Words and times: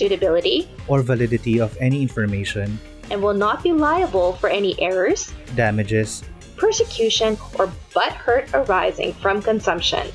suitability, 0.00 0.64
or 0.88 1.04
validity 1.04 1.60
of 1.60 1.76
any 1.76 2.00
information, 2.00 2.80
and 3.12 3.20
will 3.20 3.36
not 3.36 3.60
be 3.60 3.76
liable 3.76 4.32
for 4.40 4.48
any 4.48 4.72
errors, 4.80 5.28
damages, 5.54 6.24
persecution, 6.56 7.36
or 7.60 7.68
butt 7.92 8.16
hurt 8.16 8.48
arising 8.56 9.12
from 9.20 9.44
consumption. 9.44 10.08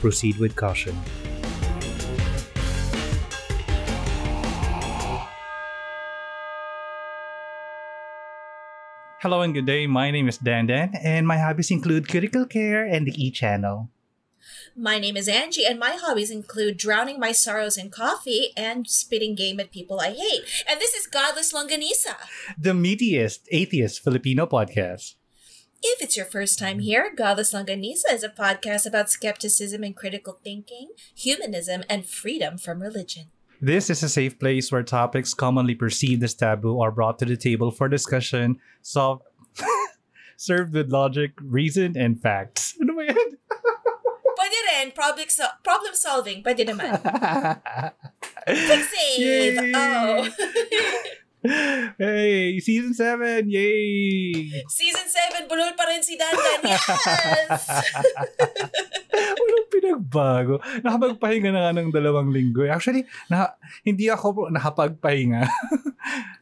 proceed 0.00 0.36
with 0.36 0.56
caution. 0.56 0.92
Hello 9.20 9.44
and 9.44 9.52
good 9.52 9.68
day. 9.68 9.84
My 9.86 10.10
name 10.10 10.28
is 10.32 10.40
Dandan, 10.40 10.96
and 11.04 11.28
my 11.28 11.36
hobbies 11.36 11.70
include 11.70 12.08
critical 12.08 12.48
care 12.48 12.88
and 12.88 13.04
the 13.04 13.12
E 13.12 13.30
channel. 13.30 13.92
My 14.76 14.98
name 14.98 15.16
is 15.16 15.28
Angie, 15.28 15.64
and 15.64 15.78
my 15.78 15.96
hobbies 16.00 16.30
include 16.30 16.76
drowning 16.76 17.18
my 17.18 17.32
sorrows 17.32 17.76
in 17.76 17.90
coffee 17.90 18.52
and 18.56 18.88
spitting 18.88 19.34
game 19.34 19.60
at 19.60 19.70
people 19.70 20.00
I 20.00 20.12
hate. 20.12 20.42
And 20.68 20.80
this 20.80 20.94
is 20.94 21.06
Godless 21.06 21.52
Longanisa. 21.52 22.16
The 22.58 22.72
meatiest 22.72 23.40
atheist 23.50 24.02
Filipino 24.02 24.46
podcast. 24.46 25.14
If 25.82 26.02
it's 26.02 26.16
your 26.16 26.26
first 26.26 26.58
time 26.58 26.80
here, 26.80 27.10
Godless 27.14 27.54
Longanisa 27.54 28.12
is 28.12 28.22
a 28.22 28.28
podcast 28.28 28.86
about 28.86 29.08
skepticism 29.08 29.82
and 29.82 29.96
critical 29.96 30.38
thinking, 30.44 30.90
humanism, 31.14 31.84
and 31.88 32.04
freedom 32.04 32.58
from 32.58 32.82
religion. 32.82 33.28
This 33.62 33.88
is 33.90 34.02
a 34.02 34.08
safe 34.08 34.38
place 34.38 34.70
where 34.70 34.82
topics 34.82 35.34
commonly 35.34 35.74
perceived 35.74 36.22
as 36.22 36.34
taboo 36.34 36.80
are 36.80 36.90
brought 36.90 37.18
to 37.20 37.24
the 37.24 37.36
table 37.36 37.70
for 37.70 37.88
discussion, 37.88 38.58
solved, 38.82 39.22
served 40.36 40.74
with 40.74 40.90
logic, 40.92 41.32
reason, 41.42 41.96
and 41.96 42.20
facts. 42.20 42.76
Ano 42.80 42.94
ba 42.94 43.04
yan? 43.06 43.39
Pwede 44.50 44.66
rin, 44.66 44.86
problem, 44.90 45.30
so- 45.30 45.54
problem 45.62 45.94
solving, 45.94 46.42
pwede 46.42 46.66
naman. 46.66 46.90
Save! 48.90 49.22
Yay! 49.22 49.70
Oh. 49.70 50.26
hey, 52.02 52.58
season 52.58 52.90
7! 52.90 53.46
Yay! 53.46 54.50
Season 54.66 55.06
7, 55.06 55.46
bulol 55.46 55.70
pa 55.78 55.86
rin 55.86 56.02
si 56.02 56.18
Dandan. 56.18 56.66
Yes! 56.66 57.62
Walang 59.38 59.68
pinagbago. 59.70 60.58
Nakapagpahinga 60.82 61.54
na 61.54 61.70
nga 61.70 61.72
ng 61.78 61.94
dalawang 61.94 62.34
linggo. 62.34 62.66
Actually, 62.66 63.06
na, 63.30 63.54
hindi 63.86 64.10
ako 64.10 64.50
nakapagpahinga. 64.50 65.46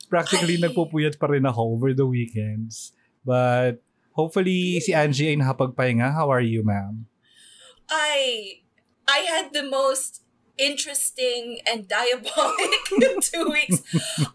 Practically, 0.09 0.56
Ay. 0.56 0.65
nagpupuyat 0.65 1.20
pa 1.20 1.28
rin 1.28 1.45
ako 1.45 1.77
over 1.77 1.93
the 1.93 2.09
weekends. 2.09 2.97
But, 3.20 3.84
hopefully, 4.16 4.81
si 4.81 4.97
Angie 4.97 5.28
ay 5.28 5.37
nakapagpahinga. 5.37 6.16
How 6.16 6.32
are 6.32 6.41
you, 6.41 6.65
ma'am? 6.65 7.05
I 7.91 8.60
I 9.09 9.25
had 9.25 9.53
the 9.53 9.65
most 9.65 10.22
interesting 10.59 11.62
and 11.65 11.87
diabolic 11.88 12.82
two 13.22 13.47
weeks. 13.49 13.81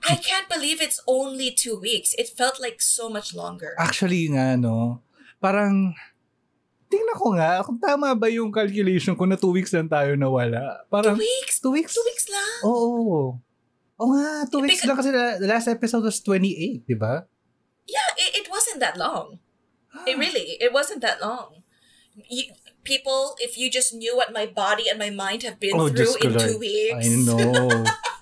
I 0.08 0.16
can't 0.16 0.48
believe 0.48 0.82
it's 0.82 1.04
only 1.06 1.52
two 1.52 1.78
weeks. 1.78 2.16
It 2.18 2.32
felt 2.32 2.58
like 2.60 2.82
so 2.82 3.12
much 3.12 3.36
longer. 3.36 3.76
Actually 3.78 4.32
nga, 4.32 4.56
no, 4.56 5.04
parang, 5.44 5.94
tingnan 6.88 7.18
ko 7.20 7.36
nga, 7.36 7.62
kung 7.68 7.78
tama 7.78 8.16
ba 8.16 8.32
yung 8.32 8.50
calculation 8.56 9.20
ko 9.20 9.28
na 9.28 9.36
two 9.36 9.52
weeks 9.52 9.76
lang 9.76 9.92
tayo 9.92 10.16
nawala. 10.16 10.88
Parang, 10.88 11.20
Two 11.20 11.28
weeks? 11.28 11.60
two 11.60 11.74
weeks? 11.76 11.92
Two 11.94 12.08
weeks 12.08 12.32
lang? 12.32 12.56
Oo. 12.64 13.36
Oo 14.00 14.10
nga, 14.16 14.48
two 14.48 14.64
weeks 14.64 14.82
Because- 14.82 14.88
lang 14.88 14.98
kasi 14.98 15.12
the 15.12 15.26
the 15.44 15.50
last 15.52 15.68
episode 15.68 16.08
was 16.08 16.24
28, 16.24 16.88
di 16.88 16.96
ba? 16.96 17.28
Yeah, 17.84 18.10
it, 18.16 18.42
it 18.42 18.48
wasn't 18.48 18.80
that 18.80 18.96
long. 18.96 19.44
It 20.08 20.16
ah. 20.16 20.20
really, 20.24 20.56
it 20.58 20.72
wasn't 20.72 21.04
that 21.04 21.20
long. 21.20 21.62
You, 22.16 22.48
people, 22.84 23.36
if 23.40 23.58
you 23.58 23.70
just 23.72 23.94
knew 23.94 24.16
what 24.16 24.34
my 24.34 24.46
body 24.46 24.90
and 24.90 25.00
my 25.00 25.10
mind 25.10 25.44
have 25.44 25.60
been 25.60 25.72
Oh, 25.76 25.90
through 25.90 26.16
in 26.22 26.38
two 26.38 26.58
weeks. 26.60 27.08
I 27.08 27.10
know. 27.26 27.86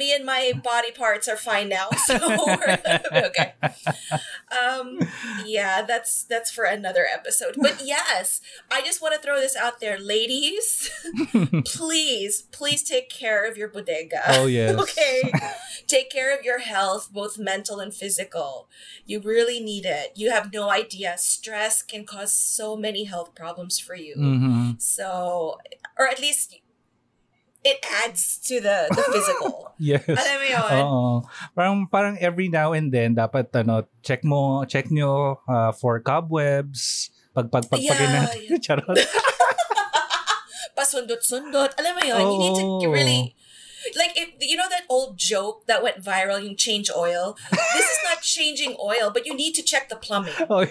Me 0.00 0.14
and 0.14 0.24
my 0.24 0.52
body 0.64 0.92
parts 0.92 1.28
are 1.28 1.36
fine 1.36 1.68
now. 1.68 1.88
So 2.06 2.16
okay. 3.28 3.52
Um 4.60 4.98
yeah, 5.46 5.82
that's 5.82 6.24
that's 6.24 6.50
for 6.50 6.64
another 6.64 7.04
episode. 7.12 7.54
But 7.60 7.82
yes, 7.94 8.40
I 8.70 8.80
just 8.80 9.02
want 9.02 9.14
to 9.14 9.20
throw 9.20 9.38
this 9.38 9.54
out 9.54 9.80
there, 9.80 9.98
ladies. 9.98 10.90
please, 11.66 12.42
please 12.50 12.82
take 12.82 13.10
care 13.10 13.44
of 13.48 13.58
your 13.58 13.68
bodega. 13.68 14.22
oh, 14.28 14.46
yes. 14.46 14.74
okay. 14.84 15.30
Take 15.86 16.10
care 16.10 16.36
of 16.36 16.44
your 16.44 16.60
health, 16.60 17.10
both 17.12 17.38
mental 17.38 17.78
and 17.80 17.92
physical. 17.92 18.68
You 19.04 19.20
really 19.20 19.60
need 19.60 19.84
it. 19.84 20.12
You 20.16 20.30
have 20.30 20.52
no 20.52 20.70
idea. 20.70 21.18
Stress 21.18 21.82
can 21.82 22.04
cause 22.06 22.32
so 22.32 22.76
many 22.76 23.04
health 23.04 23.34
problems 23.34 23.78
for 23.78 23.94
you. 23.94 24.14
Mhm. 24.16 24.80
So, 24.80 25.58
or 25.98 26.08
at 26.08 26.20
least 26.20 26.56
it 27.62 27.78
adds 28.02 28.38
to 28.48 28.60
the 28.60 28.88
the 28.88 29.04
physical. 29.12 29.68
Yes. 29.80 30.04
Alam 30.04 30.36
mo 30.36 30.44
yun? 30.44 30.60
Oo. 30.84 31.10
Parang, 31.56 31.76
parang 31.88 32.14
every 32.20 32.52
now 32.52 32.76
and 32.76 32.92
then, 32.92 33.16
dapat, 33.16 33.48
ano, 33.56 33.88
check 34.04 34.20
mo, 34.20 34.60
check 34.68 34.92
nyo 34.92 35.40
uh, 35.48 35.72
for 35.72 36.04
cobwebs, 36.04 37.08
pagpagpagpagin 37.32 37.88
Yeah, 37.88 38.16
natin. 38.28 38.40
yeah. 38.44 38.60
Charot. 38.60 38.92
Pasundot-sundot. 40.76 41.72
Alam 41.80 41.92
mo 41.96 42.02
yun? 42.04 42.20
You 42.20 42.38
need 42.40 42.56
to 42.84 42.88
really 42.92 43.20
like 43.96 44.12
if 44.16 44.30
you 44.40 44.56
know 44.56 44.68
that 44.68 44.84
old 44.88 45.18
joke 45.18 45.66
that 45.66 45.82
went 45.82 46.02
viral 46.02 46.42
you 46.42 46.54
change 46.54 46.90
oil? 46.94 47.36
This 47.50 47.84
is 47.84 47.98
not 48.04 48.22
changing 48.22 48.76
oil 48.82 49.10
but 49.10 49.26
you 49.26 49.34
need 49.34 49.54
to 49.54 49.62
check 49.62 49.88
the 49.88 49.96
plumbing. 49.96 50.34
Oh, 50.52 50.66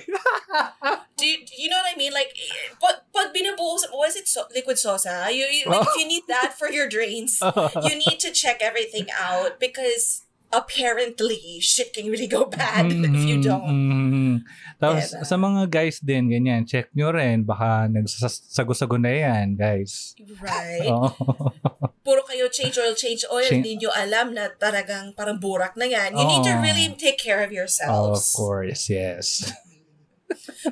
do 1.16 1.28
you, 1.28 1.46
do 1.46 1.54
you 1.58 1.70
know 1.70 1.78
what 1.78 1.94
I 1.94 1.98
mean? 1.98 2.12
Like 2.12 2.36
but 2.82 3.06
pag 3.14 3.34
binubuhos 3.34 3.84
was 3.92 4.16
it? 4.16 4.28
So, 4.28 4.44
liquid 4.54 4.78
sosa 4.78 5.28
you, 5.32 5.46
you 5.46 5.66
like 5.66 5.88
oh. 5.88 5.92
if 5.94 6.00
you 6.00 6.08
need 6.08 6.24
that 6.28 6.58
for 6.58 6.70
your 6.70 6.88
drains 6.88 7.42
you 7.84 7.96
need 7.96 8.20
to 8.20 8.32
check 8.32 8.60
everything 8.62 9.08
out 9.18 9.60
because 9.60 10.24
apparently 10.50 11.60
shit 11.60 11.94
can 11.94 12.10
really 12.10 12.26
go 12.26 12.46
bad 12.46 12.90
if 12.92 13.22
you 13.22 13.38
Mhm, 13.38 13.44
don't 13.44 13.66
mhm. 13.66 14.36
Tapos, 14.80 15.12
Diba? 15.12 15.28
sa 15.28 15.36
mga 15.36 15.62
guys 15.68 16.00
din, 16.00 16.32
ganyan, 16.32 16.64
check 16.64 16.88
nyo 16.96 17.12
rin. 17.12 17.44
Baka 17.44 17.92
nagsasago-sago 17.92 18.96
na 18.96 19.12
yan, 19.12 19.60
guys. 19.60 20.16
right 20.40 20.88
Oo. 20.88 21.12
puro 22.08 22.24
kayo 22.24 22.48
change 22.50 22.80
oil, 22.80 22.96
change 22.96 23.28
oil, 23.28 23.44
Change- 23.44 23.60
hindi 23.60 23.84
nyo 23.84 23.92
alam 23.92 24.32
na 24.34 24.50
talagang 24.50 25.12
parang 25.14 25.38
burak 25.38 25.76
na 25.76 25.86
yan. 25.86 26.16
You 26.16 26.26
need 26.26 26.48
to 26.48 26.56
Oh. 26.56 26.64
really 26.64 26.88
take 26.96 27.20
care 27.20 27.44
of 27.44 27.52
of 27.52 27.54
yourselves. 27.54 28.32
course, 28.34 28.88
yes. 28.90 29.52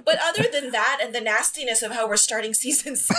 But 0.05 0.19
other 0.21 0.45
than 0.51 0.71
that 0.71 0.99
and 1.01 1.13
the 1.15 1.21
nastiness 1.21 1.81
of 1.81 1.91
how 1.91 2.07
we're 2.07 2.19
starting 2.19 2.53
season 2.53 2.95
7, 2.99 3.17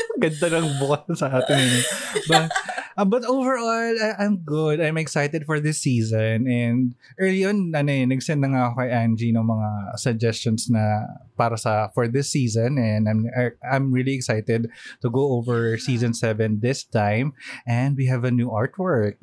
Ganda 0.22 0.60
ng 0.60 0.78
bukas 0.78 1.18
sa 1.18 1.28
atin. 1.30 1.58
eh. 1.58 1.82
But, 2.28 2.50
uh, 2.98 3.04
but 3.04 3.24
overall, 3.24 3.94
I, 3.96 4.14
I'm 4.18 4.38
good. 4.44 4.80
I'm 4.80 4.96
excited 4.98 5.44
for 5.46 5.58
this 5.60 5.80
season. 5.80 6.46
And 6.46 6.94
early 7.18 7.44
on, 7.44 7.72
ano 7.74 7.90
eh, 7.90 8.06
nag-send 8.06 8.40
na 8.40 8.48
nga 8.52 8.62
ako 8.70 8.74
kay 8.84 8.90
Angie 8.90 9.32
ng 9.34 9.46
mga 9.46 9.98
suggestions 9.98 10.70
na 10.70 11.08
para 11.34 11.58
sa 11.58 11.88
for 11.90 12.06
this 12.06 12.30
season. 12.30 12.78
And 12.78 13.08
I'm 13.10 13.26
I'm 13.64 13.90
really 13.90 14.14
excited 14.14 14.70
to 15.02 15.08
go 15.10 15.34
over 15.38 15.76
season 15.78 16.14
7 16.14 16.60
this 16.62 16.84
time. 16.84 17.34
And 17.66 17.96
we 17.98 18.06
have 18.06 18.22
a 18.22 18.30
new 18.30 18.50
artwork. 18.50 19.18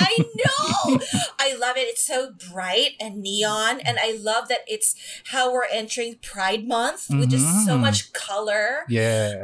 I 0.00 0.14
know! 0.16 1.00
I 1.40 1.55
love 1.66 1.76
it. 1.76 1.90
It's 1.90 2.06
so 2.06 2.30
bright 2.50 2.94
and 3.02 3.18
neon. 3.18 3.82
And 3.82 3.98
I 3.98 4.14
love 4.22 4.46
that 4.48 4.62
it's 4.70 4.94
how 5.34 5.50
we're 5.50 5.66
entering 5.66 6.22
Pride 6.22 6.62
Month 6.66 7.10
with 7.10 7.30
just 7.30 7.66
so 7.66 7.74
much 7.74 8.12
color. 8.14 8.86
yes. 8.88 9.34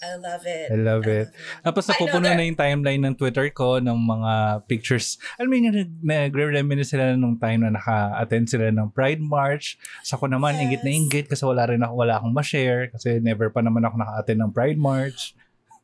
I 0.00 0.16
love 0.16 0.48
it. 0.48 0.72
I 0.72 0.80
love 0.80 1.04
it. 1.04 1.28
Tapos 1.60 1.84
I 1.84 1.92
know 1.92 2.08
napupuno 2.08 2.32
na 2.32 2.40
yung 2.40 2.56
timeline 2.56 3.04
ng 3.04 3.20
Twitter 3.20 3.52
ko 3.52 3.84
ng 3.84 3.92
mga 3.92 4.64
pictures. 4.64 5.20
Alam 5.36 5.52
mo 5.52 5.54
yun, 5.60 5.76
nag- 5.76 6.00
nagre-reminisce 6.00 6.96
sila 6.96 7.12
nung 7.20 7.36
time 7.36 7.68
na 7.68 7.76
naka-attend 7.76 8.48
sila 8.48 8.72
ng 8.72 8.88
Pride 8.96 9.20
March. 9.20 9.76
Sa 10.00 10.16
ko 10.16 10.24
naman, 10.24 10.56
Yes. 10.56 10.62
ingit 10.64 10.80
na 10.88 10.90
ingit 10.96 11.26
kasi 11.28 11.44
wala 11.44 11.68
rin 11.68 11.84
ako, 11.84 11.92
wala 12.00 12.16
akong 12.16 12.32
ma-share 12.32 12.88
kasi 12.88 13.20
never 13.20 13.52
pa 13.52 13.60
naman 13.60 13.84
ako 13.84 14.00
naka-attend 14.00 14.40
ng 14.40 14.52
Pride 14.56 14.80
March. 14.80 15.36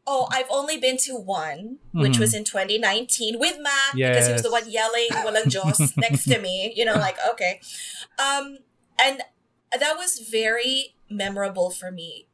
Oh, 0.06 0.28
I've 0.30 0.46
only 0.54 0.78
been 0.78 0.96
to 1.10 1.18
one, 1.18 1.82
which 1.90 2.14
Mhm. 2.14 2.20
was 2.22 2.32
in 2.32 2.44
2019 2.46 3.38
with 3.42 3.58
Mac 3.58 3.92
because 3.98 4.26
he 4.30 4.32
was 4.32 4.46
the 4.46 4.54
one 4.54 4.70
yelling 4.70 5.10
"Walang 5.26 5.50
Diyos" 5.50 5.82
next 5.98 6.24
to 6.30 6.38
me. 6.38 6.70
You 6.78 6.86
know, 6.86 6.94
like 6.94 7.18
okay, 7.34 7.58
um, 8.22 8.62
and 9.02 9.26
that 9.74 9.98
was 9.98 10.22
very 10.22 10.94
memorable 11.10 11.70
for 11.74 11.90
me 11.90 12.26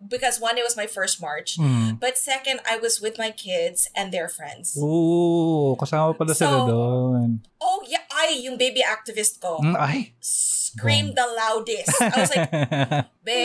because 0.00 0.40
one, 0.40 0.56
it 0.56 0.64
was 0.64 0.76
my 0.76 0.86
first 0.88 1.20
March. 1.20 1.58
Mm. 1.58 2.00
But 2.00 2.16
second, 2.16 2.60
I 2.64 2.78
was 2.80 3.00
with 3.00 3.18
my 3.18 3.28
kids 3.30 3.90
and 3.92 4.08
their 4.08 4.28
friends. 4.30 4.72
Oo, 4.78 5.76
kasama 5.76 6.16
pala 6.16 6.32
sila 6.32 6.64
So, 6.64 6.70
doon. 6.70 7.42
Oh, 7.60 7.82
yeah. 7.84 8.02
I, 8.14 8.40
yung 8.40 8.56
baby 8.56 8.80
activist 8.82 9.38
ko, 9.42 9.58
Mm, 9.62 9.74
ay. 9.78 10.14
screamed 10.20 11.14
the 11.18 11.26
loudest. 11.26 11.90
I 11.98 12.14
was 12.14 12.30
like, 12.30 12.50
be, 13.26 13.40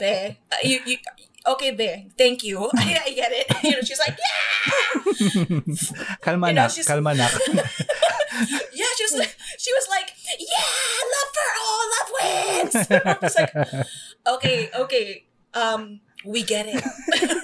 be, 0.00 0.12
uh, 0.52 0.60
you, 0.64 0.80
you, 0.84 0.96
okay, 1.46 1.70
be, 1.72 2.10
thank 2.16 2.42
you. 2.44 2.70
I, 2.76 3.00
I 3.06 3.10
get 3.12 3.32
it. 3.32 3.46
You 3.62 3.70
know, 3.72 3.80
she's 3.82 3.98
like, 3.98 4.16
yeah, 4.18 5.02
kalma 6.24 6.48
you 6.48 6.54
know, 6.54 6.62
nak, 6.62 6.70
kalma 6.70 7.16
nak. 7.16 7.32
yeah. 8.72 8.92
She 8.96 9.04
was 9.04 9.14
like, 9.18 9.36
she 9.58 9.72
was 9.72 9.86
like, 9.90 10.10
yeah, 10.38 11.02
love 11.14 11.30
for 11.34 11.48
all, 11.62 11.84
love 11.94 12.10
wins. 12.16 12.74
I 12.90 13.18
was 13.20 13.36
like, 13.36 13.86
okay, 14.26 14.70
okay, 14.78 15.24
um, 15.54 16.00
we 16.24 16.42
get 16.42 16.66
it. 16.68 16.82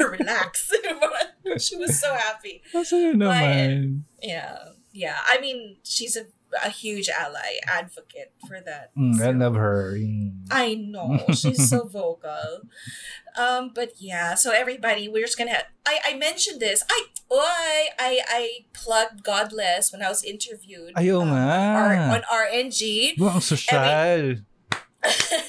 Relax. 0.01 0.73
she 1.59 1.77
was 1.77 2.01
so 2.01 2.15
happy. 2.15 2.63
Masaya 2.75 3.15
naman. 3.15 4.03
Yeah, 4.23 4.59
yeah. 4.93 5.19
I 5.27 5.41
mean, 5.41 5.77
she's 5.85 6.17
a, 6.17 6.27
a 6.65 6.71
huge 6.71 7.09
ally, 7.09 7.61
advocate 7.67 8.33
for 8.49 8.61
that. 8.65 8.97
Mm, 8.97 9.21
I 9.21 9.31
love 9.33 9.55
her. 9.55 9.95
Mm. 9.99 10.47
I 10.51 10.75
know 10.75 11.19
she's 11.35 11.69
so 11.69 11.85
vocal. 11.87 12.67
Um, 13.39 13.71
but 13.75 13.93
yeah, 13.99 14.35
so 14.35 14.53
everybody, 14.53 15.09
we're 15.09 15.25
just 15.27 15.39
gonna. 15.39 15.63
I 15.87 15.99
I 16.05 16.17
mentioned 16.17 16.61
this. 16.61 16.83
I 16.91 17.07
oh, 17.31 17.39
I 17.43 17.89
I 17.99 18.13
I 18.29 18.43
plugged 18.73 19.23
Godless 19.23 19.93
when 19.93 20.03
I 20.03 20.09
was 20.09 20.25
interviewed. 20.25 20.95
Ayaw 20.95 21.23
um, 21.23 21.29
nga. 21.31 21.37
on, 21.37 21.77
R- 21.77 22.15
on 22.17 22.23
RNG. 22.31 23.19
Wow, 23.19 23.35
ang 23.39 23.41
sosyal. 23.45 24.45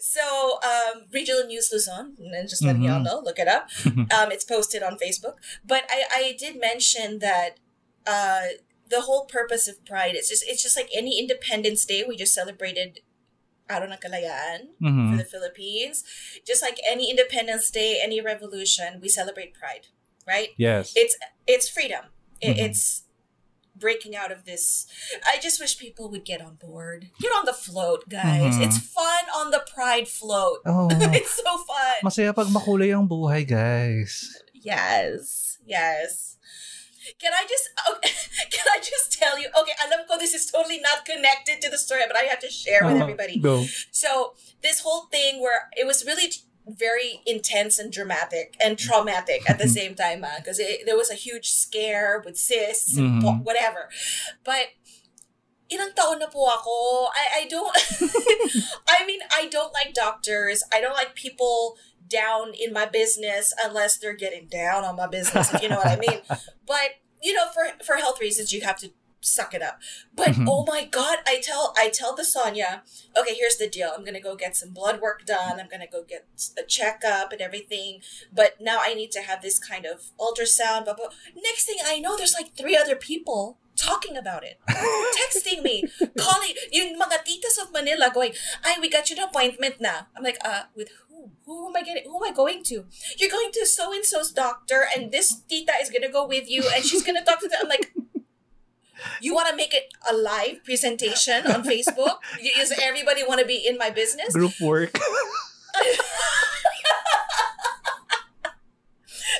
so 0.00 0.58
um, 0.62 1.04
regional 1.12 1.44
news 1.46 1.70
Luzon, 1.72 2.16
and 2.20 2.48
just 2.48 2.62
letting 2.64 2.82
y'all 2.82 3.00
Mhm. 3.00 3.04
know, 3.04 3.18
look 3.24 3.38
it 3.38 3.48
up. 3.48 3.70
um, 3.86 4.30
it's 4.32 4.44
posted 4.44 4.82
on 4.82 4.98
Facebook. 4.98 5.34
But 5.64 5.84
I 5.90 6.04
I 6.12 6.22
did 6.38 6.58
mention 6.60 7.18
that. 7.20 7.58
Uh, 8.06 8.60
the 8.90 9.00
whole 9.08 9.24
purpose 9.24 9.66
of 9.66 9.80
Pride 9.88 10.14
is 10.14 10.28
just 10.28 10.44
it's 10.46 10.62
just 10.62 10.76
like 10.76 10.90
any 10.94 11.18
Independence 11.18 11.86
Day. 11.88 12.04
We 12.06 12.16
just 12.20 12.34
celebrated 12.36 13.00
Araw 13.64 13.88
ng 13.88 13.96
Kalayaan. 13.96 14.76
for 14.76 14.92
Mhm. 14.92 15.16
the 15.16 15.24
Philippines. 15.24 16.04
Just 16.44 16.60
like 16.60 16.76
any 16.84 17.08
Independence 17.08 17.70
Day, 17.70 17.96
any 17.96 18.20
revolution, 18.20 19.00
we 19.00 19.08
celebrate 19.08 19.56
pride, 19.56 19.88
right? 20.28 20.52
Yes. 20.60 20.92
It's 20.92 21.16
it's 21.48 21.68
freedom. 21.68 22.12
It, 22.44 22.60
Mhm. 22.60 22.64
It's 22.68 23.08
breaking 23.74 24.14
out 24.14 24.30
of 24.30 24.44
this. 24.46 24.86
I 25.26 25.40
just 25.40 25.58
wish 25.58 25.80
people 25.80 26.06
would 26.12 26.22
get 26.22 26.38
on 26.38 26.60
board. 26.60 27.10
Get 27.18 27.32
on 27.34 27.42
the 27.48 27.56
float, 27.56 28.06
guys. 28.06 28.54
Mhm. 28.54 28.68
It's 28.68 28.78
fun 28.78 29.24
on 29.34 29.50
the 29.50 29.64
pride 29.66 30.06
float. 30.06 30.60
oh, 30.68 30.86
it's 31.16 31.34
so 31.34 31.52
fun. 31.66 31.98
masaya 32.06 32.30
pag 32.30 32.52
makulay 32.52 32.92
ang 32.94 33.08
buhay, 33.08 33.42
guys. 33.42 34.28
Yes. 34.52 35.56
Yes. 35.66 36.36
Can 37.20 37.32
I 37.32 37.44
just 37.48 37.66
okay, 37.90 38.10
can 38.50 38.66
I 38.72 38.78
just 38.78 39.12
tell 39.18 39.38
you? 39.38 39.48
Okay, 39.58 39.72
alam 39.84 40.06
ko 40.08 40.16
this 40.18 40.34
is 40.34 40.46
totally 40.46 40.80
not 40.80 41.04
connected 41.04 41.60
to 41.62 41.68
the 41.70 41.78
story, 41.78 42.02
but 42.06 42.16
I 42.16 42.24
have 42.26 42.40
to 42.40 42.50
share 42.50 42.84
with 42.84 42.96
Uh, 43.00 43.04
everybody. 43.04 43.38
Go. 43.38 43.66
So 43.90 44.34
this 44.62 44.80
whole 44.80 45.06
thing 45.12 45.40
where 45.40 45.68
it 45.76 45.86
was 45.86 46.04
really 46.04 46.32
very 46.66 47.20
intense 47.26 47.76
and 47.78 47.92
dramatic 47.92 48.56
and 48.56 48.78
traumatic 48.78 49.44
at 49.48 49.58
the 49.60 49.68
same 49.68 49.94
time 49.94 50.24
because 50.40 50.56
there 50.56 50.96
was 50.96 51.10
a 51.10 51.14
huge 51.14 51.50
scare 51.52 52.22
with 52.24 52.40
cysts 52.40 52.96
and 52.96 53.20
Mhm. 53.20 53.44
whatever. 53.44 53.92
But 54.48 54.72
ilang 55.68 55.92
taon 55.96 56.20
na 56.24 56.28
po 56.32 56.44
ako. 56.48 57.08
I, 57.12 57.44
I 57.44 57.48
don't, 57.52 57.72
I 58.88 59.04
mean, 59.04 59.20
I 59.32 59.48
don't 59.48 59.72
like 59.72 59.92
doctors. 59.92 60.62
I 60.72 60.80
don't 60.80 60.94
like 60.96 61.14
people 61.14 61.76
down 62.18 62.52
in 62.64 62.72
my 62.72 62.86
business 62.86 63.52
unless 63.64 63.92
they're 63.98 64.14
getting 64.24 64.46
down 64.46 64.84
on 64.84 64.94
my 64.96 65.08
business, 65.16 65.52
if 65.52 65.62
you 65.62 65.68
know 65.68 65.76
what 65.82 65.86
I 65.96 65.98
mean. 66.06 66.20
But, 66.66 66.88
you 67.22 67.32
know, 67.34 67.46
for, 67.54 67.64
for 67.84 67.96
health 67.96 68.18
reasons, 68.20 68.52
you 68.54 68.60
have 68.62 68.78
to 68.78 68.88
suck 69.20 69.52
it 69.54 69.62
up. 69.62 69.76
But 70.14 70.32
Mhm. 70.34 70.46
oh 70.50 70.64
my 70.74 70.84
god, 70.84 71.18
I 71.26 71.40
tell 71.48 71.72
I 71.78 71.88
tell 71.88 72.14
the 72.14 72.24
Sonia, 72.24 72.82
okay, 73.18 73.34
here's 73.34 73.56
the 73.56 73.68
deal. 73.76 73.90
I'm 73.94 74.04
gonna 74.04 74.20
go 74.28 74.34
get 74.36 74.54
some 74.60 74.70
blood 74.78 75.00
work 75.00 75.24
done. 75.24 75.58
I'm 75.60 75.68
gonna 75.74 75.92
go 75.96 76.02
get 76.02 76.26
a 76.58 76.62
checkup 76.62 77.32
and 77.32 77.40
everything. 77.40 78.02
But 78.40 78.50
now 78.60 78.78
I 78.88 78.92
need 78.94 79.10
to 79.12 79.22
have 79.28 79.40
this 79.40 79.58
kind 79.58 79.86
of 79.86 79.96
ultrasound. 80.26 80.84
Blah. 80.84 81.08
Next 81.48 81.64
thing 81.64 81.78
I 81.84 82.00
know, 82.00 82.16
there's 82.18 82.34
like 82.34 82.54
three 82.54 82.76
other 82.76 82.96
people 82.96 83.56
talking 83.76 84.16
about 84.16 84.44
it, 84.44 84.58
texting 85.18 85.62
me, 85.62 85.84
calling 86.18 86.54
yung 86.72 86.98
mga 86.98 87.24
titas 87.26 87.60
of 87.60 87.72
Manila, 87.72 88.10
going, 88.12 88.32
"Ay, 88.64 88.76
we 88.80 88.88
got 88.88 89.08
you 89.10 89.16
an 89.16 89.28
appointment 89.28 89.80
na." 89.80 90.06
I'm 90.16 90.22
like, 90.22 90.38
uh, 90.44 90.64
with 90.74 90.88
who? 91.08 91.30
Who 91.46 91.68
am 91.68 91.76
I 91.76 91.82
getting? 91.82 92.04
Who 92.06 92.16
am 92.16 92.30
I 92.30 92.34
going 92.34 92.62
to? 92.74 92.84
You're 93.18 93.30
going 93.30 93.50
to 93.52 93.66
so 93.66 93.92
and 93.92 94.04
so's 94.04 94.32
doctor, 94.32 94.86
and 94.94 95.12
this 95.12 95.42
tita 95.48 95.72
is 95.80 95.90
gonna 95.90 96.10
go 96.10 96.26
with 96.26 96.48
you, 96.48 96.64
and 96.74 96.84
she's 96.84 97.02
gonna 97.02 97.24
talk 97.24 97.40
to 97.40 97.48
them. 97.48 97.60
I'm 97.62 97.68
like. 97.68 97.92
You 99.20 99.34
want 99.34 99.48
to 99.50 99.56
make 99.56 99.74
it 99.74 99.92
a 100.08 100.14
live 100.14 100.64
presentation 100.64 101.44
on 101.50 101.64
Facebook? 101.66 102.22
Does 102.56 102.72
everybody 102.80 103.22
want 103.26 103.40
to 103.40 103.46
be 103.46 103.56
in 103.66 103.76
my 103.76 103.90
business? 103.90 104.32
Group 104.32 104.54
work. 104.62 104.96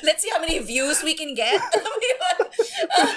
Let's 0.03 0.21
see 0.21 0.29
how 0.29 0.39
many 0.39 0.59
views 0.59 1.01
we 1.03 1.15
can 1.15 1.33
get. 1.33 1.59
Alam 1.75 1.83
mo 1.83 1.99
yun? 2.03 2.47
Uh, 2.99 3.13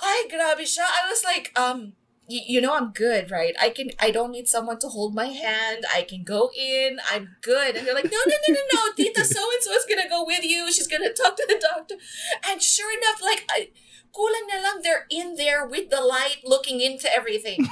Ay, 0.00 0.28
grabe 0.30 0.62
siya. 0.66 0.84
I 0.84 1.08
was 1.08 1.24
like, 1.24 1.52
um, 1.58 1.94
y- 2.28 2.44
you 2.46 2.60
know 2.60 2.74
I'm 2.74 2.92
good, 2.92 3.30
right? 3.30 3.54
I 3.60 3.70
can 3.70 3.90
I 3.98 4.10
don't 4.10 4.30
need 4.32 4.48
someone 4.48 4.78
to 4.80 4.88
hold 4.88 5.14
my 5.14 5.26
hand. 5.32 5.84
I 5.94 6.02
can 6.02 6.24
go 6.24 6.50
in. 6.56 6.98
I'm 7.10 7.36
good. 7.42 7.76
And 7.76 7.86
they're 7.86 7.94
like, 7.96 8.10
no, 8.12 8.18
no, 8.26 8.36
no, 8.48 8.54
no, 8.54 8.62
no. 8.74 8.80
Tita 8.96 9.24
so 9.24 9.40
and 9.40 9.62
so 9.62 9.72
is 9.72 9.86
gonna 9.88 10.08
go 10.08 10.24
with 10.24 10.44
you. 10.44 10.70
She's 10.72 10.86
gonna 10.88 11.12
talk 11.12 11.36
to 11.36 11.46
the 11.48 11.58
doctor. 11.60 11.96
And 12.44 12.62
sure 12.62 12.92
enough, 12.92 13.22
like 13.22 13.44
I 13.50 13.70
kulang 14.12 14.48
na 14.48 14.60
lang 14.64 14.80
they're 14.82 15.06
in 15.10 15.36
there 15.36 15.66
with 15.66 15.90
the 15.90 16.00
light 16.00 16.40
looking 16.44 16.80
into 16.80 17.08
everything. 17.12 17.64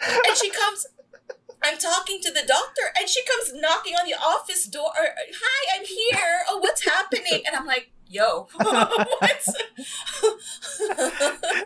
and 0.00 0.36
she 0.36 0.50
comes 0.50 0.86
I'm 1.62 1.76
talking 1.76 2.20
to 2.24 2.32
the 2.32 2.40
doctor 2.46 2.88
and 2.98 3.04
she 3.08 3.20
comes 3.24 3.52
knocking 3.52 3.92
on 3.94 4.08
the 4.08 4.16
office 4.16 4.64
door. 4.64 4.92
Hi, 4.96 5.60
I'm 5.76 5.84
here. 5.84 6.40
Oh, 6.48 6.56
what's 6.58 6.84
happening? 6.88 7.44
And 7.46 7.54
I'm 7.54 7.66
like, 7.66 7.92
yo, 8.10 8.50
what's 9.22 9.48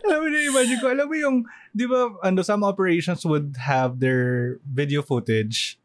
alam 0.05 0.19
mo 0.21 0.27
na 0.29 0.39
imagine 0.45 0.79
ko, 0.79 0.93
alam 0.93 1.09
mo 1.09 1.17
yung, 1.17 1.37
di 1.73 1.89
ba, 1.89 2.13
ano, 2.21 2.45
some 2.45 2.61
operations 2.63 3.25
would 3.25 3.57
have 3.57 3.99
their 3.99 4.61
video 4.69 5.01
footage. 5.01 5.81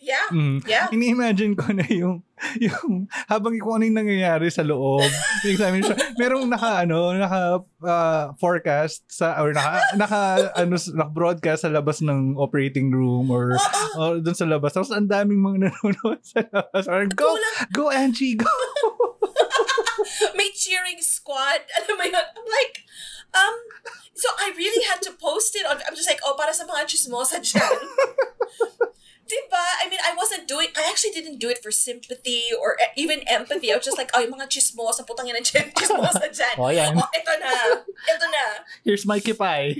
yeah, 0.00 0.30
Mm. 0.32 0.64
yeah. 0.64 0.88
Ini-imagine 0.88 1.52
ko 1.52 1.68
na 1.74 1.84
yung, 1.92 2.24
yung, 2.56 3.10
habang 3.28 3.52
kung 3.60 3.76
ano 3.76 3.84
yung 3.84 3.98
nangyayari 4.00 4.48
sa 4.48 4.64
loob, 4.64 5.04
yung 5.44 5.52
examination, 5.52 5.98
merong 6.16 6.48
naka, 6.48 6.88
ano, 6.88 7.12
naka, 7.12 7.40
ah, 7.84 8.32
forecast 8.40 9.04
sa, 9.12 9.36
or 9.44 9.52
naka, 9.52 9.82
naka, 10.00 10.20
ano, 10.56 10.78
naka 10.78 11.12
broadcast 11.12 11.68
sa 11.68 11.72
labas 11.74 12.00
ng 12.00 12.38
operating 12.40 12.88
room 12.88 13.28
or, 13.28 13.60
or 14.00 14.22
dun 14.24 14.32
sa 14.38 14.48
labas. 14.48 14.72
Tapos 14.72 14.88
ang 14.88 15.10
daming 15.10 15.44
mga 15.44 15.68
nanonood 15.68 16.24
sa 16.24 16.40
labas. 16.48 16.88
Or, 16.88 17.04
go, 17.12 17.28
go 17.76 17.92
Angie, 17.92 18.38
go! 18.38 18.48
May 20.38 20.50
cheering 20.54 21.00
squad. 21.00 21.64
Alam 21.76 21.98
mo 21.98 22.04
yun? 22.04 22.14
I'm 22.14 22.48
like, 22.48 22.84
um, 23.34 23.56
so 24.14 24.28
I 24.38 24.52
really 24.56 24.84
had 24.84 25.02
to 25.02 25.12
post 25.12 25.56
it 25.56 25.66
on, 25.66 25.78
I'm 25.86 25.94
just 25.94 26.08
like, 26.08 26.20
oh, 26.24 26.34
para 26.38 26.52
sa 26.54 26.64
mga 26.64 26.88
chismosa 26.88 27.38
dyan. 27.46 27.78
Diba? 29.28 29.64
I 29.84 29.92
mean, 29.92 30.00
I 30.00 30.16
wasn't 30.16 30.48
doing, 30.48 30.68
I 30.72 30.88
actually 30.88 31.12
didn't 31.12 31.36
do 31.36 31.50
it 31.52 31.60
for 31.60 31.70
sympathy 31.70 32.48
or 32.56 32.80
even 32.96 33.20
empathy. 33.28 33.70
I 33.72 33.76
was 33.76 33.84
just 33.84 33.98
like, 33.98 34.10
oh, 34.14 34.20
yung 34.24 34.32
mga 34.32 34.48
chismosa, 34.48 35.04
putang 35.04 35.28
ina 35.28 35.40
chismosa 35.44 36.32
dyan. 36.32 36.56
O, 36.56 36.72
yan. 36.72 36.96
Oh, 36.96 37.08
ito 37.12 37.32
na. 37.36 37.52
Ito 37.84 38.26
na. 38.32 38.44
Here's 38.84 39.04
my 39.04 39.20
kipay. 39.20 39.76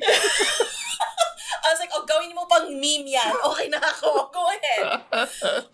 I 1.64 1.72
was 1.72 1.80
like, 1.80 1.92
oh, 1.96 2.04
gawin 2.04 2.36
mo 2.36 2.44
pang 2.44 2.68
meme 2.68 3.08
yan. 3.08 3.32
Okay 3.52 3.68
na 3.68 3.80
ako. 3.80 4.28
Go 4.32 4.44
ahead. 4.52 4.84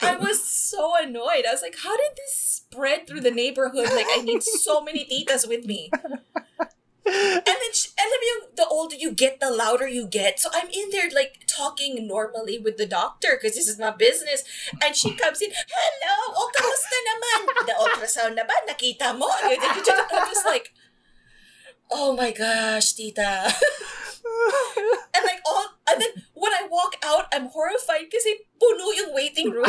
I 0.02 0.16
was 0.22 0.42
so 0.42 0.94
annoyed. 0.98 1.42
I 1.46 1.54
was 1.54 1.62
like, 1.62 1.74
how 1.78 1.94
did 1.98 2.14
this 2.14 2.53
spread 2.74 3.06
through 3.06 3.20
the 3.20 3.30
neighborhood? 3.30 3.90
Like, 3.94 4.06
I 4.10 4.22
need 4.22 4.42
so 4.42 4.82
many 4.88 5.06
titas 5.06 5.48
with 5.48 5.64
me. 5.66 5.90
And 7.04 7.44
then, 7.44 7.72
she, 7.76 7.92
alam 8.00 8.16
mo 8.16 8.26
yung, 8.32 8.42
the 8.56 8.66
older 8.66 8.96
you 8.96 9.12
get, 9.12 9.38
the 9.38 9.52
louder 9.52 9.86
you 9.86 10.08
get. 10.08 10.40
So 10.40 10.48
I'm 10.56 10.72
in 10.72 10.88
there, 10.88 11.12
like, 11.12 11.44
talking 11.46 12.08
normally 12.08 12.56
with 12.56 12.80
the 12.80 12.88
doctor 12.88 13.36
because 13.36 13.54
this 13.54 13.68
is 13.68 13.78
my 13.78 13.92
business. 13.92 14.42
And 14.82 14.96
she 14.96 15.12
comes 15.12 15.44
in, 15.44 15.52
hello, 15.52 16.32
o, 16.32 16.48
kamusta 16.48 16.96
naman? 17.04 17.40
The 17.68 17.76
ultrasound 17.76 18.34
na 18.40 18.48
ba? 18.48 18.56
Nakita 18.64 19.12
mo? 19.20 19.28
I'm 19.28 19.60
just 20.32 20.48
like, 20.48 20.72
oh 21.92 22.16
my 22.16 22.32
gosh, 22.32 22.94
tita. 22.96 23.52
And 25.14 25.24
like 25.24 25.42
all, 25.46 25.76
and 25.88 26.00
then 26.00 26.10
when 26.34 26.52
I 26.52 26.66
walk 26.70 26.96
out, 27.04 27.26
I'm 27.32 27.48
horrified 27.52 28.10
kasi 28.10 28.48
puno 28.56 28.90
yung 28.96 29.12
waiting 29.14 29.50
room 29.52 29.68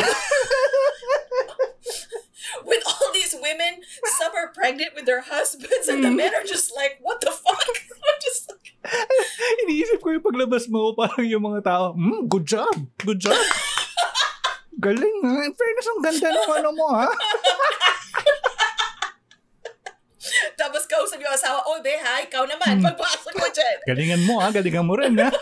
with 2.68 2.82
all 2.86 3.12
these 3.12 3.36
women. 3.36 3.84
Some 4.18 4.32
are 4.34 4.48
pregnant 4.50 4.94
with 4.96 5.04
their 5.04 5.22
husbands, 5.22 5.88
and 5.88 6.02
the 6.02 6.10
men 6.10 6.34
are 6.34 6.44
just 6.44 6.72
like, 6.74 6.98
"What 7.04 7.20
the 7.20 7.30
fuck?" 7.30 7.68
I'm 8.06 8.18
just 8.22 8.48
like, 8.50 8.76
Iniisip 9.66 10.00
ko 10.00 10.14
yung 10.14 10.24
paglabas 10.24 10.70
mo, 10.70 10.94
parang 10.94 11.26
yung 11.26 11.42
mga 11.42 11.66
tao, 11.66 11.84
mm, 11.94 12.30
good 12.30 12.46
job, 12.46 12.74
good 13.02 13.18
job. 13.18 13.38
Galing 14.78 15.18
ha. 15.24 15.42
In 15.42 15.52
fairness, 15.56 15.88
ang 15.88 16.00
ganda 16.04 16.28
ng 16.30 16.52
ano 16.62 16.70
mo 16.76 16.86
ha. 16.94 17.08
Tapos 20.60 20.84
kausap 20.84 21.18
yung 21.18 21.30
asawa, 21.30 21.62
oh, 21.64 21.78
be, 21.80 21.94
ha, 21.94 22.20
ikaw 22.20 22.44
naman, 22.44 22.78
Hmm. 22.78 22.86
pagpasok 22.86 23.34
mo 23.34 23.46
dyan. 23.48 23.76
Galingan 23.84 24.22
mo 24.24 24.34
ha. 24.38 24.48
Galingan 24.50 24.84
mo 24.84 24.94
rin 24.94 25.14
ha. 25.16 25.30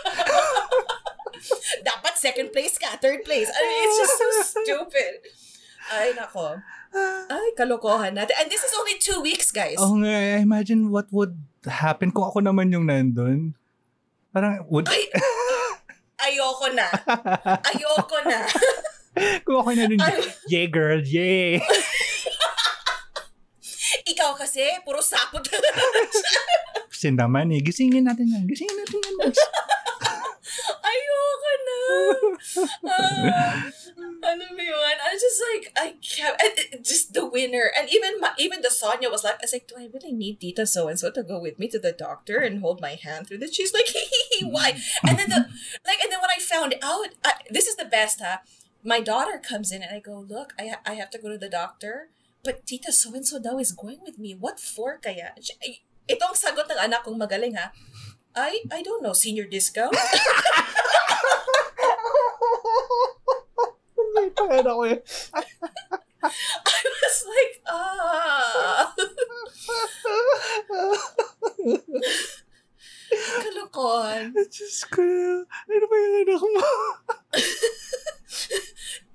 Dapat 1.85 2.15
second 2.17 2.49
place 2.51 2.77
ka, 2.77 2.97
third 2.99 3.21
place. 3.23 3.49
I 3.49 3.61
mean, 3.61 3.81
it's 3.85 3.99
just 3.99 4.17
so 4.17 4.27
stupid. 4.57 5.13
Ay, 5.93 6.17
nako. 6.17 6.57
Ay, 7.29 7.47
kalokohan 7.53 8.17
natin. 8.17 8.33
And 8.41 8.49
this 8.49 8.63
is 8.63 8.73
only 8.73 8.97
two 8.97 9.21
weeks, 9.21 9.53
guys. 9.53 9.77
Oh 9.77 9.93
nga, 10.01 10.09
I 10.09 10.41
imagine 10.41 10.89
what 10.89 11.11
would 11.13 11.37
happen 11.67 12.09
kung 12.09 12.25
ako 12.25 12.41
naman 12.41 12.73
yung 12.73 12.89
nandun. 12.89 13.53
Parang, 14.33 14.65
would, 14.73 14.89
Ay, 14.89 15.11
ayoko 16.33 16.73
na. 16.73 16.89
Ayoko 17.61 18.19
na. 18.25 18.41
kung 19.45 19.61
ako 19.61 19.71
nandun, 19.77 20.01
Ay. 20.01 20.25
yeah 20.49 20.67
girl, 20.67 21.03
yeah. 21.05 21.61
Ikaw 24.05 24.37
kasi, 24.37 24.61
puro 24.85 25.01
sapot 25.01 25.41
Kasi 26.93 27.09
naman 27.09 27.49
eh, 27.57 27.65
gisingin 27.65 28.05
natin 28.05 28.29
yan. 28.29 28.45
Gisingin 28.45 28.77
natin 28.77 29.01
yan. 29.01 29.33
Ayoko 30.85 31.53
na. 31.67 31.81
Ah, 32.85 33.65
ano 34.29 34.45
ba 34.53 34.63
yun? 34.63 34.97
I 35.01 35.17
just 35.17 35.41
like, 35.41 35.65
I 35.75 35.89
can't, 36.05 36.37
and 36.37 36.85
just 36.85 37.17
the 37.17 37.25
winner. 37.25 37.73
And 37.73 37.89
even 37.89 38.21
my, 38.21 38.37
even 38.37 38.61
the 38.61 38.71
Sonia 38.71 39.09
was 39.09 39.25
like, 39.25 39.41
I 39.41 39.49
was 39.49 39.57
like, 39.57 39.67
do 39.67 39.75
I 39.81 39.89
really 39.89 40.13
need 40.13 40.41
Tita 40.41 40.69
so-and-so 40.69 41.11
to 41.17 41.25
go 41.25 41.41
with 41.41 41.59
me 41.59 41.67
to 41.73 41.81
the 41.81 41.93
doctor 41.93 42.39
and 42.45 42.61
hold 42.61 42.85
my 42.85 43.01
hand 43.01 43.27
through 43.27 43.41
this? 43.41 43.57
She's 43.57 43.73
like, 43.73 43.89
why? 44.45 44.77
And 45.03 45.19
then 45.19 45.33
the, 45.33 45.49
like, 45.89 46.01
and 46.05 46.13
then 46.13 46.21
when 46.21 46.31
I 46.31 46.41
found 46.41 46.77
out, 46.85 47.17
I, 47.25 47.41
this 47.51 47.67
is 47.67 47.77
the 47.77 47.89
best, 47.89 48.21
huh? 48.21 48.45
My 48.85 49.01
daughter 49.01 49.41
comes 49.41 49.73
in 49.73 49.83
and 49.83 49.97
I 49.97 50.01
go, 50.01 50.21
look, 50.21 50.53
I, 50.61 50.69
ha- 50.77 50.85
I 50.85 50.95
have 51.01 51.09
to 51.17 51.19
go 51.19 51.33
to 51.33 51.39
the 51.41 51.49
doctor. 51.49 52.13
But 52.45 52.69
Tita 52.69 52.93
so-and-so 52.93 53.41
daw 53.41 53.57
is 53.57 53.73
going 53.73 54.05
with 54.05 54.21
me. 54.21 54.37
What 54.37 54.61
for 54.61 55.01
kaya? 55.01 55.33
Itong 56.05 56.37
sagot 56.37 56.69
ng 56.69 56.77
anak 56.77 57.09
kong 57.09 57.17
magaling, 57.17 57.57
ha? 57.57 57.73
I, 58.37 58.69
I 58.69 58.85
don't 58.85 59.01
know, 59.01 59.17
senior 59.17 59.49
discount? 59.49 59.97
Kaya 64.35 64.61
ako 64.61 64.85
eh. 64.93 65.01
I 66.21 66.83
was 66.85 67.19
like, 67.25 67.55
ah. 67.65 68.93
Kalokohan. 73.15 74.35
Diyos 74.37 74.85
ko. 74.93 75.01
Ano 75.49 75.85
ba 75.89 75.97
yung 75.97 76.29
anak 76.29 76.45
mo? 76.45 76.69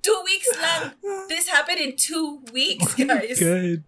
Two 0.02 0.18
weeks 0.24 0.50
lang. 0.56 0.96
This 1.30 1.46
happened 1.46 1.69
in 1.80 1.96
two 1.96 2.44
weeks, 2.52 2.94
guys. 2.94 3.40
God. 3.40 3.82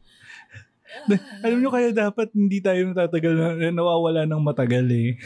Alam 1.40 1.58
nyo 1.60 1.70
kaya 1.72 1.90
dapat 1.92 2.32
hindi 2.36 2.60
tayo 2.60 2.92
natatagal 2.92 3.32
na 3.32 3.48
nawawala 3.72 4.28
ng 4.28 4.42
matagal 4.42 4.84
eh. 4.92 5.16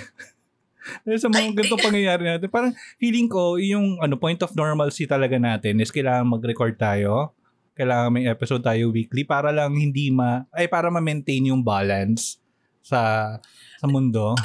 Dahil 1.02 1.18
sa 1.22 1.30
mga 1.30 1.58
ganitong 1.58 1.82
pangyayari 1.82 2.22
natin, 2.26 2.48
parang 2.50 2.72
feeling 3.02 3.26
ko, 3.26 3.58
yung 3.58 3.98
ano, 3.98 4.14
point 4.14 4.38
of 4.42 4.54
normalcy 4.54 5.06
talaga 5.10 5.38
natin 5.38 5.82
is 5.82 5.90
kailangan 5.90 6.38
mag-record 6.38 6.78
tayo. 6.78 7.34
Kailangan 7.76 8.14
may 8.14 8.24
episode 8.30 8.62
tayo 8.62 8.88
weekly 8.94 9.26
para 9.26 9.50
lang 9.50 9.74
hindi 9.74 10.08
ma, 10.14 10.46
ay 10.54 10.70
para 10.70 10.88
ma-maintain 10.88 11.50
yung 11.50 11.60
balance 11.60 12.38
sa 12.80 13.34
sa 13.76 13.86
mundo. 13.90 14.32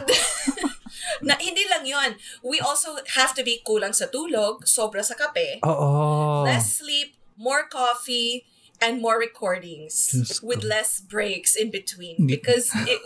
Na, 1.22 1.38
hindi 1.38 1.62
lang 1.70 1.86
yon. 1.86 2.18
We 2.42 2.58
also 2.58 2.98
have 3.14 3.38
to 3.38 3.46
be 3.46 3.62
kulang 3.62 3.94
sa 3.94 4.10
tulog, 4.10 4.66
sobra 4.66 5.06
sa 5.06 5.14
kape, 5.14 5.62
Oo. 5.62 6.42
less 6.50 6.82
sleep, 6.82 7.21
more 7.42 7.66
coffee, 7.66 8.46
and 8.78 9.02
more 9.02 9.18
recordings 9.18 10.14
ko. 10.42 10.46
with 10.54 10.62
less 10.62 11.02
breaks 11.02 11.58
in 11.58 11.70
between. 11.74 12.26
Because 12.30 12.70
it, 12.86 13.02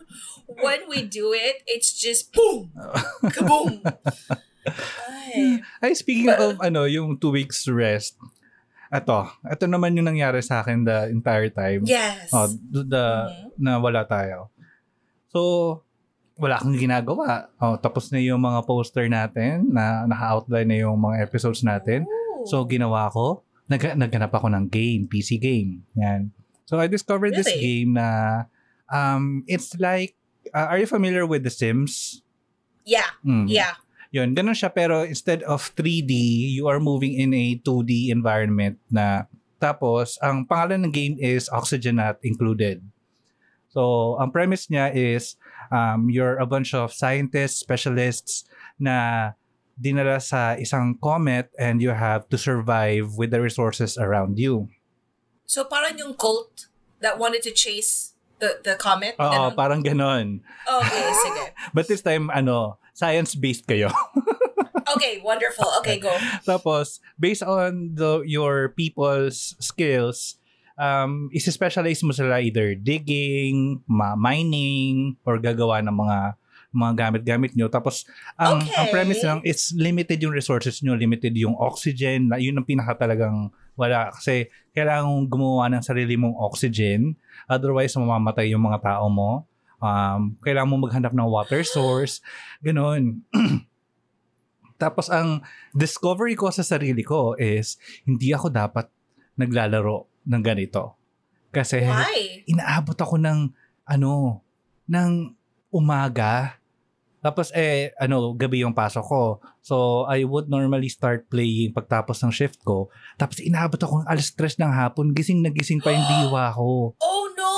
when 0.64 0.88
we 0.88 1.04
do 1.04 1.32
it, 1.32 1.60
it's 1.68 1.92
just 1.92 2.32
boom, 2.32 2.72
kaboom. 3.32 3.80
Ay. 4.64 5.60
Ay, 5.80 5.92
speaking 5.92 6.28
of 6.32 6.56
ano, 6.60 6.84
yung 6.84 7.16
two 7.20 7.32
weeks 7.32 7.68
rest, 7.68 8.16
Ato, 8.94 9.26
ito 9.42 9.66
naman 9.66 9.98
yung 9.98 10.06
nangyari 10.06 10.38
sa 10.38 10.62
akin 10.62 10.86
the 10.86 11.10
entire 11.10 11.50
time. 11.50 11.82
Yes. 11.82 12.30
Oh, 12.30 12.46
the, 12.70 12.84
Mhm. 12.86 13.50
na 13.58 13.82
wala 13.82 14.06
tayo. 14.06 14.54
So, 15.34 15.82
wala 16.38 16.62
kang 16.62 16.78
ginagawa. 16.78 17.50
Oh, 17.58 17.74
tapos 17.74 18.14
na 18.14 18.22
yung 18.22 18.38
mga 18.38 18.62
poster 18.62 19.10
natin 19.10 19.66
na 19.74 20.06
naka-outline 20.06 20.68
na 20.70 20.78
yung 20.86 20.94
mga 20.94 21.26
episodes 21.26 21.66
natin. 21.66 22.06
Ooh. 22.06 22.46
So, 22.46 22.62
ginawa 22.70 23.10
ko, 23.10 23.42
nag 23.66 23.82
naghanap 23.96 24.30
ako 24.30 24.52
ng 24.52 24.68
game, 24.68 25.08
PC 25.08 25.40
game. 25.40 25.82
Yan. 25.96 26.30
So, 26.64 26.80
I 26.80 26.88
discovered 26.88 27.32
this 27.32 27.48
Really? 27.48 27.60
game 27.60 27.90
na 27.96 28.08
um, 28.88 29.44
it's 29.46 29.76
like, 29.76 30.16
uh, 30.50 30.68
are 30.68 30.78
you 30.78 30.86
familiar 30.86 31.24
with 31.24 31.44
The 31.44 31.52
Sims? 31.52 32.20
yeah, 32.84 33.16
Mm. 33.24 33.48
yeah. 33.48 33.80
Yun, 34.12 34.30
ganun 34.30 34.54
siya 34.54 34.68
pero 34.68 35.02
instead 35.02 35.42
of 35.42 35.74
3D, 35.74 36.12
you 36.54 36.68
are 36.68 36.78
moving 36.78 37.18
in 37.18 37.32
a 37.34 37.56
2D 37.58 38.12
environment 38.12 38.78
na 38.86 39.26
tapos 39.58 40.20
ang 40.20 40.44
pangalan 40.44 40.84
ng 40.86 40.92
game 40.92 41.16
is 41.18 41.48
Oxygen 41.50 41.96
Not 41.98 42.20
Included. 42.22 42.84
So, 43.72 44.14
ang 44.22 44.30
premise 44.30 44.70
niya 44.70 44.94
is 44.94 45.34
um, 45.72 46.06
you're 46.06 46.38
a 46.38 46.46
bunch 46.46 46.76
of 46.76 46.94
scientists, 46.94 47.58
specialists 47.58 48.46
na 48.78 49.32
dinala 49.74 50.22
sa 50.22 50.54
isang 50.54 50.94
comet 51.02 51.50
and 51.58 51.82
you 51.82 51.90
have 51.90 52.28
to 52.30 52.38
survive 52.38 53.18
with 53.18 53.30
the 53.34 53.40
resources 53.42 53.98
around 53.98 54.38
you. 54.38 54.70
So 55.44 55.66
parang 55.66 55.98
yung 55.98 56.14
cult 56.14 56.68
that 57.04 57.18
wanted 57.18 57.42
to 57.44 57.52
chase 57.52 58.14
the 58.38 58.58
the 58.62 58.74
comet. 58.80 59.14
Oo, 59.20 59.50
Ganon. 59.50 59.52
parang 59.54 59.80
ganon. 59.84 60.26
okay, 60.66 61.04
sige. 61.12 61.44
But 61.76 61.86
this 61.86 62.02
time, 62.02 62.30
ano, 62.32 62.78
science-based 62.94 63.66
kayo. 63.66 63.90
Okay, 64.84 65.18
wonderful. 65.24 65.64
Okay, 65.80 65.96
go. 65.96 66.12
Tapos, 66.44 67.00
based 67.16 67.40
on 67.42 67.96
the 67.96 68.20
your 68.28 68.76
people's 68.76 69.56
skills, 69.56 70.36
um, 70.76 71.32
isi-specialize 71.32 72.04
mo 72.04 72.12
sila 72.12 72.38
either 72.44 72.76
digging, 72.76 73.80
ma- 73.88 74.14
mining, 74.14 75.16
or 75.24 75.40
gagawa 75.40 75.80
ng 75.80 75.96
mga 75.96 76.18
mga 76.74 76.92
gamit-gamit 76.98 77.54
nyo. 77.54 77.70
Tapos, 77.70 78.02
ang, 78.34 78.58
Okay. 78.60 78.74
ang 78.74 78.86
premise 78.90 79.22
lang, 79.22 79.38
it's 79.46 79.70
limited 79.72 80.18
yung 80.18 80.34
resources 80.34 80.82
nyo, 80.82 80.98
limited 80.98 81.32
yung 81.32 81.54
oxygen, 81.54 82.28
na 82.28 82.36
yun 82.36 82.58
ang 82.58 82.66
pinaka 82.66 82.98
talagang 82.98 83.48
wala. 83.78 84.10
Kasi, 84.10 84.50
kailangan 84.74 85.30
gumawa 85.30 85.70
ng 85.70 85.82
sarili 85.86 86.18
mong 86.18 86.34
oxygen. 86.36 87.14
Otherwise, 87.46 87.94
mamamatay 87.94 88.50
yung 88.50 88.66
mga 88.66 88.82
tao 88.82 89.06
mo. 89.06 89.46
Um, 89.78 90.34
kailangan 90.42 90.70
mo 90.70 90.76
maghanap 90.82 91.12
ng 91.12 91.28
water 91.28 91.62
source. 91.76 92.18
Ganon. 92.58 93.22
Tapos 94.74 95.06
ang 95.06 95.38
discovery 95.70 96.34
ko 96.34 96.50
sa 96.50 96.66
sarili 96.66 97.06
ko 97.06 97.38
is 97.38 97.78
hindi 98.02 98.34
ako 98.34 98.50
dapat 98.50 98.90
naglalaro 99.38 100.10
ng 100.26 100.42
ganito. 100.42 100.98
Kasi 101.54 101.78
Why? 101.86 102.42
inaabot 102.50 102.98
ako 102.98 103.14
ng 103.22 103.54
ano, 103.86 104.42
ng 104.90 105.12
umaga. 105.70 106.58
Tapos 107.24 107.48
eh, 107.56 107.96
ano, 107.96 108.36
gabi 108.36 108.60
yung 108.60 108.76
pasok 108.76 109.00
ko. 109.08 109.22
So, 109.64 110.04
I 110.04 110.28
would 110.28 110.52
normally 110.52 110.92
start 110.92 111.32
playing 111.32 111.72
pagtapos 111.72 112.20
ng 112.20 112.28
shift 112.28 112.60
ko. 112.60 112.92
Tapos 113.16 113.40
inaabot 113.40 113.80
ako 113.80 114.04
ng 114.04 114.08
alas 114.12 114.28
3 114.36 114.60
ng 114.60 114.72
hapon. 114.76 115.16
Gising 115.16 115.40
na 115.40 115.48
gising 115.48 115.80
pa 115.80 115.96
yung 115.96 116.04
diwa 116.04 116.52
ko. 116.56 116.92
Oh 117.00 117.24
no! 117.32 117.54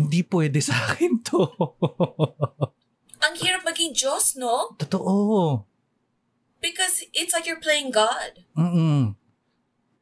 Hindi 0.00 0.24
pwede 0.24 0.64
sa 0.64 0.72
akin 0.72 1.20
to. 1.20 1.44
Ang 3.26 3.34
hirap 3.36 3.68
maging 3.68 3.92
Diyos, 3.92 4.40
no? 4.40 4.72
Totoo. 4.80 5.60
Because 6.64 7.04
it's 7.12 7.36
like 7.36 7.44
you're 7.44 7.60
playing 7.60 7.92
God. 7.92 8.48
mm 8.56 9.12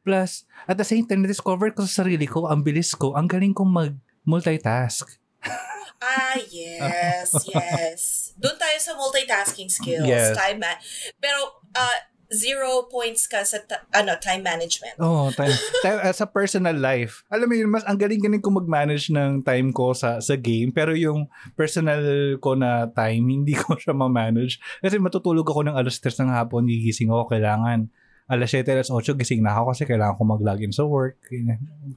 Plus, 0.05 0.45
at 0.69 0.77
the 0.77 0.85
same 0.85 1.03
time, 1.09 1.25
na-discover 1.25 1.73
ko 1.73 1.81
sa 1.89 2.05
sarili 2.05 2.29
ko, 2.29 2.45
ang 2.45 2.61
bilis 2.61 2.93
ko, 2.93 3.17
ang 3.17 3.25
galing 3.25 3.57
kong 3.57 3.73
mag-multitask. 3.73 5.19
Ah, 6.05 6.37
yes, 6.53 7.33
yes. 7.49 8.24
Doon 8.35 8.57
tayo 8.59 8.77
sa 8.79 8.91
multitasking 8.95 9.71
skills. 9.71 10.07
Yes. 10.07 10.35
Time 10.35 10.59
ma- 10.59 10.79
Pero, 11.19 11.63
uh, 11.75 11.97
zero 12.31 12.89
points 12.89 13.29
ka 13.29 13.45
sa 13.45 13.61
ta- 13.61 13.85
ano 13.93 14.17
time 14.17 14.41
management. 14.41 14.97
Oo, 14.97 15.29
oh, 15.29 15.33
time, 15.33 15.53
time, 15.85 15.99
uh, 16.01 16.15
sa 16.15 16.25
personal 16.25 16.73
life. 16.73 17.21
Alam 17.29 17.47
mo 17.47 17.55
yun, 17.55 17.69
mas 17.69 17.85
ang 17.85 17.97
galing-galing 18.01 18.41
ko 18.41 18.49
mag-manage 18.49 19.13
ng 19.13 19.45
time 19.45 19.69
ko 19.69 19.93
sa 19.93 20.17
sa 20.17 20.33
game, 20.33 20.73
pero 20.73 20.97
yung 20.97 21.29
personal 21.53 22.01
ko 22.41 22.57
na 22.57 22.89
time, 22.89 23.23
hindi 23.23 23.53
ko 23.61 23.77
siya 23.77 23.93
ma-manage. 23.93 24.57
Kasi 24.81 24.97
matutulog 24.97 25.45
ako 25.45 25.69
ng 25.69 25.75
alas 25.77 26.01
3 26.01 26.25
ng 26.25 26.31
hapon, 26.33 26.65
gigising 26.65 27.13
ako, 27.13 27.29
kailangan 27.37 27.87
alas 28.25 28.49
7, 28.49 28.65
alas 28.73 28.89
8, 28.89 29.13
gising 29.21 29.45
na 29.45 29.53
ako 29.53 29.77
kasi 29.77 29.83
kailangan 29.85 30.17
ko 30.17 30.23
mag-login 30.25 30.73
sa 30.73 30.81
work. 30.81 31.21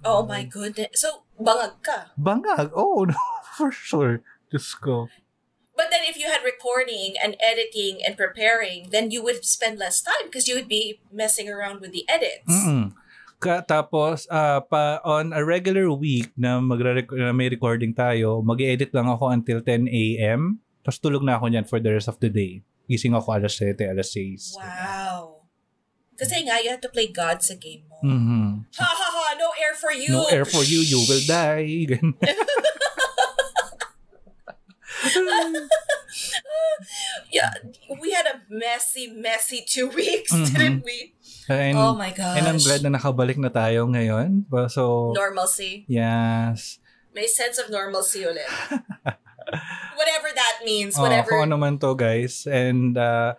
Oh 0.04 0.28
my 0.28 0.44
goodness. 0.44 0.92
So, 0.92 1.24
bangag 1.40 1.80
ka. 1.80 2.12
Bangag, 2.20 2.68
oh, 2.76 3.08
no, 3.08 3.16
for 3.56 3.72
sure. 3.72 4.20
Diyos 4.52 4.76
ko. 4.76 5.08
But 5.78 5.94
then 5.94 6.02
if 6.10 6.18
you 6.18 6.26
had 6.26 6.42
recording 6.42 7.14
and 7.22 7.38
editing 7.38 8.02
and 8.02 8.18
preparing, 8.18 8.90
then 8.90 9.14
you 9.14 9.22
would 9.22 9.46
spend 9.46 9.78
less 9.78 10.02
time 10.02 10.26
because 10.26 10.50
you 10.50 10.58
would 10.58 10.66
be 10.66 10.98
messing 11.14 11.46
around 11.46 11.78
with 11.78 11.94
the 11.94 12.02
edits. 12.10 12.50
Mm-mm. 12.50 12.98
Ka, 13.38 13.62
tapos, 13.62 14.26
ah, 14.26 14.58
pa, 14.58 14.98
on 15.06 15.30
a 15.30 15.46
regular 15.46 15.86
week 15.94 16.34
na, 16.34 16.58
magre 16.58 17.06
na 17.14 17.30
may 17.30 17.46
recording 17.46 17.94
tayo, 17.94 18.42
mag 18.42 18.58
edit 18.58 18.90
lang 18.90 19.06
ako 19.06 19.30
until 19.30 19.62
10 19.62 19.86
a.m. 19.86 20.58
Tapos 20.82 20.98
tulog 20.98 21.22
na 21.22 21.38
ako 21.38 21.46
niyan 21.46 21.62
for 21.62 21.78
the 21.78 21.94
rest 21.94 22.10
of 22.10 22.18
the 22.18 22.26
day. 22.26 22.66
Gising 22.90 23.14
ako 23.14 23.38
alas 23.38 23.54
7, 23.54 23.78
alas 23.86 24.10
6. 24.10 24.58
Wow. 24.58 25.46
Kasi 26.18 26.42
nga, 26.42 26.58
you 26.58 26.74
have 26.74 26.82
to 26.82 26.90
play 26.90 27.06
God 27.06 27.38
sa 27.46 27.54
game 27.54 27.86
mo. 27.86 28.02
Mhm. 28.02 28.66
Ha 28.74 28.90
ha 28.90 29.08
ha, 29.14 29.26
no 29.38 29.54
air 29.54 29.78
for 29.78 29.94
you. 29.94 30.10
No 30.10 30.26
air 30.26 30.42
for 30.42 30.66
you, 30.66 30.82
you 30.82 30.98
will 31.06 31.22
die. 31.22 31.86
Yeah, 37.30 37.50
we 38.00 38.12
had 38.14 38.26
a 38.26 38.40
messy, 38.48 39.10
messy 39.10 39.64
two 39.66 39.88
weeks, 39.98 40.32
Mhm. 40.32 40.54
didn't 40.54 40.84
we? 40.84 41.14
and, 41.50 41.76
oh 41.76 41.94
my 41.94 42.10
gosh. 42.14 42.38
and 42.38 42.46
I'm 42.46 42.60
glad 42.60 42.80
na 42.86 42.94
nakabalik 42.96 43.36
na 43.36 43.48
tayo 43.50 43.88
ngayon. 43.88 44.46
So, 44.70 45.12
Normalcy. 45.16 45.84
yes. 45.88 46.78
May 47.12 47.26
sense 47.26 47.58
of 47.58 47.66
normalcy 47.68 48.22
ulit. 48.22 48.46
whatever 49.98 50.28
that 50.30 50.62
means, 50.62 50.94
Oh, 50.94 51.02
whatever. 51.02 51.34
kung 51.34 51.50
ano 51.50 51.56
man 51.58 51.80
to, 51.82 51.96
guys. 51.98 52.46
And 52.46 52.94
uh, 52.94 53.34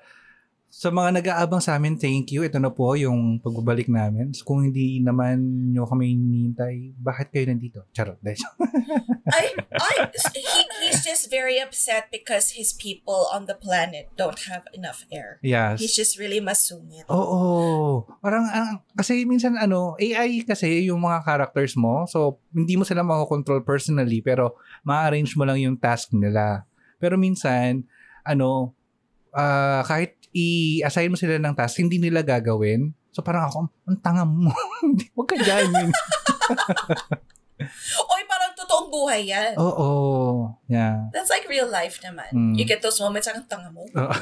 sa 0.80 0.96
mga 0.96 1.20
nag-aabang 1.20 1.60
sa 1.60 1.76
amin, 1.76 2.00
thank 2.00 2.32
you. 2.32 2.40
Ito 2.48 2.56
na 2.56 2.72
po 2.72 2.96
yung 2.96 3.44
pagbabalik 3.44 3.92
namin. 3.92 4.32
So, 4.32 4.48
kung 4.48 4.64
hindi 4.64 5.04
naman 5.04 5.44
nyo 5.76 5.84
kami 5.84 6.16
hinihintay, 6.16 6.96
bakit 6.96 7.36
kayo 7.36 7.52
nandito? 7.52 7.84
Charot. 7.92 8.16
I, 8.24 9.60
I, 9.76 9.94
he, 10.40 10.64
he's 10.88 11.04
just 11.04 11.28
very 11.28 11.60
upset 11.60 12.08
because 12.08 12.56
his 12.56 12.72
people 12.72 13.28
on 13.36 13.44
the 13.44 13.60
planet 13.60 14.08
don't 14.16 14.48
have 14.48 14.64
enough 14.72 15.04
air. 15.12 15.44
yes. 15.44 15.84
He's 15.84 15.92
just 15.92 16.16
really 16.16 16.40
masungit. 16.40 17.04
Oo. 17.12 18.08
Parang, 18.24 18.48
ah, 18.48 18.80
kasi 18.96 19.28
minsan 19.28 19.60
ano, 19.60 20.00
AI 20.00 20.48
kasi 20.48 20.88
yung 20.88 21.04
mga 21.04 21.28
characters 21.28 21.76
mo. 21.76 22.08
So, 22.08 22.40
hindi 22.56 22.80
mo 22.80 22.88
sila 22.88 23.04
makakontrol 23.04 23.68
personally, 23.68 24.24
pero 24.24 24.56
ma-arrange 24.88 25.36
mo 25.36 25.44
lang 25.44 25.60
yung 25.60 25.76
task 25.76 26.16
nila. 26.16 26.64
Pero 27.04 27.20
minsan, 27.20 27.84
ano, 28.24 28.72
ah, 29.36 29.84
kahit 29.84 30.19
i-assign 30.34 31.10
mo 31.10 31.18
sila 31.18 31.42
ng 31.42 31.56
task, 31.58 31.82
hindi 31.82 31.98
nila 31.98 32.22
gagawin. 32.22 32.94
So, 33.10 33.26
parang 33.26 33.50
ako, 33.50 33.60
ang 33.90 33.98
tanga 34.06 34.24
mo. 34.24 34.54
Hindi, 34.86 35.10
Huwag 35.18 35.28
ka 35.34 35.36
dyan. 35.42 35.66
yun. 35.74 35.90
Oy, 38.14 38.22
parang 38.30 38.54
totoong 38.56 38.90
buhay 38.94 39.28
yan. 39.28 39.58
Oo. 39.58 40.54
Yeah. 40.70 41.10
That's 41.12 41.34
like 41.34 41.50
real 41.50 41.68
life 41.68 42.00
naman. 42.06 42.30
Mm. 42.32 42.54
You 42.56 42.64
get 42.64 42.86
those 42.86 43.02
moments, 43.02 43.28
ang 43.28 43.44
tanga 43.50 43.74
mo. 43.74 43.84
Oo. 43.84 44.14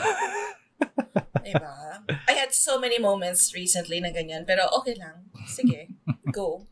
Diba? 1.45 2.01
I 2.27 2.33
had 2.33 2.55
so 2.55 2.79
many 2.79 2.97
moments 2.97 3.53
recently 3.53 3.99
na 3.99 4.09
ganyan, 4.09 4.47
pero 4.47 4.65
okay 4.81 4.95
lang. 4.95 5.29
Sige, 5.45 5.91
go. 6.31 6.65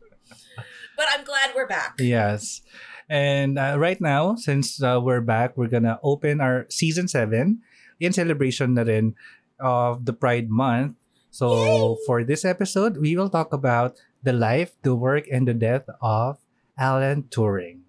But 0.96 1.06
I'm 1.12 1.24
glad 1.24 1.52
we're 1.54 1.68
back. 1.68 2.00
Yes. 2.00 2.64
And 3.06 3.58
uh, 3.58 3.78
right 3.78 4.00
now, 4.00 4.34
since 4.34 4.82
uh, 4.82 4.98
we're 4.98 5.22
back, 5.22 5.54
we're 5.54 5.70
gonna 5.70 6.00
open 6.02 6.40
our 6.40 6.66
season 6.68 7.06
7 7.06 7.62
in 8.00 8.12
celebration 8.12 8.74
na 8.74 8.82
rin 8.82 9.14
of 9.60 10.04
the 10.04 10.12
Pride 10.12 10.48
Month. 10.50 10.96
So 11.30 11.96
for 12.08 12.24
this 12.24 12.44
episode, 12.44 12.96
we 12.96 13.16
will 13.16 13.28
talk 13.28 13.52
about 13.52 14.00
the 14.24 14.32
life, 14.32 14.72
the 14.82 14.94
work, 14.96 15.28
and 15.28 15.44
the 15.48 15.52
death 15.54 15.84
of 16.00 16.40
Alan 16.78 17.28
Turing. 17.28 17.84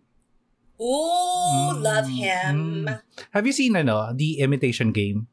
Ooh, 0.77 1.73
Mm, 1.73 1.81
love 1.81 2.07
him. 2.11 2.85
mm. 2.85 3.01
Have 3.31 3.47
you 3.47 3.55
seen 3.55 3.75
ano, 3.75 4.11
the 4.13 4.39
Imitation 4.43 4.91
Game? 4.91 5.25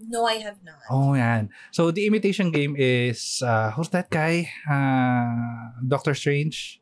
No, 0.00 0.24
I 0.24 0.40
have 0.40 0.56
not. 0.64 0.80
Oh, 0.88 1.12
yan. 1.12 1.52
So 1.76 1.92
the 1.92 2.08
Imitation 2.08 2.50
Game 2.50 2.72
is 2.74 3.44
uh, 3.44 3.70
who's 3.76 3.92
that 3.92 4.08
guy? 4.08 4.48
Uh, 4.64 5.76
Doctor 5.84 6.16
Strange, 6.16 6.80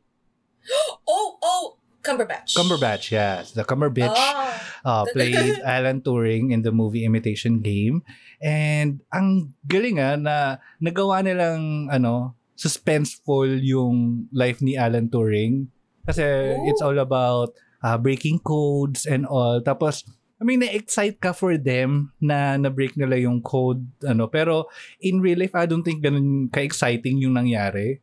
Oh, 1.07 1.35
oh, 1.43 1.75
Cumberbatch. 2.09 2.49
Cumberbatch. 2.57 3.05
Yes, 3.13 3.53
the 3.53 3.61
Cumberbatch. 3.61 4.17
Oh. 4.17 4.49
uh, 4.85 5.03
played 5.13 5.61
Alan 5.65 6.01
Turing 6.01 6.51
in 6.51 6.61
the 6.61 6.71
movie 6.71 7.05
Imitation 7.05 7.61
Game. 7.61 8.01
And 8.41 9.03
ang 9.13 9.53
galing 9.67 9.99
ah, 10.01 10.15
na 10.17 10.35
nagawa 10.81 11.21
nilang 11.21 11.93
ano, 11.93 12.35
suspenseful 12.57 13.47
yung 13.61 14.27
life 14.33 14.59
ni 14.59 14.75
Alan 14.75 15.07
Turing. 15.07 15.69
Kasi 16.07 16.25
Ooh. 16.25 16.67
it's 16.67 16.81
all 16.81 16.97
about 16.97 17.53
uh, 17.83 17.97
breaking 17.97 18.39
codes 18.41 19.05
and 19.05 19.29
all. 19.29 19.61
Tapos, 19.61 20.03
I 20.39 20.47
mean, 20.47 20.63
na-excite 20.63 21.19
ka 21.19 21.35
for 21.35 21.59
them 21.59 22.15
na 22.23 22.55
na-break 22.55 22.95
nila 22.95 23.19
yung 23.19 23.43
code. 23.43 23.83
ano 24.07 24.31
Pero 24.31 24.71
in 25.03 25.19
real 25.19 25.39
life, 25.39 25.55
I 25.55 25.67
don't 25.67 25.83
think 25.83 26.03
ganun 26.03 26.47
ka-exciting 26.49 27.19
yung 27.19 27.35
nangyari. 27.35 27.99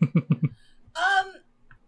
Um, 0.96 1.35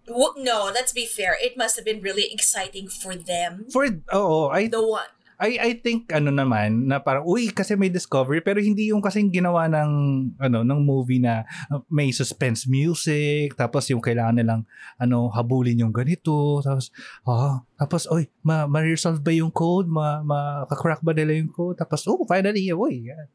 w- 0.08 0.36
no, 0.42 0.72
let's 0.72 0.92
be 0.92 1.06
fair. 1.06 1.36
It 1.38 1.56
must 1.56 1.76
have 1.76 1.84
been 1.84 2.00
really 2.00 2.28
exciting 2.32 2.88
for 2.88 3.14
them. 3.14 3.68
For, 3.70 3.86
oo, 4.12 4.48
I 4.48 4.68
The 4.68 4.82
one. 4.82 5.12
I 5.38 5.54
I 5.62 5.70
think 5.78 6.10
ano 6.10 6.34
naman 6.34 6.90
na 6.90 6.98
parang 6.98 7.22
uy 7.22 7.54
kasi 7.54 7.78
may 7.78 7.86
discovery 7.86 8.42
pero 8.42 8.58
hindi 8.58 8.90
yung 8.90 8.98
kasing 8.98 9.30
ginawa 9.30 9.70
ng 9.70 9.90
ano 10.34 10.66
ng 10.66 10.80
movie 10.82 11.22
na 11.22 11.46
uh, 11.70 11.78
may 11.86 12.10
suspense 12.10 12.66
music 12.66 13.54
tapos 13.54 13.86
yung 13.86 14.02
kailangan 14.02 14.34
nilang 14.34 14.62
ano 14.98 15.30
habulin 15.30 15.78
yung 15.78 15.94
ganito 15.94 16.58
tapos 16.58 16.90
ah 17.22 17.62
tapos 17.78 18.10
oy 18.10 18.26
ma 18.42 18.66
ma-resolve 18.66 19.22
ba 19.22 19.30
yung 19.30 19.54
code 19.54 19.86
ma 19.86 20.26
makaka-crack 20.26 21.06
ba 21.06 21.14
nila 21.14 21.38
yung 21.38 21.54
code 21.54 21.78
tapos 21.78 22.02
oh 22.10 22.26
finally 22.26 22.66
uy 22.74 23.06
yan. 23.06 23.30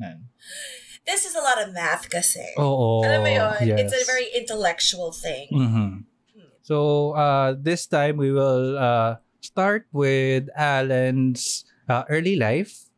yan. 0.00 0.18
This 1.04 1.26
is 1.26 1.34
a 1.34 1.42
lot 1.42 1.58
of 1.58 1.74
math 1.74 2.06
kasi. 2.06 2.46
Oo. 2.62 3.02
Alam 3.02 3.26
mo 3.26 3.30
yun? 3.30 3.58
yes. 3.66 3.78
It's 3.90 3.94
a 3.94 4.06
very 4.06 4.30
intellectual 4.38 5.10
thing. 5.10 5.50
Mhm. 5.50 6.06
So 6.62 7.12
uh, 7.18 7.58
this 7.58 7.86
time 7.86 8.16
we 8.16 8.30
will 8.30 8.78
uh, 8.78 9.18
start 9.42 9.90
with 9.90 10.46
Alan's 10.54 11.66
uh, 11.90 12.04
early 12.08 12.38
life. 12.38 12.88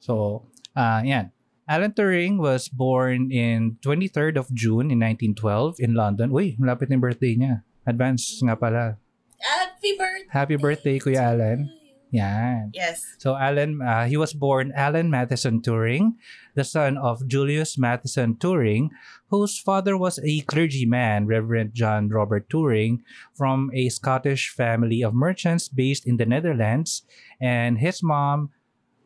So, 0.00 0.48
uh, 0.74 1.04
yan. 1.04 1.30
Alan 1.68 1.92
Turing 1.94 2.42
was 2.42 2.68
born 2.68 3.30
in 3.30 3.78
23rd 3.86 4.36
of 4.36 4.50
June 4.52 4.90
in 4.90 4.98
1912 4.98 5.78
in 5.78 5.94
London. 5.94 6.34
Uy, 6.34 6.58
malapit 6.58 6.90
na 6.90 6.98
birthday 6.98 7.38
niya. 7.38 7.62
Advance 7.86 8.42
nga 8.42 8.58
pala. 8.58 8.98
Happy 9.38 9.94
birthday. 9.94 10.30
Happy 10.32 10.56
birthday, 10.58 10.96
Kuya 10.98 11.32
Alan. 11.32 11.70
Yan. 12.12 12.70
Yes. 12.74 13.16
So 13.16 13.36
Alan, 13.36 13.80
uh, 13.80 14.04
he 14.04 14.18
was 14.18 14.34
born 14.34 14.70
Alan 14.76 15.10
Mathison 15.10 15.64
Turing, 15.64 16.20
the 16.54 16.62
son 16.62 16.98
of 16.98 17.26
Julius 17.26 17.76
Mathison 17.76 18.36
Turing, 18.36 18.90
whose 19.28 19.58
father 19.58 19.96
was 19.96 20.20
a 20.22 20.42
clergyman, 20.42 21.26
Reverend 21.26 21.72
John 21.72 22.10
Robert 22.10 22.50
Turing, 22.50 23.00
from 23.34 23.70
a 23.72 23.88
Scottish 23.88 24.50
family 24.50 25.02
of 25.02 25.14
merchants 25.14 25.68
based 25.68 26.06
in 26.06 26.18
the 26.18 26.26
Netherlands, 26.26 27.02
and 27.40 27.78
his 27.78 28.02
mom, 28.02 28.50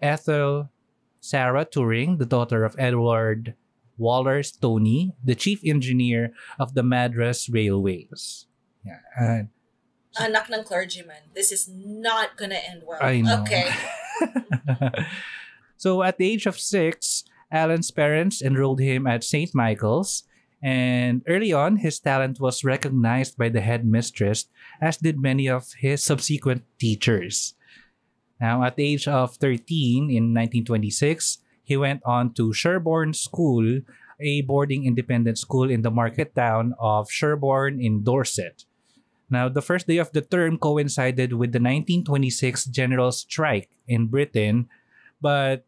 Ethel 0.02 0.68
Sarah 1.20 1.64
Turing, 1.64 2.18
the 2.18 2.26
daughter 2.26 2.64
of 2.64 2.74
Edward 2.76 3.54
Waller 3.96 4.42
Stoney, 4.42 5.14
the 5.24 5.34
chief 5.36 5.60
engineer 5.64 6.34
of 6.58 6.74
the 6.74 6.82
Madras 6.82 7.48
Railways. 7.48 8.46
Yeah, 8.84 8.98
and 9.16 9.48
Anak 10.20 10.50
ng 10.50 10.64
clergyman. 10.64 11.30
This 11.34 11.52
is 11.52 11.68
not 11.68 12.36
gonna 12.36 12.60
end 12.60 12.82
well. 12.86 12.98
I 13.00 13.20
know. 13.20 13.42
Okay. 13.42 13.70
so 15.76 16.02
at 16.02 16.18
the 16.18 16.30
age 16.30 16.46
of 16.46 16.58
six, 16.58 17.24
Alan's 17.50 17.90
parents 17.90 18.42
enrolled 18.42 18.80
him 18.80 19.06
at 19.06 19.24
St. 19.24 19.54
Michael's, 19.54 20.24
and 20.62 21.22
early 21.28 21.52
on, 21.52 21.76
his 21.76 22.00
talent 22.00 22.40
was 22.40 22.64
recognized 22.64 23.36
by 23.36 23.48
the 23.48 23.60
headmistress, 23.60 24.48
as 24.80 24.96
did 24.96 25.20
many 25.20 25.48
of 25.48 25.72
his 25.78 26.02
subsequent 26.02 26.64
teachers. 26.78 27.54
Now, 28.40 28.64
at 28.64 28.76
the 28.76 28.84
age 28.84 29.08
of 29.08 29.36
13 29.36 30.10
in 30.10 30.34
1926, 30.34 31.38
he 31.62 31.76
went 31.76 32.02
on 32.04 32.32
to 32.34 32.52
Sherborne 32.52 33.12
School, 33.12 33.80
a 34.20 34.42
boarding 34.42 34.84
independent 34.84 35.38
school 35.38 35.70
in 35.70 35.82
the 35.82 35.90
market 35.90 36.34
town 36.34 36.74
of 36.80 37.10
Sherborne 37.10 37.80
in 37.80 38.02
Dorset. 38.02 38.64
Now, 39.28 39.48
the 39.48 39.62
first 39.62 39.86
day 39.86 39.98
of 39.98 40.12
the 40.12 40.22
term 40.22 40.58
coincided 40.58 41.32
with 41.34 41.50
the 41.50 41.58
1926 41.58 42.66
general 42.70 43.10
strike 43.10 43.70
in 43.88 44.06
Britain, 44.06 44.68
but 45.20 45.64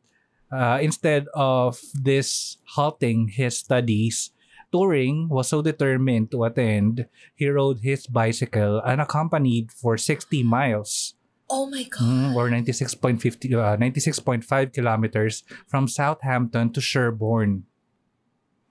uh, 0.53 0.79
instead 0.81 1.27
of 1.35 1.81
this 1.93 2.59
halting 2.79 3.35
his 3.35 3.59
studies, 3.59 4.31
Turing 4.73 5.29
was 5.29 5.49
so 5.49 5.63
determined 5.63 6.31
to 6.31 6.45
attend, 6.45 7.07
he 7.35 7.49
rode 7.49 7.81
his 7.83 8.07
bicycle 8.07 8.81
unaccompanied 8.85 9.73
for 9.73 9.97
60 9.97 10.43
miles, 10.45 11.15
Oh 11.51 11.65
my 11.67 11.83
god. 11.89 12.05
mm, 12.05 12.35
or 12.37 12.51
96.50, 12.51 13.57
uh, 13.57 13.77
96.5 13.81 14.73
kilometers 14.73 15.43
from 15.67 15.89
Southampton 15.89 16.71
to 16.73 16.81
Sherborne. 16.81 17.65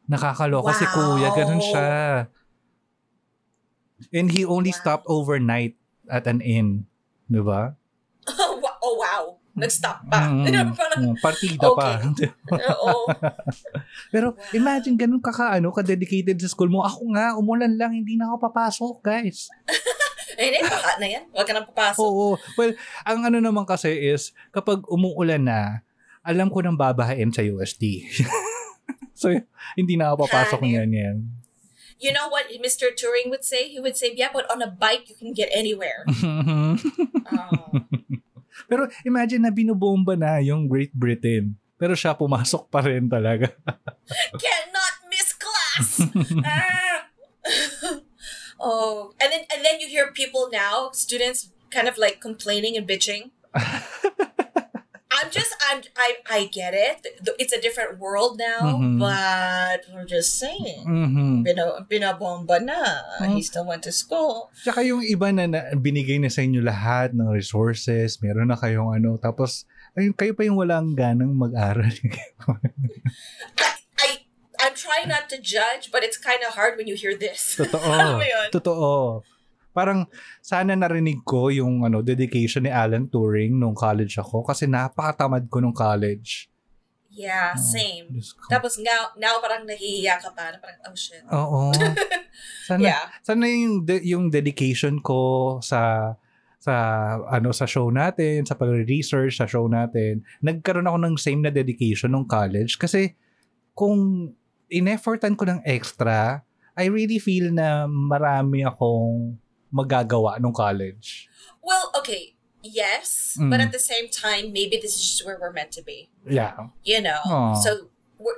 Nakakaloko 0.08 0.72
si 0.72 0.86
Wow. 0.88 0.94
kuya, 0.96 1.30
ganun 1.36 1.60
siya. 1.60 2.28
And 4.14 4.30
he 4.30 4.46
only 4.46 4.72
Wow. 4.74 4.80
stopped 4.80 5.08
overnight 5.10 5.76
at 6.08 6.30
an 6.30 6.40
inn. 6.42 6.86
Di 7.28 7.42
ba? 7.42 7.74
nag-stop 9.58 9.98
pa. 10.08 10.20
Mm, 10.38 10.78
Parang, 10.78 11.04
partida 11.18 11.68
pa. 11.74 11.98
oo. 12.86 13.10
Pero 14.14 14.38
Wow. 14.38 14.54
imagine 14.54 14.96
ganun 14.96 15.20
ka 15.22 15.34
ka, 15.34 15.58
ano, 15.58 15.74
ka-dedicated 15.74 16.38
sa 16.38 16.48
school 16.48 16.70
mo. 16.70 16.86
Ako 16.86 17.10
nga, 17.18 17.34
umulan 17.34 17.74
lang, 17.74 17.98
hindi 17.98 18.16
na 18.16 18.30
ako 18.30 18.38
papasok, 18.48 18.94
guys. 19.02 19.50
Eh, 20.38 20.54
hindi, 20.54 20.62
baka 20.62 21.02
na 21.02 21.08
yan. 21.10 21.24
Huwag 21.34 21.48
ka 21.50 21.54
nang 21.58 21.68
papasok. 21.74 22.00
Oo. 22.00 22.38
Well, 22.56 22.78
ang 23.02 23.26
ano 23.26 23.42
naman 23.42 23.66
kasi 23.66 23.90
is, 23.90 24.32
kapag 24.54 24.86
umuulan 24.86 25.42
na, 25.42 25.82
alam 26.22 26.54
ko 26.54 26.62
nang 26.62 26.78
babahain 26.78 27.34
sa 27.34 27.42
UST. 27.42 28.06
so, 29.18 29.34
hindi 29.74 29.98
na 29.98 30.14
ako 30.14 30.30
papasok 30.30 30.62
niyan 30.62 30.92
yan. 30.94 31.18
You 31.98 32.14
know 32.14 32.30
what 32.30 32.46
Mr. 32.62 32.94
Turing 32.94 33.34
would 33.34 33.44
say? 33.44 33.68
He 33.68 33.80
would 33.80 33.98
say, 33.98 34.14
yeah, 34.14 34.30
but 34.32 34.46
on 34.54 34.62
a 34.62 34.70
bike, 34.70 35.10
you 35.10 35.16
can 35.16 35.34
get 35.34 35.50
anywhere. 35.54 36.06
Oh. 37.28 37.84
Pero 38.72 38.88
imagine 39.04 39.44
na 39.44 39.52
binubomba 39.52 40.16
na 40.16 40.40
yung 40.40 40.68
Great 40.68 40.96
Britain. 40.96 41.60
Pero 41.78 41.94
siya 41.94 42.18
pumasok 42.18 42.68
pa 42.74 42.82
rin 42.82 43.06
talaga. 43.06 43.54
Cannot 44.44 44.94
miss 45.08 45.30
class! 45.38 45.90
ah. 46.48 46.98
oh, 48.58 49.14
and 49.22 49.30
then 49.30 49.44
and 49.54 49.62
then 49.62 49.78
you 49.78 49.88
hear 49.88 50.10
people 50.10 50.50
now, 50.50 50.90
students 50.92 51.54
kind 51.70 51.86
of 51.86 52.02
like 52.02 52.18
complaining 52.18 52.74
and 52.74 52.90
bitching. 52.90 53.30
I'm 55.78 55.86
I 55.94 56.10
I 56.26 56.40
get 56.50 56.74
it. 56.74 57.06
It's 57.38 57.54
a 57.54 57.62
different 57.62 58.02
world 58.02 58.42
now, 58.42 58.74
Mhm. 58.82 58.98
but 58.98 59.86
we're 59.94 60.10
just 60.10 60.42
saying. 60.42 60.82
Mhm. 60.90 61.46
Bina, 61.46 61.86
binabomba 61.86 62.58
na. 62.58 62.82
Hmm. 63.22 63.38
He 63.38 63.46
still 63.46 63.70
went 63.70 63.86
to 63.86 63.94
school. 63.94 64.50
Tsaka 64.66 64.82
yung 64.82 65.06
iba 65.06 65.30
na, 65.30 65.46
na 65.46 65.60
binigay 65.78 66.18
na 66.18 66.34
sa 66.34 66.42
inyo 66.42 66.66
lahat 66.66 67.14
ng 67.14 67.30
resources, 67.30 68.18
meron 68.26 68.50
na 68.50 68.58
kayong 68.58 68.90
ano, 68.90 69.22
tapos 69.22 69.70
ayun, 69.94 70.18
kayo 70.18 70.34
pa 70.34 70.42
yung 70.42 70.58
walang 70.58 70.98
ganang 70.98 71.38
mag-aral. 71.38 71.94
I 74.02 74.26
I'm 74.58 74.74
trying 74.74 75.08
not 75.10 75.30
to 75.30 75.38
judge, 75.38 75.94
but 75.94 76.02
it's 76.02 76.18
kind 76.18 76.42
of 76.42 76.58
hard 76.58 76.78
when 76.82 76.90
you 76.90 76.98
hear 76.98 77.14
this. 77.14 77.62
Totoo. 77.62 77.78
Totoo. 78.58 79.22
Parang 79.78 80.10
sana 80.42 80.74
narinig 80.74 81.22
ko 81.22 81.54
yung 81.54 81.86
ano 81.86 82.02
dedication 82.02 82.66
ni 82.66 82.74
Alan 82.74 83.06
Turing 83.06 83.54
nung 83.54 83.78
college 83.78 84.18
ako 84.18 84.42
kasi 84.42 84.66
napakatamad 84.66 85.46
ko 85.46 85.62
nung 85.62 85.78
college. 85.78 86.50
Yeah, 87.08 87.54
Oh, 87.54 87.62
same. 87.62 88.06
Tapos 88.46 88.78
now, 88.78 89.14
now 89.16 89.38
parang 89.38 89.66
nahihiya 89.66 90.18
ka 90.18 90.34
pa. 90.34 90.54
Parang, 90.54 90.78
oh 90.86 90.94
shit. 90.94 91.22
Oo. 91.30 91.70
Sana 92.70 92.82
Yeah. 92.84 93.04
sana 93.22 93.46
yung 93.46 93.82
de- 93.82 94.06
yung 94.06 94.26
dedication 94.28 94.98
ko 95.00 95.18
sa 95.62 96.14
sa 96.58 96.74
ano 97.32 97.50
sa 97.50 97.66
show 97.66 97.88
natin, 97.90 98.44
sa 98.44 98.54
pag-research 98.54 99.38
sa 99.38 99.48
show 99.48 99.66
natin, 99.66 100.22
nagkaroon 100.42 100.86
ako 100.86 100.98
ng 101.00 101.16
same 101.16 101.42
na 101.42 101.50
dedication 101.50 102.12
nung 102.12 102.28
college 102.28 102.76
kasi 102.76 103.16
kung 103.72 104.30
ineffortan 104.68 105.34
ko 105.34 105.48
ng 105.48 105.64
extra, 105.64 106.44
I 106.76 106.92
really 106.92 107.18
feel 107.18 107.50
na 107.50 107.88
marami 107.88 108.62
akong 108.62 109.40
magagawa 109.78 110.40
nung 110.42 110.54
college. 110.54 111.30
Well, 111.62 111.92
okay, 111.98 112.34
yes, 112.64 113.38
Mm. 113.40 113.50
but 113.52 113.60
at 113.62 113.72
the 113.72 113.80
same 113.80 114.10
time, 114.10 114.52
maybe 114.52 114.78
this 114.82 114.96
is 114.98 115.04
just 115.06 115.22
where 115.26 115.38
we're 115.40 115.54
meant 115.54 115.72
to 115.78 115.84
be. 115.84 116.10
Yeah. 116.26 116.74
You 116.84 117.02
know, 117.02 117.22
Aw. 117.26 117.54
so 117.62 117.90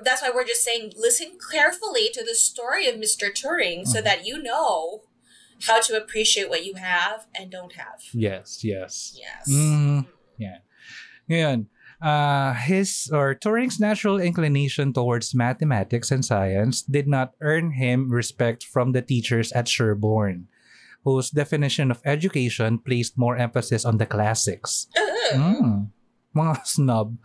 that's 0.04 0.22
why 0.22 0.30
we're 0.34 0.44
just 0.46 0.64
saying 0.64 0.92
listen 1.00 1.40
carefully 1.40 2.10
to 2.14 2.22
the 2.26 2.36
story 2.36 2.88
of 2.92 2.96
Mr. 3.00 3.32
Turing, 3.32 3.88
so 3.88 4.02
Mhm. 4.02 4.04
that 4.04 4.20
you 4.28 4.42
know 4.44 5.08
how 5.68 5.80
to 5.80 5.96
appreciate 5.96 6.50
what 6.50 6.64
you 6.66 6.76
have 6.76 7.28
and 7.36 7.52
don't 7.52 7.74
have. 7.80 8.00
Yes, 8.14 8.64
yes. 8.64 9.16
Yes. 9.16 9.48
Mm. 9.48 10.08
Ngayon, 11.30 11.68
uh, 12.02 12.54
his 12.66 13.10
or 13.14 13.36
Turing's 13.36 13.80
natural 13.80 14.18
inclination 14.20 14.94
towards 14.94 15.36
mathematics 15.36 16.10
and 16.10 16.26
science 16.26 16.82
did 16.82 17.08
not 17.08 17.36
earn 17.42 17.78
him 17.78 18.10
respect 18.10 18.64
from 18.66 18.92
the 18.98 19.02
teachers 19.06 19.52
at 19.54 19.68
Sherborne, 19.68 20.48
whose 21.04 21.30
definition 21.30 21.92
of 21.92 22.02
education 22.06 22.80
placed 22.80 23.18
more 23.18 23.38
emphasis 23.38 23.86
on 23.86 23.98
the 23.98 24.06
classics. 24.06 24.88
Mm. 25.34 25.90
Mga 26.36 26.66
snob. 26.66 27.18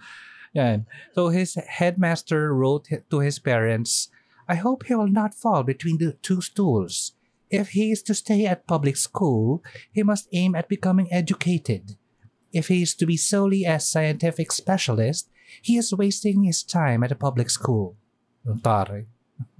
Yan. 0.54 0.86
So 1.14 1.28
his 1.28 1.54
headmaster 1.54 2.54
wrote 2.54 2.88
to 3.10 3.18
his 3.18 3.38
parents, 3.38 4.08
I 4.48 4.56
hope 4.56 4.86
he 4.86 4.94
will 4.94 5.08
not 5.08 5.34
fall 5.34 5.62
between 5.62 5.98
the 5.98 6.12
two 6.22 6.40
stools. 6.40 7.12
If 7.50 7.70
he 7.70 7.90
is 7.90 8.02
to 8.04 8.14
stay 8.14 8.46
at 8.46 8.66
public 8.66 8.96
school, 8.96 9.62
he 9.92 10.02
must 10.02 10.28
aim 10.32 10.54
at 10.54 10.68
becoming 10.68 11.12
educated. 11.12 11.96
If 12.52 12.68
he 12.68 12.82
is 12.82 12.94
to 12.96 13.06
be 13.06 13.16
solely 13.16 13.64
a 13.64 13.80
scientific 13.80 14.52
specialist, 14.52 15.28
he 15.60 15.76
is 15.76 15.92
wasting 15.92 16.44
his 16.44 16.62
time 16.62 17.02
at 17.02 17.12
a 17.12 17.16
public 17.16 17.50
school. 17.50 17.96
Tare. 18.62 19.06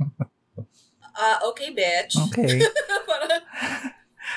Uh, 0.01 1.39
okay, 1.49 1.75
bitch. 1.75 2.17
Okay. 2.29 2.63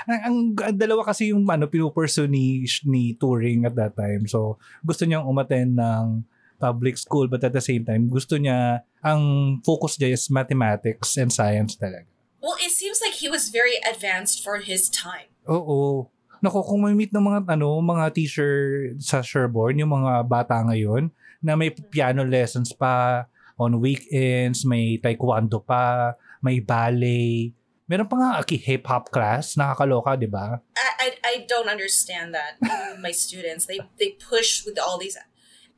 Ang, 0.07 0.19
ang, 0.23 0.37
ang 0.55 0.77
dalawa 0.79 1.11
kasi 1.11 1.35
yung 1.35 1.43
ano 1.47 1.67
pinupursue 1.67 2.31
ni 2.31 2.63
ni 2.87 3.13
Turing 3.19 3.67
at 3.67 3.75
that 3.75 3.93
time. 3.93 4.25
So 4.25 4.57
gusto 4.81 5.03
niyang 5.03 5.27
umattend 5.27 5.75
ng 5.75 6.23
public 6.57 6.97
school 6.97 7.29
but 7.29 7.43
at 7.45 7.53
the 7.53 7.61
same 7.61 7.85
time 7.85 8.09
gusto 8.09 8.33
niya 8.39 8.81
ang 9.05 9.21
focus 9.61 10.01
niya 10.01 10.17
is 10.17 10.25
mathematics 10.33 11.13
and 11.21 11.29
science 11.29 11.77
talaga. 11.77 12.09
well, 12.47 12.57
it 12.63 12.71
seems 12.71 13.03
like 13.03 13.19
he 13.19 13.27
was 13.27 13.49
very 13.49 13.75
advanced 13.83 14.39
for 14.39 14.63
his 14.63 14.87
time. 14.87 15.27
Oo. 15.49 16.07
Nako, 16.37 16.63
kung 16.63 16.85
may 16.85 16.93
meet 16.93 17.11
ng 17.11 17.25
mga 17.27 17.39
ano, 17.57 17.81
mga 17.81 18.13
teacher 18.13 18.53
sa 19.01 19.25
Sherborne, 19.25 19.81
yung 19.81 19.91
mga 19.91 20.23
bata 20.29 20.61
ngayon 20.63 21.09
na 21.41 21.57
may 21.57 21.73
piano 21.73 22.21
lessons 22.21 22.71
pa 22.71 23.25
on 23.57 23.81
weekends, 23.81 24.61
may 24.63 25.01
taekwondo 25.01 25.59
pa, 25.65 26.13
may 26.45 26.61
ballet. 26.61 27.56
Meron 27.87 28.11
pa 28.11 28.19
nga 28.19 28.31
aki 28.43 28.59
hip-hop 28.59 29.15
class, 29.15 29.55
nakakaloka, 29.55 30.19
di 30.19 30.27
ba? 30.27 30.59
I, 30.75 30.87
I, 30.99 31.07
I 31.23 31.33
don't 31.47 31.71
understand 31.71 32.35
that. 32.35 32.59
My 32.99 33.15
students, 33.15 33.63
they 33.63 33.79
they 33.95 34.19
push 34.19 34.67
with 34.67 34.75
all 34.75 34.99
these 34.99 35.15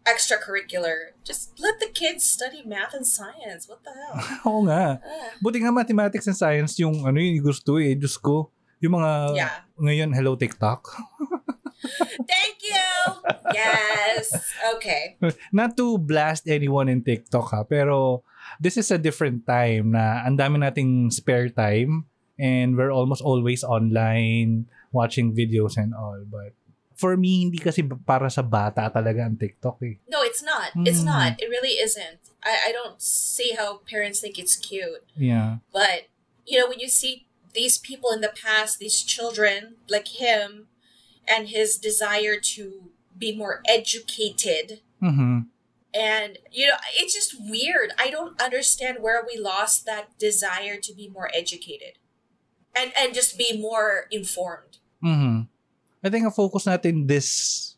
extracurricular. 0.10 1.14
Just 1.22 1.54
let 1.62 1.78
the 1.78 1.86
kids 1.94 2.26
study 2.26 2.66
math 2.66 2.98
and 2.98 3.06
science. 3.06 3.70
What 3.70 3.86
the 3.86 3.94
hell? 3.94 4.18
Oo 4.50 4.66
nga. 4.66 4.98
Ah. 4.98 5.30
Buti 5.38 5.62
nga 5.62 5.70
mathematics 5.70 6.26
and 6.26 6.38
science 6.38 6.82
yung 6.82 7.06
ano 7.06 7.22
yung 7.22 7.46
gusto 7.46 7.78
eh. 7.78 7.94
Diyos 7.94 8.18
ko. 8.18 8.50
Yung 8.82 8.98
mga 8.98 9.12
yeah. 9.38 9.56
ngayon, 9.78 10.10
hello 10.16 10.34
TikTok. 10.34 10.90
Thank 12.32 12.58
you. 12.64 12.90
Yes. 13.54 14.34
Okay. 14.76 15.20
Not 15.54 15.78
to 15.78 16.02
blast 16.02 16.48
anyone 16.48 16.90
in 16.90 17.06
TikTok 17.06 17.48
ha, 17.54 17.62
pero 17.64 18.24
this 18.60 18.76
is 18.78 18.92
a 18.92 18.98
different 19.00 19.48
time 19.48 19.96
na 19.96 20.22
ang 20.28 20.38
dami 20.38 20.60
nating 20.60 21.12
spare 21.12 21.48
time 21.50 22.06
and 22.38 22.76
we're 22.76 22.92
almost 22.92 23.22
always 23.24 23.64
online 23.64 24.68
watching 24.92 25.32
videos 25.34 25.78
and 25.78 25.96
all. 25.96 26.20
But 26.28 26.54
for 26.96 27.16
me, 27.16 27.48
hindi 27.48 27.58
kasi 27.60 27.84
para 27.84 28.28
sa 28.30 28.42
bata 28.44 28.92
talaga 28.92 29.24
ang 29.24 29.40
TikTok 29.40 29.80
eh. 29.88 29.96
No, 30.12 30.20
it's 30.24 30.44
not. 30.44 30.76
It's 30.84 31.00
Mm. 31.02 31.08
not. 31.08 31.32
It 31.40 31.48
really 31.48 31.80
isn't. 31.80 32.20
I, 32.44 32.70
I 32.70 32.72
don't 32.76 33.00
see 33.02 33.56
how 33.56 33.80
parents 33.88 34.20
think 34.20 34.36
it's 34.40 34.56
cute. 34.60 35.04
Yeah. 35.16 35.64
But, 35.72 36.12
you 36.44 36.60
know, 36.60 36.68
when 36.68 36.80
you 36.80 36.92
see 36.92 37.28
these 37.56 37.80
people 37.80 38.12
in 38.12 38.20
the 38.20 38.32
past, 38.36 38.80
these 38.80 39.00
children 39.04 39.80
like 39.88 40.20
him, 40.20 40.68
and 41.30 41.48
his 41.48 41.78
desire 41.78 42.36
to 42.58 42.90
be 43.16 43.32
more 43.36 43.62
educated, 43.70 44.82
Mhm. 45.02 45.48
And, 45.94 46.38
you 46.52 46.68
know, 46.68 46.78
it's 46.96 47.14
just 47.14 47.36
weird. 47.40 47.92
I 47.98 48.10
don't 48.10 48.40
understand 48.42 49.00
where 49.02 49.26
we 49.26 49.40
lost 49.40 49.86
that 49.86 50.18
desire 50.18 50.78
to 50.78 50.94
be 50.94 51.10
more 51.10 51.30
educated 51.34 51.98
and, 52.76 52.92
and 52.98 53.14
just 53.14 53.38
be 53.38 53.58
more 53.58 54.06
informed. 54.12 54.78
Mhm. 55.04 55.48
I 56.04 56.08
think 56.10 56.24
ang 56.24 56.36
focus 56.36 56.64
natin 56.64 57.08
this 57.08 57.76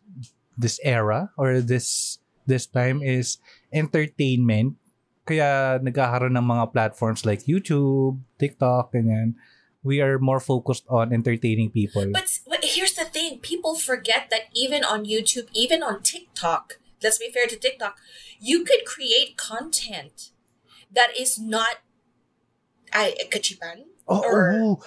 this 0.58 0.78
era 0.86 1.34
or 1.38 1.62
this 1.62 2.20
this 2.46 2.70
time 2.70 3.02
is 3.02 3.42
entertainment. 3.74 4.78
Kaya 5.26 5.80
nagkakaroon 5.82 6.38
ng 6.38 6.46
mga 6.46 6.74
platforms 6.74 7.26
like 7.26 7.46
YouTube, 7.46 8.22
TikTok, 8.38 8.94
ganyan. 8.94 9.38
We 9.82 9.98
are 10.02 10.22
more 10.22 10.38
focused 10.38 10.86
on 10.90 11.10
entertaining 11.10 11.74
people. 11.74 12.06
But, 12.14 12.30
but 12.46 12.62
here's 12.62 12.94
the 12.94 13.06
thing 13.06 13.42
people 13.42 13.74
forget 13.74 14.30
that 14.30 14.54
even 14.54 14.86
on 14.86 15.06
YouTube, 15.10 15.50
even 15.58 15.82
on 15.82 16.06
TikTok, 16.06 16.78
let's 17.02 17.18
be 17.18 17.30
fair 17.34 17.50
to 17.50 17.58
TikTok, 17.58 17.98
you 18.40 18.64
could 18.64 18.86
create 18.86 19.36
content 19.36 20.32
that 20.94 21.12
is 21.18 21.38
not 21.42 21.82
ay 22.92 23.16
kachipan. 23.32 23.88
Oo. 24.08 24.22
or- 24.22 24.80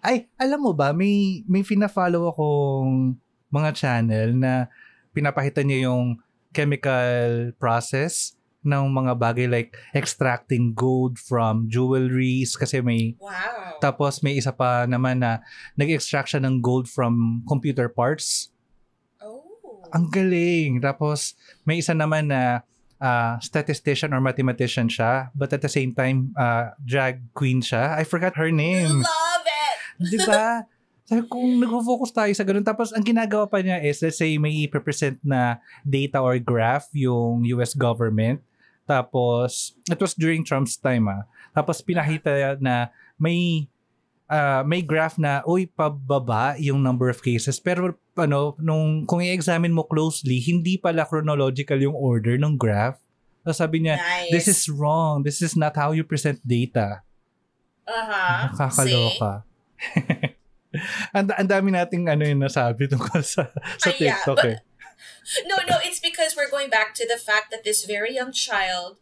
Ay, 0.00 0.32
alam 0.40 0.64
mo 0.64 0.72
ba, 0.72 0.96
may, 0.96 1.44
may 1.44 1.60
fina-follow 1.60 2.32
akong 2.32 3.20
mga 3.52 3.70
channel 3.76 4.32
na 4.32 4.64
pinapakita 5.12 5.60
niya 5.60 5.92
yung 5.92 6.16
chemical 6.56 7.52
process 7.60 8.32
ng 8.64 8.88
mga 8.92 9.12
bagay 9.20 9.44
like 9.48 9.76
extracting 9.92 10.72
gold 10.72 11.16
from 11.20 11.68
jewelries 11.68 12.56
kasi 12.56 12.80
may 12.80 13.16
Wow. 13.20 13.80
tapos 13.80 14.20
may 14.20 14.36
isa 14.36 14.52
pa 14.52 14.84
naman 14.84 15.20
na 15.20 15.40
nag-extract 15.76 16.32
siya 16.32 16.40
ng 16.44 16.60
gold 16.64 16.88
from 16.88 17.44
computer 17.44 17.88
parts. 17.88 18.48
Ang 19.90 20.06
galing. 20.10 20.78
Tapos, 20.82 21.34
may 21.66 21.78
isa 21.82 21.94
naman 21.94 22.30
na 22.30 22.66
uh, 23.00 23.40
statistician 23.40 24.12
or 24.12 24.20
mathematician 24.20 24.86
siya, 24.86 25.32
but 25.32 25.50
at 25.50 25.64
the 25.64 25.72
same 25.72 25.96
time, 25.96 26.30
uh, 26.36 26.76
drag 26.84 27.24
queen 27.32 27.64
siya. 27.64 27.96
I 27.96 28.04
forgot 28.04 28.36
her 28.36 28.52
name. 28.52 29.02
Love 29.02 29.46
it! 29.46 29.78
Di 30.12 30.18
ba? 30.24 30.64
Sabi 31.10 31.26
kung 31.26 31.58
nag-focus 31.58 32.14
tayo 32.14 32.32
sa 32.36 32.46
ganun. 32.46 32.62
Tapos, 32.62 32.94
ang 32.94 33.02
ginagawa 33.02 33.50
pa 33.50 33.58
niya 33.58 33.82
is, 33.82 33.98
let's 33.98 34.20
say, 34.20 34.38
may 34.38 34.54
i-present 34.62 35.18
na 35.26 35.58
data 35.82 36.22
or 36.22 36.38
graph 36.38 36.86
yung 36.94 37.42
US 37.58 37.74
government. 37.74 38.38
Tapos, 38.86 39.74
it 39.90 39.98
was 39.98 40.14
during 40.14 40.46
Trump's 40.46 40.78
time 40.78 41.10
ah. 41.10 41.26
Tapos, 41.50 41.82
pinakita 41.82 42.58
na 42.62 42.94
may 43.18 43.69
uh, 44.30 44.62
may 44.62 44.80
graph 44.80 45.18
na, 45.18 45.42
uy, 45.44 45.66
pababa 45.66 46.54
yung 46.56 46.78
number 46.80 47.10
of 47.10 47.18
cases. 47.20 47.58
Pero, 47.58 47.98
ano, 48.14 48.54
nung, 48.62 49.04
kung 49.04 49.18
i-examine 49.20 49.74
mo 49.74 49.82
closely, 49.84 50.38
hindi 50.38 50.78
pala 50.78 51.04
chronological 51.04 51.82
yung 51.82 51.98
order 51.98 52.38
ng 52.38 52.54
graph. 52.54 53.02
So, 53.42 53.52
sabi 53.52 53.84
niya, 53.84 53.98
Nice. 53.98 54.30
this 54.30 54.46
is 54.46 54.60
wrong. 54.70 55.26
This 55.26 55.42
is 55.42 55.58
not 55.58 55.74
how 55.74 55.90
you 55.90 56.06
present 56.06 56.38
data. 56.46 57.02
Uh-huh. 57.84 58.54
Nakakaloka. 58.54 59.42
ang, 61.16 61.26
ang 61.34 61.48
dami 61.50 61.74
nating 61.74 62.06
ano 62.06 62.22
yung 62.22 62.46
nasabi 62.46 62.86
tungkol 62.86 63.24
sa, 63.26 63.50
sa 63.80 63.90
Ah, 63.90 63.96
yeah, 63.98 64.14
TikTok 64.22 64.38
but- 64.38 64.50
eh. 64.54 64.58
No, 65.46 65.56
no, 65.68 65.78
it's 65.84 66.00
because 66.00 66.34
we're 66.36 66.50
going 66.50 66.68
back 66.68 66.92
to 66.96 67.06
the 67.06 67.16
fact 67.16 67.52
that 67.52 67.62
this 67.64 67.84
very 67.84 68.12
young 68.16 68.32
child, 68.32 68.96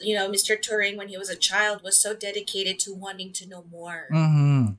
you 0.00 0.14
know, 0.14 0.28
Mr. 0.30 0.54
Turing, 0.58 0.96
when 0.96 1.08
he 1.08 1.16
was 1.18 1.28
a 1.30 1.36
child, 1.38 1.82
was 1.82 1.98
so 1.98 2.14
dedicated 2.14 2.78
to 2.86 2.94
wanting 2.94 3.32
to 3.38 3.46
know 3.48 3.64
more. 3.70 4.08
Mhm. 4.12 4.76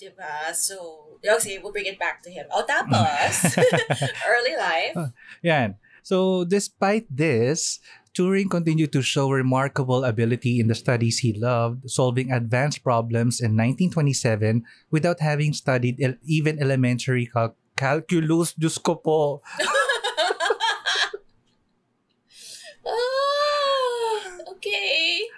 Diba? 0.00 0.54
So, 0.56 1.18
okay, 1.20 1.60
we'll 1.60 1.72
bring 1.72 1.84
it 1.86 2.00
back 2.00 2.22
to 2.24 2.30
him. 2.32 2.46
Oh, 2.48 2.64
tapos, 2.64 3.52
early 4.32 4.56
life. 4.56 4.96
Yan. 5.44 5.76
So, 6.02 6.44
despite 6.48 7.04
this, 7.12 7.78
Turing 8.16 8.50
continued 8.50 8.90
to 8.96 9.02
show 9.04 9.30
remarkable 9.30 10.02
ability 10.02 10.58
in 10.58 10.66
the 10.66 10.74
studies 10.74 11.20
he 11.20 11.36
loved, 11.36 11.86
solving 11.90 12.32
advanced 12.32 12.82
problems 12.82 13.38
in 13.38 13.54
1927 13.54 14.64
without 14.90 15.20
having 15.20 15.52
studied 15.52 16.00
el- 16.02 16.18
even 16.24 16.58
elementary 16.58 17.28
cal- 17.28 17.54
calculus. 17.76 18.56
Diyos 18.56 18.82
ko 18.82 18.96
po. 18.98 19.44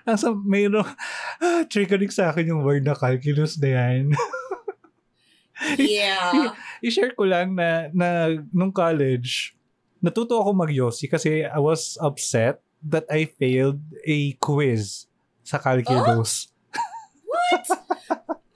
okay. 0.03 0.12
Asa 0.15 0.35
mayroong 0.35 0.91
ah, 1.43 1.62
triggering 1.71 2.11
sa 2.11 2.35
akin 2.35 2.51
yung 2.51 2.62
word 2.67 2.83
na 2.83 2.99
calculus 2.99 3.59
na 3.59 3.71
yan. 3.71 4.03
Yeah. 5.79 6.59
I-share 6.83 7.15
ko 7.15 7.23
lang 7.23 7.55
na, 7.55 7.87
na 7.95 8.35
nung 8.51 8.75
college, 8.75 9.55
natuto 10.03 10.43
ako 10.43 10.51
mag-Yossi 10.59 11.07
kasi 11.07 11.47
I 11.47 11.61
was 11.62 11.95
upset 12.03 12.59
that 12.83 13.07
I 13.07 13.31
failed 13.31 13.79
a 14.03 14.35
quiz 14.43 15.07
sa 15.47 15.62
calculus. 15.62 16.51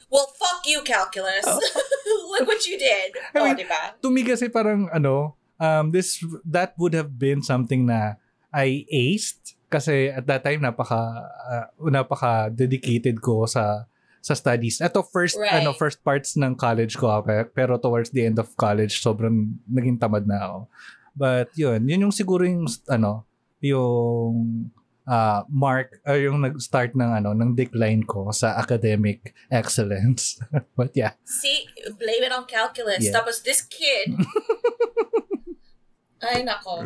Well, 0.07 0.31
fuck 0.39 0.63
you, 0.65 0.81
calculus. 0.87 1.47
Look 2.33 2.47
what 2.47 2.63
you 2.67 2.79
did. 2.79 3.19
I 3.35 3.39
oh, 3.39 3.45
mean, 3.45 3.59
diba? 3.59 4.01
To 4.01 4.09
me 4.09 4.23
kasi 4.23 4.49
parang 4.49 4.89
ano, 4.89 5.37
um, 5.61 5.91
this, 5.91 6.23
that 6.47 6.73
would 6.79 6.95
have 6.95 7.19
been 7.19 7.43
something 7.43 7.85
na 7.87 8.17
I 8.55 8.87
aced 8.89 9.56
kasi 9.67 10.11
at 10.11 10.27
that 10.27 10.47
time 10.47 10.63
napaka 10.63 10.99
uh, 11.47 11.67
napaka 11.91 12.51
dedicated 12.55 13.19
ko 13.19 13.47
sa 13.47 13.87
sa 14.23 14.35
studies. 14.35 14.83
Ito 14.83 15.07
first 15.07 15.39
Right. 15.39 15.63
ano 15.63 15.71
first 15.71 16.03
parts 16.03 16.35
ng 16.35 16.59
college 16.59 16.99
ko 16.99 17.07
ah, 17.11 17.23
pe- 17.23 17.51
pero 17.51 17.79
towards 17.79 18.11
the 18.11 18.27
end 18.27 18.39
of 18.43 18.51
college 18.59 18.99
sobrang 18.99 19.55
naging 19.71 19.99
tamad 20.03 20.27
na 20.27 20.39
ako. 20.43 20.59
But 21.17 21.49
yun, 21.57 21.87
yun 21.89 22.11
yung 22.11 22.15
siguro 22.15 22.45
yung 22.45 22.67
ano, 22.91 23.25
yung 23.65 24.69
uh, 25.07 25.41
mark 25.49 26.03
or 26.05 26.19
yung 26.19 26.43
nag-start 26.43 26.93
ng 26.93 27.11
ano 27.23 27.31
ng 27.33 27.55
decline 27.55 28.03
ko 28.05 28.35
sa 28.35 28.59
academic 28.59 29.33
excellence. 29.49 30.43
But 30.79 30.93
yeah. 30.93 31.15
See, 31.25 31.71
blame 31.97 32.27
it 32.27 32.35
on 32.35 32.45
calculus. 32.51 33.07
Yeah. 33.07 33.15
Tapos 33.17 33.41
this 33.47 33.63
kid. 33.63 34.13
Ay, 36.27 36.43
nako. 36.43 36.83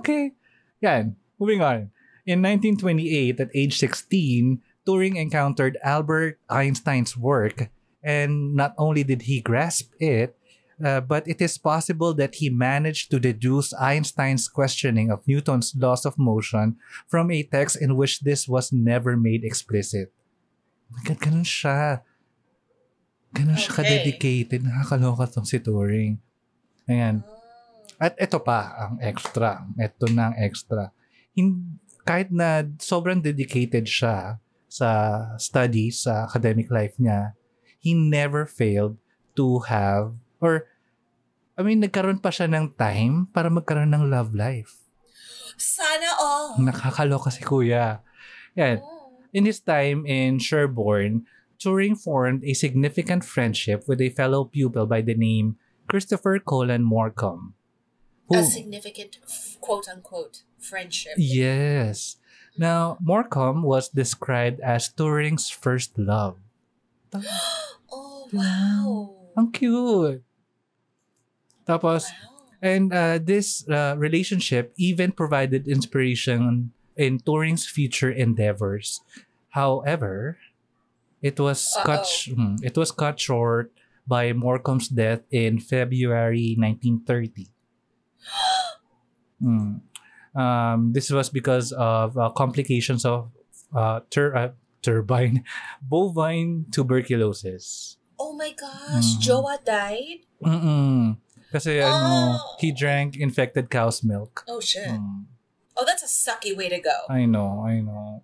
Okay. 0.00 0.32
Yan. 0.80 1.19
Moving 1.40 1.64
on. 1.64 1.90
In 2.28 2.44
1928, 2.44 3.40
at 3.40 3.48
age 3.56 3.80
16, 3.80 4.60
Turing 4.86 5.16
encountered 5.16 5.80
Albert 5.82 6.38
Einstein's 6.52 7.16
work, 7.16 7.72
and 8.04 8.54
not 8.54 8.76
only 8.76 9.02
did 9.02 9.22
he 9.22 9.40
grasp 9.40 9.90
it, 9.98 10.36
uh, 10.84 11.00
but 11.00 11.26
it 11.28 11.40
is 11.40 11.56
possible 11.56 12.12
that 12.14 12.36
he 12.36 12.48
managed 12.48 13.10
to 13.10 13.20
deduce 13.20 13.72
Einstein's 13.72 14.48
questioning 14.48 15.10
of 15.10 15.26
Newton's 15.26 15.72
laws 15.76 16.04
of 16.04 16.18
motion 16.18 16.76
from 17.08 17.30
a 17.30 17.42
text 17.42 17.80
in 17.80 17.96
which 17.96 18.20
this 18.20 18.48
was 18.48 18.72
never 18.72 19.16
made 19.16 19.44
explicit. 19.44 20.12
Ganun 21.04 21.44
siya. 21.44 22.04
Ganun 23.32 23.56
siya 23.56 23.72
ka-dedicated. 23.80 24.60
Nakakaloka 24.64 25.28
tong 25.30 25.48
si 25.48 25.56
Turing. 25.60 26.18
Ayan. 26.88 27.22
At 28.00 28.16
ito 28.16 28.40
pa 28.40 28.88
ang 28.88 28.94
extra. 29.00 29.64
Ito 29.76 30.08
na 30.10 30.32
ang 30.32 30.36
extra. 30.40 30.90
Hin- 31.40 31.80
kahit 32.04 32.28
na 32.28 32.68
sobrang 32.76 33.24
dedicated 33.24 33.88
siya 33.88 34.36
sa 34.68 34.90
studies, 35.40 36.04
sa 36.04 36.28
academic 36.28 36.68
life 36.68 36.92
niya, 37.00 37.32
he 37.80 37.96
never 37.96 38.44
failed 38.44 39.00
to 39.32 39.64
have, 39.72 40.12
or, 40.38 40.68
I 41.56 41.64
mean, 41.64 41.80
nagkaroon 41.80 42.20
pa 42.20 42.28
siya 42.28 42.46
ng 42.52 42.76
time 42.76 43.32
para 43.32 43.48
magkaroon 43.48 43.96
ng 43.96 44.12
love 44.12 44.36
life. 44.36 44.84
Sana 45.56 46.12
all. 46.20 46.60
Nakakaloka 46.60 47.32
si 47.32 47.40
kuya. 47.40 48.04
Yan. 48.56 48.80
Oh. 48.84 49.16
In 49.32 49.48
his 49.48 49.60
time 49.60 50.04
in 50.04 50.40
Sherborne, 50.40 51.24
Turing 51.60 51.92
formed 51.92 52.40
a 52.44 52.56
significant 52.56 53.20
friendship 53.20 53.84
with 53.84 54.00
a 54.00 54.08
fellow 54.16 54.48
pupil 54.48 54.88
by 54.88 55.04
the 55.04 55.12
name 55.12 55.60
Christopher 55.92 56.40
Colin 56.40 56.80
Morcom. 58.30 58.40
A 58.40 58.44
significant, 58.44 59.18
quote 59.60 59.88
unquote, 59.88 60.42
friendship. 60.58 61.14
Yes. 61.16 62.16
Now, 62.56 62.98
Morcom 63.02 63.62
was 63.62 63.88
described 63.88 64.60
as 64.60 64.88
Turing's 64.92 65.50
first 65.50 65.98
love. 65.98 66.38
Oh, 67.92 68.28
wow. 68.32 69.10
Ang 69.36 69.50
cute. 69.50 70.22
Tapos, 71.66 72.06
Wow. 72.06 72.46
and 72.62 72.92
uh, 72.94 73.18
this 73.18 73.66
uh, 73.68 73.94
relationship 73.98 74.72
even 74.78 75.10
provided 75.10 75.66
inspiration 75.66 76.70
in 76.96 77.18
Turing's 77.18 77.66
future 77.66 78.10
endeavors. 78.10 79.00
However, 79.58 80.38
it 81.22 81.40
was 81.40 81.74
cut 81.82 82.06
sh- 82.06 82.30
hmm, 82.30 82.62
it 82.62 82.76
was 82.78 82.92
cut 82.94 83.18
short 83.18 83.72
by 84.06 84.30
Morcom's 84.32 84.86
death 84.88 85.26
in 85.30 85.58
February 85.58 86.54
1930. 86.54 87.50
Hmm. 89.40 89.80
Um, 90.36 90.92
this 90.92 91.08
was 91.10 91.30
because 91.32 91.72
of 91.72 92.12
uh, 92.18 92.28
complications 92.36 93.04
of 93.04 93.32
uh, 93.74 94.00
tur- 94.10 94.36
uh, 94.36 94.50
turbine 94.82 95.44
bovine 95.82 96.66
tuberculosis. 96.70 97.96
Oh 98.20 98.36
my 98.36 98.52
gosh, 98.52 99.16
Mhm. 99.16 99.20
Joa 99.24 99.56
died? 99.64 100.28
Mm-mm. 100.44 101.16
Kasi 101.50 101.80
ano, 101.80 102.36
Oh. 102.36 102.56
he 102.60 102.70
drank 102.70 103.16
infected 103.16 103.72
cow's 103.72 104.04
milk. 104.04 104.44
Oh 104.46 104.60
shit. 104.60 104.92
Mm. 104.92 105.24
Oh, 105.74 105.88
that's 105.88 106.04
a 106.04 106.10
sucky 106.12 106.52
way 106.54 106.68
to 106.68 106.78
go. 106.78 107.08
I 107.08 107.24
know, 107.24 107.64
I 107.64 107.80
know. 107.80 108.20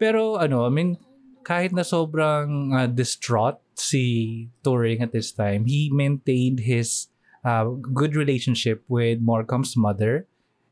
Pero 0.00 0.40
ano, 0.40 0.64
I 0.64 0.72
mean, 0.72 0.96
kahit 1.44 1.76
na 1.76 1.84
sobrang 1.84 2.72
uh, 2.72 2.88
distraught 2.88 3.60
si 3.76 4.48
Turing 4.64 5.04
at 5.04 5.12
this 5.12 5.30
time, 5.30 5.68
he 5.68 5.92
maintained 5.92 6.64
his 6.64 7.11
uh, 7.44 7.64
good 7.92 8.16
relationship 8.16 8.82
with 8.88 9.20
Morcom's 9.20 9.76
mother 9.76 10.26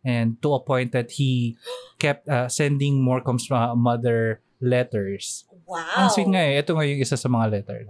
and 0.05 0.41
to 0.43 0.55
a 0.55 0.61
point 0.61 0.93
that 0.93 1.13
he 1.13 1.57
kept 1.99 2.29
uh, 2.29 2.49
sending 2.49 3.03
Morcom's 3.03 3.51
uh, 3.51 3.75
mother 3.75 4.41
letters. 4.61 5.45
Wow. 5.67 5.85
Ang 5.97 6.11
sweet 6.11 6.29
nga 6.29 6.41
eh. 6.41 6.59
Ito 6.59 6.77
nga 6.77 6.87
yung 6.87 7.01
isa 7.01 7.17
sa 7.17 7.29
mga 7.29 7.51
letter. 7.51 7.87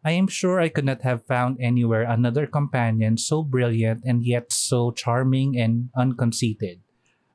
I 0.00 0.12
am 0.16 0.28
sure 0.28 0.60
I 0.60 0.72
could 0.72 0.88
not 0.88 1.02
have 1.02 1.26
found 1.28 1.60
anywhere 1.60 2.08
another 2.08 2.46
companion 2.46 3.18
so 3.20 3.42
brilliant 3.42 4.00
and 4.04 4.24
yet 4.24 4.52
so 4.52 4.90
charming 4.92 5.60
and 5.60 5.90
unconceited. 5.92 6.80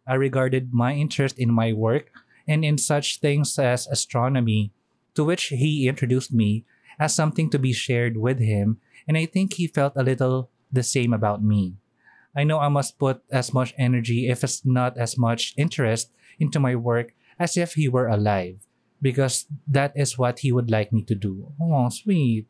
I 0.07 0.15
regarded 0.15 0.73
my 0.73 0.93
interest 0.93 1.37
in 1.37 1.53
my 1.53 1.73
work 1.73 2.09
and 2.47 2.65
in 2.65 2.77
such 2.77 3.19
things 3.19 3.57
as 3.57 3.85
astronomy, 3.87 4.71
to 5.13 5.23
which 5.23 5.53
he 5.53 5.87
introduced 5.87 6.33
me, 6.33 6.65
as 6.99 7.13
something 7.13 7.49
to 7.49 7.59
be 7.59 7.73
shared 7.73 8.17
with 8.17 8.39
him, 8.39 8.77
and 9.07 9.17
I 9.17 9.25
think 9.25 9.53
he 9.53 9.67
felt 9.67 9.93
a 9.95 10.03
little 10.03 10.49
the 10.75 10.83
same 10.83 11.15
about 11.15 11.39
me. 11.39 11.79
I 12.35 12.43
know 12.43 12.59
I 12.59 12.67
must 12.67 12.99
put 12.99 13.23
as 13.31 13.55
much 13.55 13.73
energy, 13.79 14.27
if 14.27 14.43
it's 14.43 14.67
not 14.67 14.99
as 14.99 15.17
much 15.17 15.55
interest, 15.55 16.11
into 16.35 16.59
my 16.59 16.75
work 16.75 17.15
as 17.39 17.55
if 17.55 17.79
he 17.79 17.88
were 17.88 18.11
alive 18.11 18.59
because 19.01 19.47
that 19.67 19.95
is 19.95 20.19
what 20.19 20.39
he 20.43 20.51
would 20.51 20.69
like 20.69 20.91
me 20.91 21.03
to 21.07 21.15
do. 21.15 21.51
Oh, 21.61 21.88
sweet. 21.88 22.47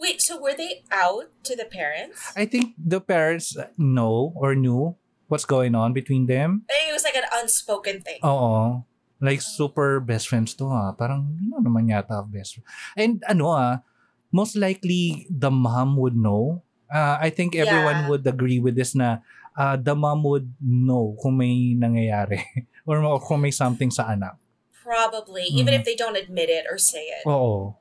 Wait, 0.00 0.20
so 0.20 0.40
were 0.40 0.56
they 0.56 0.82
out 0.90 1.30
to 1.44 1.54
the 1.54 1.68
parents? 1.68 2.32
I 2.34 2.46
think 2.46 2.74
the 2.74 3.00
parents 3.00 3.56
know 3.76 4.32
or 4.34 4.54
knew 4.56 4.96
what's 5.28 5.44
going 5.44 5.74
on 5.74 5.92
between 5.92 6.26
them. 6.26 6.64
It 6.68 6.92
was 6.92 7.04
like 7.04 7.16
an 7.16 7.28
unspoken 7.32 8.00
thing. 8.00 8.18
Oo. 8.24 8.84
Like, 9.22 9.40
super 9.40 10.00
best 10.00 10.26
friends 10.26 10.52
to 10.58 10.66
ha. 10.66 10.92
Parang, 10.98 11.38
ano 11.38 11.62
naman 11.62 11.86
yata 11.86 12.26
best 12.26 12.58
friend. 12.58 12.66
And 12.98 13.12
ano 13.30 13.54
ah, 13.54 13.78
most 14.34 14.58
likely, 14.58 15.30
the 15.30 15.50
mom 15.50 15.94
would 16.02 16.18
know. 16.18 16.66
Uh, 16.92 17.16
I 17.16 17.32
think 17.32 17.56
everyone 17.56 18.04
Yeah. 18.04 18.08
would 18.12 18.24
agree 18.28 18.60
with 18.60 18.76
this 18.76 18.92
na 18.92 19.24
uh, 19.56 19.80
the 19.80 19.96
mom 19.96 20.20
would 20.28 20.52
know 20.60 21.16
kung 21.16 21.40
may 21.40 21.72
nangyayari. 21.72 22.44
or 22.86 23.00
kung 23.24 23.40
may 23.40 23.50
something 23.50 23.88
sa 23.88 24.12
anak. 24.12 24.36
Probably, 24.82 25.48
even 25.48 25.72
Mhm. 25.72 25.78
if 25.80 25.82
they 25.88 25.96
don't 25.96 26.18
admit 26.20 26.52
it 26.52 26.68
or 26.68 26.76
say 26.76 27.08
it. 27.08 27.24
Oo. 27.24 27.78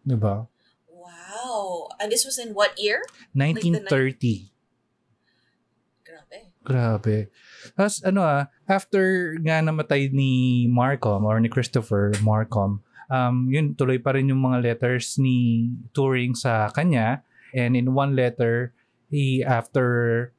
Diba? 0.00 0.48
Wow. 0.88 1.92
And 2.00 2.08
this 2.08 2.24
was 2.24 2.40
in 2.40 2.56
what 2.56 2.72
year? 2.80 3.04
1930. 3.36 4.48
Grabe. 6.04 6.38
Grabe. 6.64 7.16
Tapos 7.76 8.00
ano 8.00 8.20
ah, 8.24 8.48
after 8.64 9.34
nga 9.44 9.60
namatay 9.60 10.08
ni 10.08 10.64
Markham 10.70 11.24
or 11.28 11.36
ni 11.40 11.50
Christopher 11.52 12.12
Markham, 12.24 12.80
um, 13.10 13.48
yun 13.50 13.74
tuloy 13.76 14.00
pa 14.00 14.16
rin 14.16 14.30
yung 14.30 14.40
mga 14.40 14.62
letters 14.62 15.16
ni 15.20 15.68
Turing 15.92 16.32
sa 16.32 16.70
kanya. 16.72 17.20
And 17.54 17.76
in 17.76 17.94
one 17.94 18.16
letter, 18.16 18.74
he 19.10 19.44
after 19.44 20.32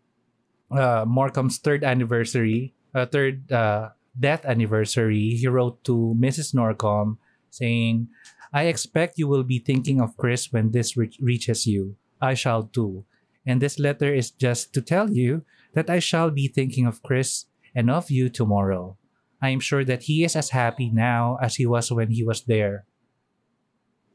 uh, 0.71 1.05
Morcom's 1.05 1.57
third 1.57 1.83
anniversary, 1.83 2.75
uh, 2.93 3.05
third 3.05 3.51
uh, 3.51 3.95
death 4.19 4.45
anniversary, 4.45 5.39
he 5.39 5.47
wrote 5.47 5.83
to 5.85 6.15
Mrs. 6.19 6.53
Morcom 6.53 7.17
saying, 7.49 8.09
I 8.53 8.67
expect 8.67 9.17
you 9.17 9.27
will 9.27 9.43
be 9.43 9.59
thinking 9.59 9.99
of 9.99 10.17
Chris 10.17 10.51
when 10.51 10.71
this 10.71 10.95
re- 10.95 11.11
reaches 11.19 11.67
you. 11.67 11.95
I 12.21 12.33
shall 12.33 12.63
too. 12.63 13.05
And 13.45 13.61
this 13.61 13.79
letter 13.79 14.13
is 14.13 14.31
just 14.31 14.73
to 14.73 14.81
tell 14.81 15.11
you 15.11 15.43
that 15.73 15.89
I 15.89 15.99
shall 15.99 16.31
be 16.31 16.47
thinking 16.47 16.85
of 16.85 17.03
Chris 17.03 17.45
and 17.75 17.91
of 17.91 18.09
you 18.09 18.29
tomorrow. 18.29 18.97
I 19.41 19.49
am 19.49 19.59
sure 19.59 19.83
that 19.83 20.03
he 20.03 20.23
is 20.23 20.35
as 20.35 20.49
happy 20.49 20.89
now 20.89 21.37
as 21.41 21.55
he 21.55 21.65
was 21.65 21.91
when 21.91 22.09
he 22.09 22.23
was 22.23 22.43
there. 22.43 22.85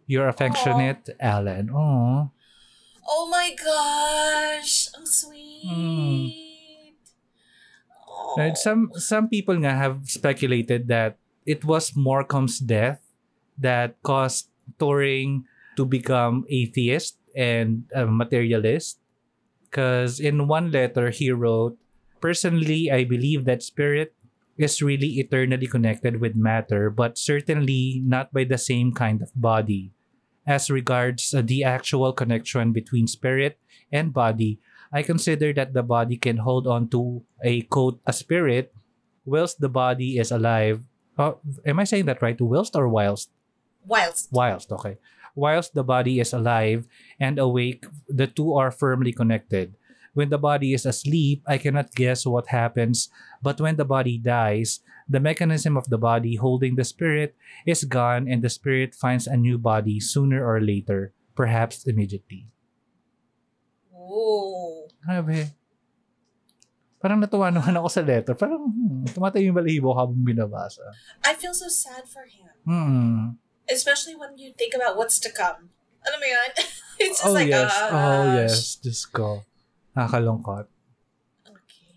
Your 0.07 0.27
affectionate 0.27 1.09
Alan. 1.21 1.71
Oh. 1.71 2.33
Oh 3.07 3.29
my 3.31 3.55
gosh. 3.57 4.89
Ang 4.97 5.07
sweet. 5.07 5.65
Hmm. 5.65 6.27
Oh. 8.09 8.35
Right? 8.39 8.57
Some 8.57 8.93
some 8.97 9.29
people 9.29 9.57
nga 9.59 9.75
have 9.75 10.07
speculated 10.07 10.89
that 10.89 11.19
it 11.47 11.65
was 11.65 11.97
Morcom's 11.97 12.61
death 12.61 13.01
that 13.59 13.97
caused 14.03 14.49
Turing 14.79 15.45
to 15.77 15.85
become 15.85 16.45
atheist 16.49 17.19
and 17.35 17.85
a 17.95 18.07
materialist. 18.07 18.99
Because 19.67 20.19
in 20.19 20.49
one 20.51 20.71
letter 20.71 21.11
he 21.11 21.31
wrote, 21.31 21.79
Personally, 22.21 22.91
I 22.91 23.05
believe 23.05 23.47
that 23.47 23.63
spirit 23.63 24.13
is 24.59 24.83
really 24.83 25.17
eternally 25.17 25.67
connected 25.67 26.21
with 26.21 26.37
matter, 26.37 26.91
but 26.91 27.17
certainly 27.17 28.03
not 28.05 28.29
by 28.33 28.45
the 28.45 28.59
same 28.59 28.93
kind 28.93 29.23
of 29.23 29.33
body. 29.33 29.93
As 30.47 30.71
regards 30.71 31.35
uh, 31.35 31.43
the 31.45 31.65
actual 31.65 32.13
connection 32.13 32.73
between 32.73 33.07
spirit 33.07 33.59
and 33.93 34.13
body, 34.13 34.59
I 34.93 35.03
consider 35.03 35.53
that 35.55 35.75
the 35.75 35.83
body 35.83 36.17
can 36.17 36.39
hold 36.39 36.67
on 36.67 36.89
to 36.91 37.23
a 37.45 37.63
quote 37.63 38.01
a 38.07 38.13
spirit 38.13 38.75
whilst 39.25 39.61
the 39.61 39.69
body 39.69 40.19
is 40.19 40.31
alive. 40.31 40.83
Oh, 41.19 41.39
am 41.65 41.79
I 41.79 41.85
saying 41.85 42.07
that 42.07 42.23
right? 42.23 42.41
Whilst 42.41 42.75
or 42.75 42.89
whilst? 42.89 43.31
Whilst. 43.87 44.29
Whilst, 44.33 44.73
okay. 44.73 44.99
Whilst 45.35 45.75
the 45.75 45.85
body 45.85 46.19
is 46.19 46.33
alive 46.33 46.89
and 47.21 47.39
awake, 47.39 47.87
the 48.09 48.27
two 48.27 48.55
are 48.55 48.71
firmly 48.71 49.13
connected. 49.13 49.77
When 50.13 50.29
the 50.29 50.39
body 50.43 50.75
is 50.75 50.87
asleep, 50.87 51.45
I 51.47 51.59
cannot 51.59 51.95
guess 51.95 52.27
what 52.27 52.49
happens, 52.51 53.09
but 53.43 53.61
when 53.61 53.77
the 53.77 53.85
body 53.85 54.19
dies, 54.19 54.81
the 55.11 55.19
mechanism 55.19 55.75
of 55.75 55.91
the 55.91 55.99
body 55.99 56.39
holding 56.39 56.79
the 56.79 56.87
spirit 56.87 57.35
is 57.67 57.83
gone 57.83 58.31
and 58.31 58.47
the 58.47 58.49
spirit 58.49 58.95
finds 58.95 59.27
a 59.27 59.35
new 59.37 59.59
body 59.59 59.99
sooner 59.99 60.39
or 60.39 60.63
later, 60.63 61.11
perhaps 61.35 61.83
immediately. 61.83 62.47
Ooh. 63.91 64.87
Grabe. 65.03 65.51
Parang 67.01 67.19
natuwa 67.19 67.49
naman 67.51 67.75
ako 67.75 67.89
sa 67.89 68.05
letter. 68.05 68.37
Parang 68.37 68.61
hmm, 68.71 69.09
tumatay 69.11 69.49
yung 69.49 69.57
balahibo 69.57 69.91
habang 69.97 70.21
binabasa. 70.21 70.85
I 71.25 71.33
feel 71.35 71.57
so 71.57 71.67
sad 71.67 72.05
for 72.07 72.29
him. 72.29 72.53
Hmm. 72.69 73.41
Especially 73.67 74.15
when 74.15 74.37
you 74.37 74.53
think 74.55 74.77
about 74.77 74.95
what's 75.01 75.19
to 75.25 75.33
come. 75.33 75.73
Alam 76.07 76.19
mo 76.21 76.29
yun? 76.29 76.51
It's 77.01 77.17
just 77.25 77.25
Oh 77.25 77.33
like, 77.33 77.49
yes. 77.49 77.73
ah, 77.73 77.89
Oh 77.89 78.25
yes. 78.37 78.77
Just 78.85 79.09
go. 79.17 79.41
Nakakalungkot. 79.97 80.69
Okay. 81.49 81.97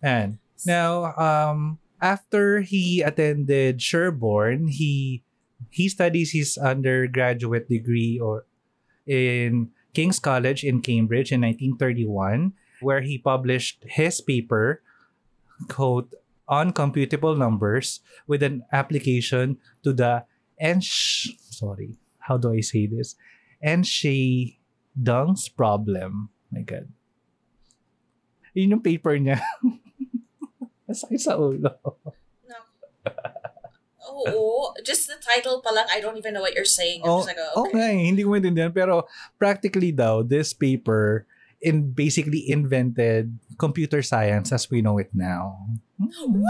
And 0.00 0.40
now, 0.64 1.12
um, 1.20 1.76
after 2.02 2.66
he 2.66 3.00
attended 3.00 3.78
Sherborne, 3.78 4.66
he 4.66 5.22
he 5.70 5.88
studies 5.88 6.34
his 6.34 6.58
undergraduate 6.58 7.70
degree 7.70 8.18
or 8.18 8.44
in 9.06 9.70
King's 9.94 10.18
College 10.18 10.66
in 10.66 10.82
Cambridge 10.82 11.30
in 11.30 11.46
1931, 11.46 12.52
where 12.82 13.00
he 13.00 13.16
published 13.16 13.86
his 13.86 14.20
paper, 14.20 14.82
quote, 15.70 16.10
on 16.50 16.74
computable 16.74 17.38
numbers 17.38 18.02
with 18.26 18.42
an 18.42 18.66
application 18.74 19.56
to 19.86 19.94
the 19.94 20.26
Ensch, 20.60 21.30
sorry, 21.38 21.96
how 22.18 22.36
do 22.36 22.52
I 22.52 22.60
say 22.60 22.86
this? 22.86 23.14
Enschedungs 23.64 25.48
problem. 25.54 26.28
My 26.50 26.62
God. 26.62 26.90
Yun 28.52 28.76
yung 28.76 28.84
paper 28.84 29.16
niya. 29.16 29.40
Masakit 30.92 31.20
sa 31.24 31.40
ulo. 31.40 31.72
No. 32.44 32.58
Oo. 34.12 34.76
Just 34.84 35.08
the 35.08 35.16
title 35.16 35.64
pa 35.64 35.72
lang, 35.72 35.88
I 35.88 36.04
don't 36.04 36.20
even 36.20 36.36
know 36.36 36.44
what 36.44 36.52
you're 36.52 36.68
saying. 36.68 37.00
I'm 37.00 37.08
Oh, 37.08 37.18
just 37.24 37.32
like, 37.32 37.40
oh, 37.40 37.64
okay. 37.64 37.72
okay, 37.72 37.94
hindi 38.04 38.22
ko 38.22 38.36
maintindihan. 38.36 38.68
Pero 38.70 39.08
practically 39.40 39.88
daw, 39.88 40.20
this 40.20 40.52
paper 40.52 41.24
in 41.62 41.94
basically 41.94 42.44
invented 42.44 43.32
computer 43.56 44.02
science 44.02 44.52
as 44.52 44.68
we 44.68 44.82
know 44.82 44.98
it 44.98 45.08
now. 45.16 45.56
Woo! 45.96 46.44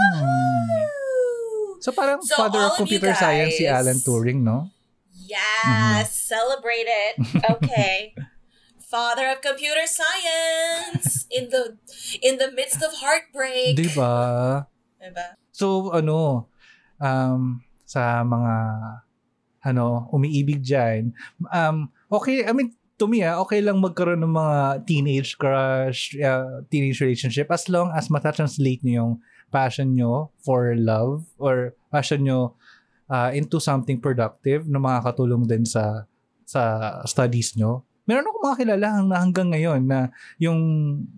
So 1.79 1.91
parang 1.91 2.19
So 2.23 2.35
father 2.35 2.59
of 2.67 2.73
of 2.73 2.79
you 2.83 2.99
computer 2.99 3.13
science 3.13 3.55
si 3.55 3.63
guys- 3.63 3.85
Alan 3.85 3.99
Turing, 4.01 4.41
no? 4.41 4.67
Yes, 5.13 6.11
celebrate 6.13 6.89
it. 6.89 7.13
Okay. 7.57 8.13
Father 8.93 9.25
of 9.33 9.41
computer 9.41 9.89
science 9.89 11.25
in 11.33 11.49
the 11.49 11.81
in 12.21 12.37
the 12.37 12.53
midst 12.53 12.77
of 12.85 12.93
heartbreak. 13.01 13.73
Di 13.73 13.89
ba? 13.97 14.69
Diba? 15.01 15.33
So 15.49 15.89
ano, 15.89 16.45
um, 17.01 17.65
sa 17.89 18.21
mga 18.21 18.53
ano, 19.65 20.13
umiibig 20.13 20.61
dyan, 20.61 21.17
um, 21.49 21.89
okay, 22.13 22.45
I 22.45 22.53
mean, 22.53 22.77
to 23.01 23.09
me, 23.09 23.25
ah, 23.25 23.41
okay 23.41 23.65
lang 23.65 23.81
magkaroon 23.81 24.21
ng 24.21 24.35
mga 24.35 24.85
teenage 24.85 25.41
crush, 25.41 26.13
uh, 26.21 26.61
teenage 26.69 27.01
relationship 27.01 27.49
as 27.49 27.65
long 27.73 27.89
as 27.97 28.13
matatranslate 28.13 28.85
nyo 28.85 28.93
yung 28.93 29.13
passion 29.49 29.97
nyo 29.97 30.29
for 30.37 30.77
love 30.77 31.25
or 31.41 31.73
passion 31.89 32.29
nyo 32.29 32.53
uh, 33.09 33.33
into 33.33 33.57
something 33.57 33.97
productive 33.97 34.69
na 34.69 34.77
makakatulong 34.77 35.49
din 35.49 35.65
sa 35.65 36.05
sa 36.45 37.01
studies 37.09 37.57
nyo. 37.57 37.81
Meron 38.03 38.27
ako 38.27 38.37
mga 38.43 38.59
kilala 38.59 38.87
na 39.07 39.17
hanggang 39.23 39.49
ngayon 39.55 39.81
na 39.87 40.11
yung 40.35 40.59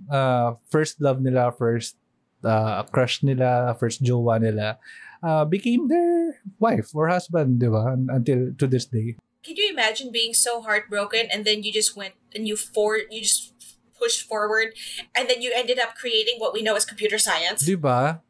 uh, 0.06 0.54
first 0.70 1.02
love 1.02 1.18
nila, 1.18 1.50
first 1.50 1.98
uh, 2.46 2.86
crush 2.94 3.26
nila, 3.26 3.74
first 3.82 4.06
jowa 4.06 4.38
nila, 4.38 4.78
uh, 5.26 5.46
became 5.46 5.90
their 5.90 6.38
wife 6.62 6.94
or 6.94 7.10
husband, 7.10 7.58
di 7.58 7.66
ba? 7.66 7.98
Until 8.14 8.54
to 8.62 8.70
this 8.70 8.86
day. 8.86 9.18
Can 9.42 9.58
you 9.58 9.70
imagine 9.70 10.10
being 10.14 10.34
so 10.34 10.62
heartbroken 10.62 11.30
and 11.34 11.46
then 11.46 11.62
you 11.62 11.74
just 11.74 11.98
went 11.98 12.18
and 12.34 12.50
you 12.50 12.58
for 12.58 12.98
you 12.98 13.22
just 13.22 13.54
pushed 13.94 14.26
forward 14.26 14.74
and 15.14 15.30
then 15.30 15.42
you 15.42 15.54
ended 15.54 15.78
up 15.78 15.94
creating 15.94 16.42
what 16.42 16.54
we 16.54 16.62
know 16.62 16.78
as 16.78 16.86
computer 16.86 17.18
science? 17.18 17.66
Di 17.66 17.78
ba? 17.78 18.22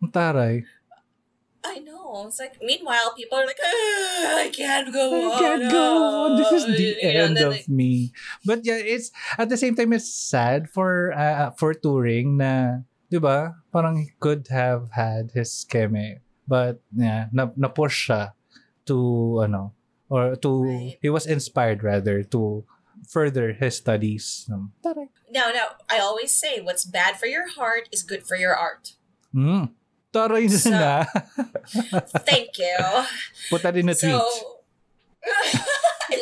Ang 0.00 0.12
taray. 0.12 0.64
I 1.66 1.82
know. 1.82 2.24
It's 2.30 2.38
like 2.38 2.62
meanwhile 2.62 3.10
people 3.18 3.38
are 3.38 3.46
like, 3.46 3.58
"Ah, 3.58 4.38
I 4.38 4.48
can't 4.54 4.94
go 4.94 5.10
I 5.10 5.34
on. 5.34 5.38
can't 5.42 5.66
go 5.72 5.86
on. 5.98 6.30
This 6.38 6.52
is 6.54 6.64
the 6.70 6.82
You 7.02 7.10
end 7.10 7.38
of 7.42 7.52
like, 7.58 7.68
me. 7.68 8.14
But 8.46 8.62
yeah, 8.62 8.78
it's 8.78 9.10
at 9.34 9.50
the 9.50 9.58
same 9.58 9.74
time 9.74 9.90
it's 9.92 10.06
sad 10.06 10.70
for 10.70 11.10
uh, 11.10 11.50
for 11.58 11.74
Turing 11.74 12.38
na 12.38 12.86
'di 13.10 13.18
ba? 13.18 13.58
Parang 13.74 13.98
he 13.98 14.14
could 14.22 14.46
have 14.54 14.94
had 14.94 15.34
his 15.34 15.50
scheme. 15.50 16.22
But 16.46 16.78
yeah, 16.94 17.26
na, 17.34 17.50
na 17.58 17.66
push 17.66 18.06
siya 18.06 18.38
to 18.86 19.42
ano 19.42 19.74
or 20.06 20.38
to 20.38 20.50
Right. 20.62 20.94
he 21.02 21.10
was 21.10 21.26
inspired 21.26 21.82
rather 21.82 22.22
to 22.30 22.62
further 23.10 23.52
his 23.52 23.76
studies. 23.82 24.46
Um, 24.46 24.70
taray. 24.82 25.10
Now, 25.30 25.50
now, 25.50 25.74
I 25.90 25.98
always 25.98 26.30
say 26.30 26.62
what's 26.62 26.86
bad 26.86 27.18
for 27.18 27.26
your 27.26 27.50
heart 27.50 27.90
is 27.90 28.06
good 28.06 28.22
for 28.22 28.38
your 28.38 28.54
art. 28.54 28.94
Mm. 29.34 29.74
Na 30.16 30.48
So- 30.62 30.70
na. 30.70 31.04
Thank 32.30 32.58
you. 32.58 32.76
Put 33.50 33.62
that 33.62 33.76
in 33.76 33.88
a 33.88 33.94
tweet. 33.94 34.14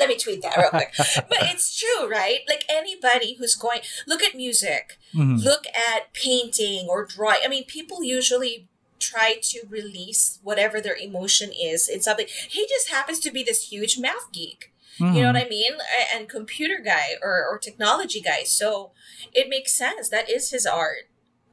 Let 0.01 0.09
me 0.09 0.17
tweet 0.17 0.43
that 0.43 0.57
real 0.57 0.71
quick. 0.71 0.93
but 1.29 1.39
it's 1.43 1.79
true, 1.79 2.09
right? 2.09 2.41
Like 2.49 2.65
anybody 2.69 3.37
who's 3.39 3.55
going, 3.55 3.81
look 4.07 4.23
at 4.23 4.35
music, 4.35 4.99
Mhm. 5.15 5.43
look 5.45 5.67
at 5.69 6.13
painting 6.15 6.87
or 6.89 7.05
drawing. 7.05 7.41
I 7.45 7.49
mean, 7.49 7.65
people 7.65 8.03
usually 8.03 8.67
try 8.99 9.37
to 9.43 9.67
release 9.69 10.39
whatever 10.43 10.81
their 10.81 10.97
emotion 10.97 11.53
is 11.53 11.89
in 11.89 12.01
something. 12.01 12.27
He 12.49 12.67
just 12.67 12.89
happens 12.89 13.21
to 13.21 13.31
be 13.31 13.43
this 13.43 13.69
huge 13.71 13.99
math 13.99 14.33
geek. 14.33 14.73
You 14.99 15.07
know 15.07 15.13
Mhm. 15.31 15.35
what 15.35 15.45
I 15.45 15.49
mean? 15.49 15.73
And 16.15 16.29
computer 16.29 16.79
guy 16.79 17.17
or, 17.21 17.45
or 17.45 17.59
technology 17.59 18.21
guy. 18.21 18.45
So 18.45 18.93
it 19.33 19.49
makes 19.49 19.75
sense. 19.75 20.09
That 20.09 20.31
is 20.31 20.51
his 20.51 20.67
art. 20.67 21.09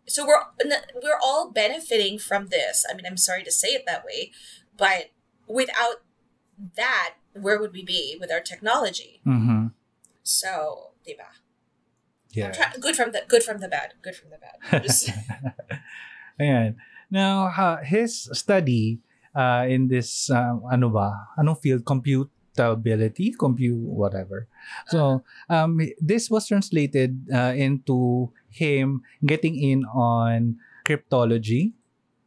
So 0.07 0.25
we're 0.25 0.41
we're 1.01 1.19
all 1.23 1.51
benefiting 1.51 2.19
from 2.19 2.47
this. 2.47 2.85
I 2.89 2.93
mean, 2.95 3.05
I'm 3.05 3.17
sorry 3.17 3.43
to 3.43 3.51
say 3.51 3.69
it 3.69 3.83
that 3.85 4.03
way, 4.05 4.31
but 4.75 5.11
without 5.47 6.03
that, 6.75 7.15
where 7.33 7.59
would 7.59 7.71
we 7.73 7.83
be 7.83 8.17
with 8.19 8.31
our 8.31 8.41
technology? 8.41 9.21
Mhm. 9.25 9.71
So, 10.23 10.91
diba? 11.07 11.31
Yeah. 12.31 12.51
Try- 12.51 12.75
good 12.79 12.95
from 12.95 13.11
the 13.11 13.23
good 13.27 13.43
from 13.43 13.59
the 13.59 13.67
bad. 13.67 13.93
Good 14.01 14.15
from 14.15 14.29
the 14.31 14.39
bad. 14.39 14.83
Just- 14.83 15.09
Ayan. 16.39 16.75
Now, 17.11 17.49
ha, 17.49 17.77
his 17.83 18.29
study 18.33 18.99
uh, 19.35 19.65
in 19.67 19.87
this, 19.87 20.29
uh, 20.31 20.55
ano 20.71 20.89
ba? 20.89 21.11
Anong 21.37 21.59
field? 21.59 21.83
Computability? 21.83 23.35
Compute 23.37 23.77
whatever. 23.77 24.47
So, 24.87 25.23
um, 25.49 25.79
this 25.99 26.29
was 26.31 26.47
translated 26.47 27.27
uh, 27.33 27.51
into 27.55 28.31
him 28.51 29.01
getting 29.23 29.55
in 29.55 29.87
on 29.87 30.59
cryptology. 30.83 31.73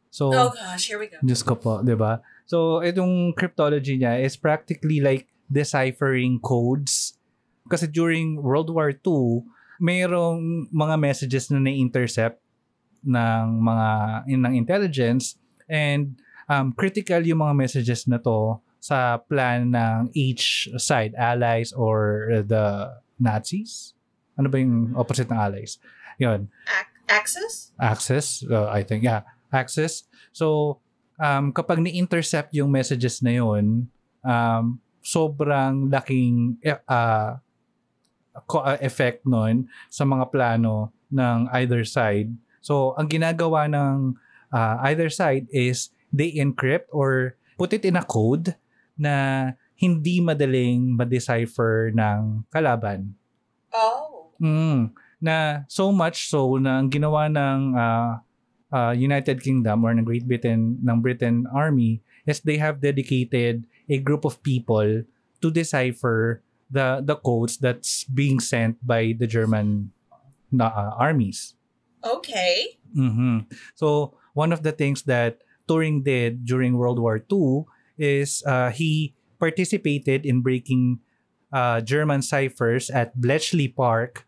So, 0.09 0.31
oh 0.31 0.51
gosh, 0.55 0.87
here 0.87 0.99
we 0.99 1.07
go. 1.11 1.19
Diyos 1.21 1.43
ko 1.43 1.59
po, 1.59 1.83
di 1.83 1.93
ba? 1.93 2.23
So, 2.47 2.79
itong 2.79 3.35
cryptology 3.35 3.99
niya 3.99 4.21
is 4.23 4.39
practically 4.39 5.03
like 5.03 5.27
deciphering 5.51 6.39
codes. 6.39 7.19
Kasi 7.67 7.89
during 7.89 8.39
World 8.39 8.71
War 8.71 8.93
II, 8.93 9.43
mayroong 9.81 10.71
mga 10.71 10.95
messages 10.95 11.51
na 11.51 11.59
na-intercept 11.59 12.39
ng 13.05 13.45
mga 13.61 13.89
ng 14.29 14.53
intelligence 14.55 15.37
and 15.69 16.17
um, 16.49 16.73
critical 16.73 17.21
yung 17.21 17.41
mga 17.41 17.55
messages 17.57 18.07
na 18.07 18.17
to 18.17 18.57
sa 18.81 19.17
plan 19.17 19.73
ng 19.73 20.13
each 20.13 20.69
side, 20.77 21.17
allies 21.17 21.73
or 21.73 22.29
the 22.45 22.93
Nazis. 23.17 23.97
Ano 24.37 24.51
ba 24.51 24.61
yung 24.61 24.93
opposite 24.93 25.25
ng 25.31 25.39
allies? 25.39 25.81
Yun. 26.17 26.47
Ac- 26.67 27.01
access? 27.09 27.53
Access, 27.79 28.25
uh, 28.47 28.69
I 28.71 28.83
think, 28.83 29.03
yeah, 29.03 29.23
access. 29.51 30.07
So, 30.31 30.79
um, 31.19 31.51
kapag 31.51 31.79
ni-intercept 31.79 32.51
yung 32.55 32.71
messages 32.71 33.21
na 33.21 33.39
yun, 33.39 33.87
um, 34.23 34.79
sobrang 35.05 35.93
laking 35.93 36.57
uh, 36.89 37.37
effect 38.81 39.21
nun 39.23 39.69
sa 39.87 40.03
mga 40.03 40.33
plano 40.33 40.91
ng 41.13 41.47
either 41.61 41.85
side. 41.85 42.33
So, 42.59 42.97
ang 42.97 43.07
ginagawa 43.07 43.69
ng 43.69 44.17
uh, 44.49 44.75
either 44.89 45.13
side 45.13 45.45
is 45.53 45.93
they 46.09 46.33
encrypt 46.35 46.89
or 46.89 47.37
put 47.55 47.71
it 47.71 47.85
in 47.85 47.95
a 47.95 48.03
code 48.03 48.57
na 48.97 49.53
hindi 49.75 50.23
madaling 50.23 50.95
ma-decipher 50.95 51.91
ng 51.93 52.47
kalaban. 52.49 53.13
Oh. 53.75 54.31
Mm. 54.39 54.95
Na 55.25 55.65
so 55.65 55.89
much 55.89 56.29
so 56.29 56.61
na 56.61 56.77
ang 56.77 56.93
ginawa 56.93 57.25
ng 57.25 57.73
ah, 57.73 58.21
ah, 58.69 58.93
United 58.93 59.41
Kingdom 59.41 59.81
or 59.81 59.89
ng 59.89 60.05
Great 60.05 60.29
Britain 60.29 60.77
ng 60.77 60.99
Britain 61.01 61.49
Army 61.49 62.05
is 62.29 62.45
they 62.45 62.61
have 62.61 62.77
dedicated 62.85 63.65
a 63.89 63.97
group 63.97 64.21
of 64.21 64.37
people 64.45 65.01
to 65.41 65.47
decipher 65.49 66.45
the 66.69 67.01
the 67.01 67.17
codes 67.17 67.57
that's 67.57 68.05
being 68.05 68.37
sent 68.37 68.77
by 68.85 69.17
the 69.17 69.25
German 69.25 69.89
na, 70.53 70.69
ah, 70.69 70.93
armies. 71.01 71.57
Okay. 72.05 72.77
Mhm. 72.93 73.49
So 73.73 74.13
one 74.37 74.53
of 74.53 74.61
the 74.61 74.71
things 74.71 75.09
that 75.09 75.41
Turing 75.65 76.05
did 76.05 76.45
during 76.45 76.77
World 76.77 77.01
War 77.01 77.17
II 77.17 77.65
is 77.97 78.45
uh, 78.45 78.69
he 78.69 79.17
participated 79.41 80.25
in 80.25 80.45
breaking 80.45 81.01
uh, 81.49 81.81
German 81.81 82.21
ciphers 82.21 82.89
at 82.89 83.17
Bletchley 83.17 83.67
Park, 83.67 84.24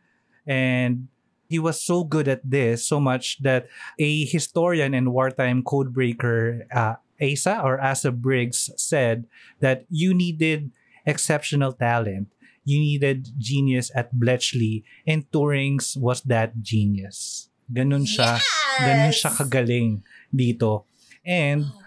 and 0.48 1.08
he 1.48 1.60
was 1.60 1.80
so 1.80 2.04
good 2.04 2.28
at 2.28 2.41
this 2.43 2.88
so 2.88 3.00
much 3.00 3.39
that 3.43 3.68
a 4.00 4.26
historian 4.26 4.93
and 4.93 5.14
wartime 5.14 5.64
codebreaker 5.64 6.64
uh, 6.74 6.95
Asa 7.22 7.62
or 7.64 7.80
Asa 7.82 8.12
Briggs 8.12 8.70
said 8.78 9.26
that 9.60 9.86
you 9.89 10.14
needed 10.14 10.72
exceptional 11.06 11.74
talent. 11.74 12.30
You 12.68 12.80
needed 12.80 13.32
genius 13.39 13.89
at 13.95 14.12
Bletchley, 14.12 14.84
and 15.08 15.24
Turing's 15.32 15.95
was 15.95 16.20
that 16.28 16.60
genius. 16.62 17.48
Ganun 17.72 18.04
siya. 18.04 18.43
Ganun 18.84 19.16
siya 19.16 19.32
Yes! 19.32 19.38
kagaling 19.39 20.04
dito. 20.36 20.84
And 21.24 21.64
Oh, 21.72 21.80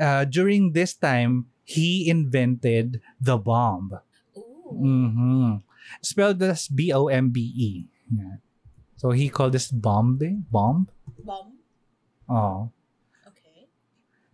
uh, 0.00 0.24
during 0.24 0.72
this 0.72 0.94
time, 0.96 1.52
he 1.64 2.08
invented 2.08 3.00
the 3.20 3.36
bomb. 3.36 4.00
Ooh. 4.72 5.60
Spelled 6.02 6.42
as 6.42 6.68
B-O-M-B-E. 6.68 7.86
Yeah. 8.12 8.40
So 8.96 9.10
he 9.10 9.28
called 9.28 9.52
this 9.52 9.70
Bombe. 9.70 10.44
Bomb? 10.50 10.88
Mom. 11.22 11.52
Oh. 12.28 12.70
Okay. 13.26 13.68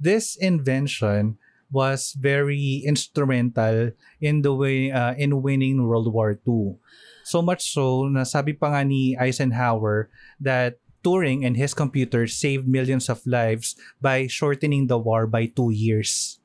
This 0.00 0.36
invention 0.36 1.38
was 1.70 2.14
very 2.16 2.82
instrumental 2.86 3.92
in 4.20 4.42
the 4.42 4.54
way 4.54 4.90
uh, 4.90 5.14
in 5.14 5.42
winning 5.42 5.86
World 5.86 6.12
War 6.12 6.38
II. 6.46 6.76
So 7.24 7.42
much 7.42 7.72
so 7.72 8.06
na 8.08 8.22
sabi 8.24 8.52
pa 8.52 8.72
nga 8.72 8.84
ni 8.84 9.16
Eisenhower 9.16 10.08
that 10.40 10.78
Turing 11.04 11.44
and 11.44 11.52
his 11.56 11.76
computer 11.76 12.24
saved 12.24 12.64
millions 12.64 13.12
of 13.12 13.20
lives 13.28 13.76
by 14.00 14.24
shortening 14.24 14.88
the 14.88 14.96
war 14.96 15.28
by 15.28 15.44
two 15.44 15.68
years. 15.68 16.40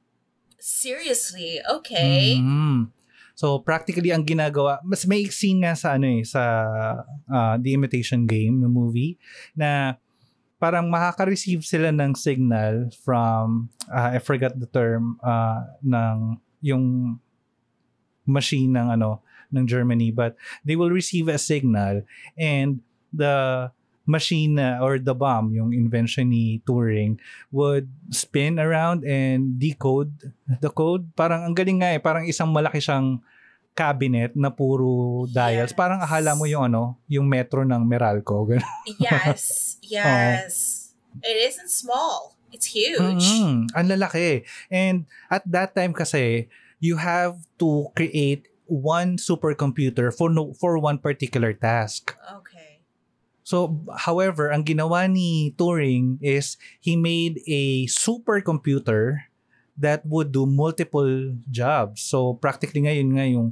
Seriously. 0.60 1.64
Okay. 1.64 2.36
Mhm. 2.44 2.92
So 3.40 3.64
practically 3.64 4.12
ang 4.12 4.28
ginagawa, 4.28 4.84
mas 4.84 5.08
may 5.08 5.32
scene 5.32 5.64
nga 5.64 5.72
sa 5.72 5.96
ano 5.96 6.12
eh 6.12 6.28
sa 6.28 6.44
ah, 7.32 7.56
The 7.56 7.72
Imitation 7.72 8.28
Game, 8.28 8.60
the 8.60 8.68
movie 8.68 9.16
na 9.56 9.96
parang 10.60 10.92
makaka-receive 10.92 11.64
sila 11.64 11.96
ng 11.96 12.20
signal 12.20 12.92
from 13.00 13.72
ah, 13.88 14.12
I 14.12 14.20
forgot 14.20 14.60
the 14.60 14.68
term 14.68 15.16
ah, 15.24 15.64
ng 15.80 16.36
yung 16.60 17.16
machine 18.28 18.76
ng 18.76 19.00
ano 19.00 19.24
ng 19.56 19.64
Germany 19.64 20.12
but 20.12 20.36
they 20.68 20.76
will 20.76 20.92
receive 20.92 21.32
a 21.32 21.40
signal 21.40 22.04
and 22.36 22.84
the 23.16 23.72
machine 24.10 24.58
or 24.82 24.98
the 24.98 25.14
bomb 25.14 25.54
yung 25.54 25.70
invention 25.70 26.34
ni 26.34 26.58
Turing 26.66 27.22
would 27.54 27.86
spin 28.10 28.58
around 28.58 29.06
and 29.06 29.62
decode 29.62 30.34
the 30.50 30.74
code. 30.74 31.14
Parang 31.14 31.46
ang 31.46 31.54
galing 31.54 31.86
nga 31.86 31.94
eh, 31.94 32.02
parang 32.02 32.26
isang 32.26 32.50
malaki 32.50 32.82
siyang 32.82 33.22
cabinet 33.78 34.34
na 34.34 34.50
puro 34.50 35.30
dials. 35.30 35.72
Yes. 35.72 35.78
Parang 35.78 36.02
akala 36.02 36.34
mo 36.34 36.50
yung 36.50 36.68
ano, 36.68 36.98
yung 37.06 37.30
metro 37.30 37.62
ng 37.62 37.86
Meralco. 37.86 38.50
Yes. 38.98 39.78
Yes. 39.90 40.86
It 41.26 41.34
isn't 41.50 41.74
small. 41.74 42.38
It's 42.54 42.70
huge. 42.70 43.26
Mm, 43.26 43.74
ang 43.74 43.88
lalaki. 43.90 44.46
And 44.70 45.10
at 45.30 45.42
that 45.50 45.74
time 45.74 45.98
kasi, 45.98 46.46
you 46.78 47.02
have 47.02 47.42
to 47.58 47.90
create 47.98 48.50
one 48.70 49.18
supercomputer 49.18 50.14
for 50.14 50.30
no, 50.30 50.54
for 50.54 50.78
one 50.78 51.02
particular 51.02 51.54
task. 51.54 52.14
Okay. 52.14 52.49
So, 53.50 53.82
however, 54.06 54.54
ang 54.54 54.62
ginawa 54.62 55.10
ni 55.10 55.58
Turing 55.58 56.22
is 56.22 56.54
he 56.78 56.94
made 56.94 57.42
a 57.50 57.90
supercomputer 57.90 59.26
that 59.74 60.06
would 60.06 60.30
do 60.30 60.46
multiple 60.46 61.34
jobs. 61.50 62.06
So, 62.06 62.38
practically 62.38 62.86
ngayon 62.86 63.10
nga 63.18 63.26
yung 63.26 63.48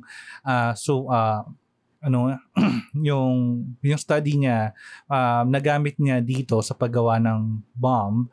ah, 0.46 0.78
so 0.78 1.10
ah, 1.10 1.50
ano 1.98 2.38
yung 3.10 3.66
yung 3.82 3.98
study 3.98 4.38
niya 4.38 4.78
um, 5.10 5.50
nagamit 5.50 5.98
niya 5.98 6.22
dito 6.22 6.62
sa 6.62 6.78
paggawa 6.78 7.18
ng 7.18 7.66
bomb 7.74 8.30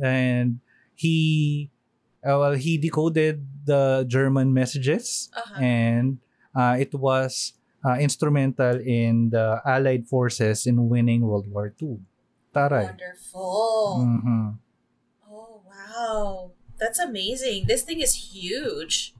and 0.00 0.64
he 0.96 1.68
uh, 2.24 2.40
well 2.40 2.56
he 2.56 2.80
decoded 2.80 3.44
the 3.68 4.08
German 4.08 4.48
messages 4.56 5.28
Uh-huh. 5.36 5.60
and 5.60 6.24
uh, 6.56 6.72
it 6.80 6.88
was 6.96 7.52
uh, 7.84 7.98
instrumental 7.98 8.78
in 8.80 9.30
the 9.30 9.60
Allied 9.66 10.06
forces 10.08 10.66
in 10.66 10.88
winning 10.88 11.22
World 11.22 11.50
War 11.50 11.74
II. 11.80 11.98
Taray. 12.54 12.94
Wonderful. 12.94 14.02
Mhm. 14.02 14.46
Oh 15.28 15.62
wow. 15.66 16.52
That's 16.78 16.98
amazing. 16.98 17.66
This 17.66 17.82
thing 17.82 18.00
is 18.00 18.14
huge. 18.34 19.14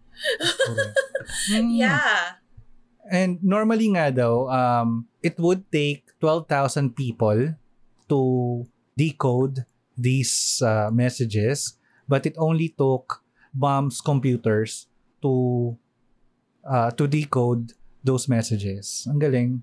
Mm. 1.49 1.79
Yeah. 1.79 2.43
And 3.11 3.43
normally 3.43 3.91
nga 3.91 4.15
daw, 4.15 4.47
um, 4.51 5.11
it 5.23 5.39
would 5.39 5.67
take 5.75 6.07
12,000 6.21 6.95
people 6.95 7.55
to 8.09 8.21
decode 8.97 9.67
these 9.99 10.63
uh, 10.63 10.91
messages, 10.93 11.75
but 12.07 12.27
it 12.27 12.39
only 12.39 12.71
took 12.71 13.23
Bombes 13.53 14.01
computers 14.01 14.87
to 15.21 15.77
uh, 16.65 16.91
to 16.97 17.05
decode 17.07 17.75
those 18.05 18.29
messages. 18.29 19.07
Ang 19.09 19.19
galing. 19.19 19.63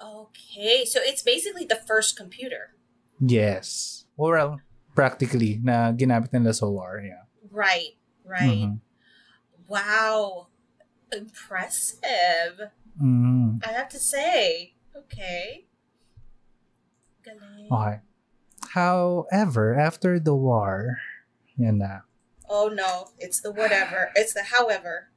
Okay, 0.00 0.84
so 0.84 1.00
it's 1.02 1.22
basically 1.22 1.64
the 1.64 1.76
first 1.76 2.16
computer. 2.16 2.74
Yes. 3.20 4.04
Or 4.16 4.34
well, 4.36 4.60
practically 4.94 5.60
na 5.62 5.92
ginamit 5.92 6.32
nila 6.32 6.54
so 6.54 6.72
far. 6.74 7.00
Yeah. 7.00 7.28
Right, 7.50 7.96
right. 8.24 8.68
Mhm. 8.68 8.80
Wow. 9.68 10.48
Impressive. 11.12 12.70
Mhm. 13.00 13.60
I 13.66 13.70
have 13.72 13.88
to 13.90 13.98
say. 14.00 14.74
Okay. 14.96 15.66
Galing. 17.24 17.68
Okay. 17.70 18.00
However, 18.72 19.74
after 19.74 20.20
the 20.20 20.34
war, 20.34 20.98
yan 21.58 21.78
na. 21.78 22.06
Oh 22.48 22.68
no, 22.68 23.10
it's 23.18 23.40
the 23.40 23.50
whatever. 23.50 24.10
It's 24.14 24.34
the 24.34 24.50
however. 24.50 25.10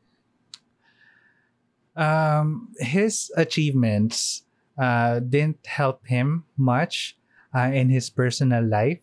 Um, 1.96 2.74
his 2.82 3.30
achievements 3.38 4.44
uh, 4.78 5.20
didn't 5.22 5.66
help 5.66 6.08
him 6.08 6.46
much 6.58 7.18
uh, 7.54 7.70
in 7.70 7.90
his 7.90 8.10
personal 8.10 8.66
life. 8.66 9.02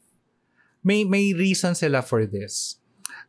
May 0.82 1.04
may 1.04 1.32
reason 1.32 1.74
sila 1.74 2.02
for 2.02 2.26
this. 2.26 2.80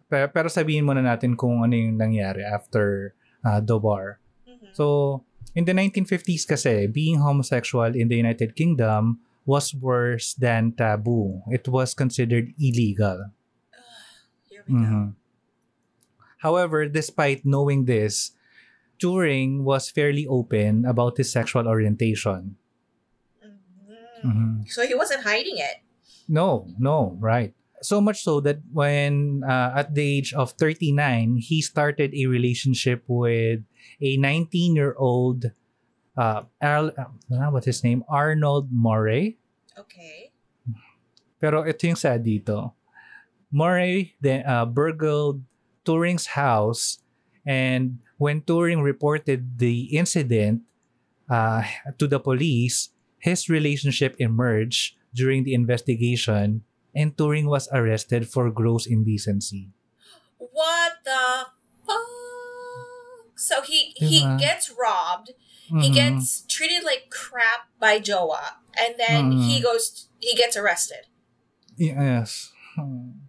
Pero, 0.09 0.27
pero 0.27 0.47
sabihin 0.49 0.83
muna 0.83 1.03
natin 1.03 1.37
kung 1.37 1.63
ano 1.63 1.75
yung 1.75 1.95
nangyari 1.95 2.43
after 2.43 3.13
uh, 3.45 3.59
the 3.63 3.77
war. 3.77 4.19
Mhm. 4.47 4.75
So, 4.75 5.23
in 5.55 5.63
the 5.63 5.75
1950s 5.75 6.43
kasi, 6.47 6.87
being 6.87 7.19
homosexual 7.19 7.91
in 7.95 8.07
the 8.07 8.17
United 8.19 8.55
Kingdom 8.55 9.19
was 9.45 9.73
worse 9.73 10.33
than 10.35 10.71
taboo. 10.75 11.41
It 11.49 11.67
was 11.67 11.95
considered 11.95 12.53
illegal. 12.59 13.31
Here 14.47 14.63
we 14.67 14.73
go. 14.73 14.79
Mhm. 14.79 15.05
However, 16.41 16.89
despite 16.89 17.45
knowing 17.45 17.85
this, 17.85 18.33
Turing 19.01 19.65
was 19.65 19.89
fairly 19.89 20.29
open 20.29 20.85
about 20.85 21.17
his 21.17 21.33
sexual 21.33 21.65
orientation. 21.67 22.55
Mhm. 23.41 24.21
Mhm. 24.23 24.51
So 24.69 24.85
he 24.85 24.93
wasn't 24.93 25.25
hiding 25.25 25.57
it. 25.57 25.81
No, 26.29 26.69
no, 26.77 27.17
right. 27.19 27.57
So 27.81 27.97
much 27.99 28.21
so 28.21 28.37
that 28.45 28.61
when 28.71 29.41
uh, 29.41 29.73
at 29.73 29.97
the 29.97 30.05
age 30.05 30.37
of 30.37 30.53
39, 30.53 31.41
he 31.41 31.65
started 31.65 32.13
a 32.13 32.29
relationship 32.29 33.01
with 33.09 33.65
a 33.97 34.17
19-year-old 34.21 35.49
uh, 36.17 36.43
Al, 36.61 36.93
uh, 36.93 37.49
what's 37.49 37.65
his 37.65 37.83
name? 37.83 38.03
Arnold 38.05 38.69
Murray. 38.69 39.41
Okay. 39.73 40.29
Pero 41.41 41.65
ito 41.65 41.89
yung 41.89 41.97
sad 41.97 42.21
dito. 42.21 42.77
Murray 43.49 44.13
then 44.21 44.45
uh, 44.45 44.63
burgled 44.69 45.41
Turing's 45.83 46.37
house 46.37 47.01
and 47.43 47.97
when 48.21 48.45
Turing 48.45 48.85
reported 48.85 49.57
the 49.57 49.89
incident 49.97 50.61
uh, 51.25 51.65
to 51.97 52.05
the 52.05 52.19
police, 52.21 52.93
his 53.17 53.49
relationship 53.49 54.13
emerged 54.21 54.93
during 55.09 55.41
the 55.43 55.57
investigation 55.57 56.61
and 56.93 57.17
Turing 57.17 57.49
was 57.49 57.65
arrested 57.73 58.29
for 58.29 58.51
gross 58.53 58.85
indecency. 58.85 59.73
What 60.37 61.01
the 61.01 61.49
fuck? 61.87 63.33
So 63.35 63.61
he 63.65 63.97
he 63.97 64.21
gets 64.37 64.69
robbed. 64.69 65.33
He 65.71 65.89
Mhm. 65.89 65.93
gets 65.95 66.43
treated 66.45 66.83
like 66.83 67.09
crap 67.09 67.71
by 67.79 67.97
Joa, 67.97 68.59
and 68.77 68.99
then 68.99 69.31
Mhm. 69.33 69.47
he 69.47 69.55
goes. 69.63 70.11
He 70.19 70.35
gets 70.35 70.53
arrested. 70.59 71.07
Yes. 71.79 72.51
Hmm. 72.75 73.25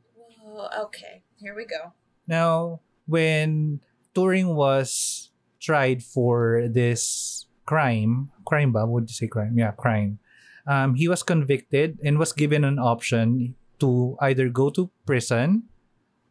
Okay, 0.91 1.23
here 1.39 1.55
we 1.55 1.65
go. 1.65 1.95
Now, 2.27 2.83
when 3.07 3.81
Turing 4.15 4.55
was 4.55 5.31
tried 5.61 6.03
for 6.03 6.69
this 6.69 7.47
crime, 7.65 8.31
crime 8.45 8.73
ba? 8.73 8.85
Would 8.87 9.09
you 9.09 9.15
say 9.15 9.27
crime? 9.29 9.57
Yeah, 9.57 9.73
crime. 9.73 10.19
Um, 10.67 10.95
he 10.95 11.09
was 11.09 11.23
convicted 11.23 11.99
and 12.05 12.19
was 12.19 12.33
given 12.33 12.63
an 12.65 12.79
option 12.79 13.55
to 13.81 14.17
either 14.21 14.49
go 14.49 14.71
to 14.71 14.91
prison 15.07 15.65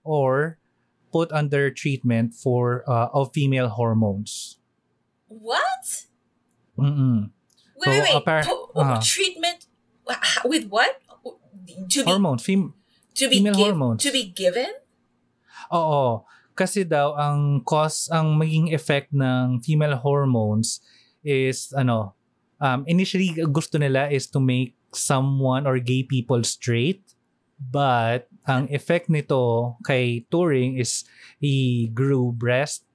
or 0.04 0.58
put 1.12 1.32
under 1.34 1.70
treatment 1.72 2.34
for 2.34 2.84
uh, 2.88 3.10
of 3.12 3.34
female 3.34 3.68
hormones. 3.70 4.58
What? 5.28 6.06
Mm-mm. 6.80 7.32
Wait, 7.76 7.84
So, 7.84 7.92
wait, 7.92 8.02
wait. 8.04 8.24
appar- 8.24 8.46
Po- 8.46 8.72
uh-huh. 8.76 9.02
Treatment 9.04 9.66
with 10.46 10.68
what? 10.70 11.02
To 11.90 12.04
be 12.04 12.10
Hormones. 12.10 12.44
Fem- 12.46 12.74
to 13.16 13.30
be 13.30 13.38
female 13.38 13.54
hormones. 13.56 14.04
to 14.04 14.12
be 14.12 14.24
given? 14.32 14.72
Oo. 15.74 16.24
Kasi 16.54 16.84
daw 16.84 17.16
ang 17.16 17.64
cause 17.64 18.12
ang 18.12 18.36
maging 18.38 18.76
effect 18.76 19.10
ng 19.16 19.64
female 19.64 19.98
hormones 20.00 20.84
is 21.22 21.70
ano 21.78 22.18
um 22.58 22.82
initially 22.90 23.34
gusto 23.54 23.78
nila 23.78 24.10
is 24.10 24.26
to 24.26 24.42
make 24.42 24.74
someone 24.90 25.70
or 25.70 25.78
gay 25.78 26.02
people 26.02 26.42
straight 26.42 27.02
but 27.62 28.26
ang 28.50 28.66
effect 28.74 29.06
nito 29.06 29.78
kay 29.86 30.26
Turing 30.34 30.82
is 30.82 31.06
he 31.38 31.90
grew 31.94 32.34
breast 32.34 32.90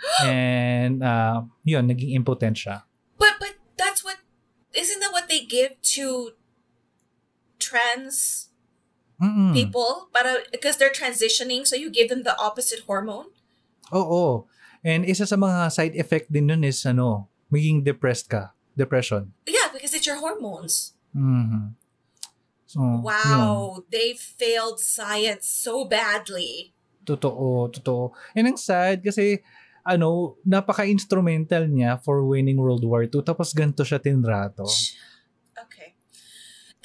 and 0.24 1.04
uh, 1.04 1.44
yun 1.64 1.84
naging 1.84 2.16
impotent 2.16 2.56
siya. 2.56 2.88
But 3.20 3.36
but 3.36 3.60
that's 3.76 4.00
what 4.00 4.24
isn't 4.72 5.00
that 5.04 5.12
what 5.12 5.28
they 5.28 5.44
give 5.44 5.76
to 5.96 6.32
trans 7.60 8.45
Mm-mm. 9.20 9.56
people? 9.56 10.08
Para 10.12 10.44
because 10.52 10.76
they're 10.76 10.92
transitioning, 10.92 11.66
so 11.66 11.76
you 11.76 11.88
give 11.88 12.08
them 12.08 12.22
the 12.22 12.36
opposite 12.36 12.84
hormone. 12.84 13.32
Oo. 13.92 14.44
And 14.84 15.02
isa 15.08 15.26
sa 15.26 15.34
mga 15.34 15.72
side 15.72 15.94
effect 15.96 16.30
din 16.30 16.46
nun 16.46 16.62
is 16.62 16.84
ano, 16.86 17.28
maging 17.50 17.82
depressed 17.82 18.28
ka. 18.28 18.52
Depression. 18.76 19.32
Yeah, 19.48 19.72
because 19.72 19.96
it's 19.96 20.04
your 20.04 20.20
hormones. 20.20 20.92
Mhm. 21.16 21.72
So, 22.66 22.82
yun. 22.84 23.00
Wow, 23.08 23.88
they 23.88 24.12
failed 24.18 24.82
science 24.82 25.48
so 25.48 25.88
badly. 25.88 26.76
Totoo, 27.06 27.72
totoo. 27.72 28.12
And 28.34 28.52
ang 28.52 28.58
sad 28.60 29.00
kasi 29.00 29.40
ano, 29.86 30.34
napaka-instrumental 30.42 31.70
niya 31.70 32.02
for 32.02 32.26
winning 32.26 32.58
World 32.58 32.82
War 32.82 33.06
II 33.06 33.22
tapos 33.22 33.54
ganito 33.54 33.86
siya 33.86 34.02
tinrato. 34.02 34.66
Okay. 34.66 34.98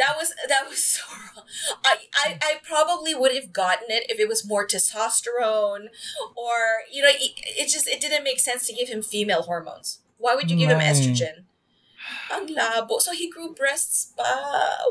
That 0.01 0.17
was 0.17 0.33
that 0.49 0.65
was 0.65 0.81
so 0.81 1.05
wrong. 1.13 1.45
I, 1.85 2.09
I 2.17 2.27
I 2.41 2.51
probably 2.65 3.13
would 3.13 3.37
have 3.37 3.53
gotten 3.53 3.93
it 3.93 4.09
if 4.09 4.17
it 4.17 4.25
was 4.25 4.41
more 4.41 4.65
testosterone 4.65 5.93
or 6.33 6.89
you 6.89 7.05
know 7.05 7.13
it, 7.13 7.37
it 7.37 7.69
just 7.69 7.85
it 7.85 8.01
didn't 8.01 8.25
make 8.25 8.41
sense 8.41 8.65
to 8.65 8.73
give 8.73 8.89
him 8.89 9.05
female 9.05 9.45
hormones. 9.45 10.01
Why 10.17 10.33
would 10.33 10.49
you 10.49 10.57
give 10.57 10.73
him 10.73 10.81
estrogen? 10.81 11.45
Ang 12.33 12.49
labo. 12.49 12.97
So 12.97 13.13
he 13.13 13.29
grew 13.29 13.53
breasts 13.53 14.09
pa. 14.17 14.25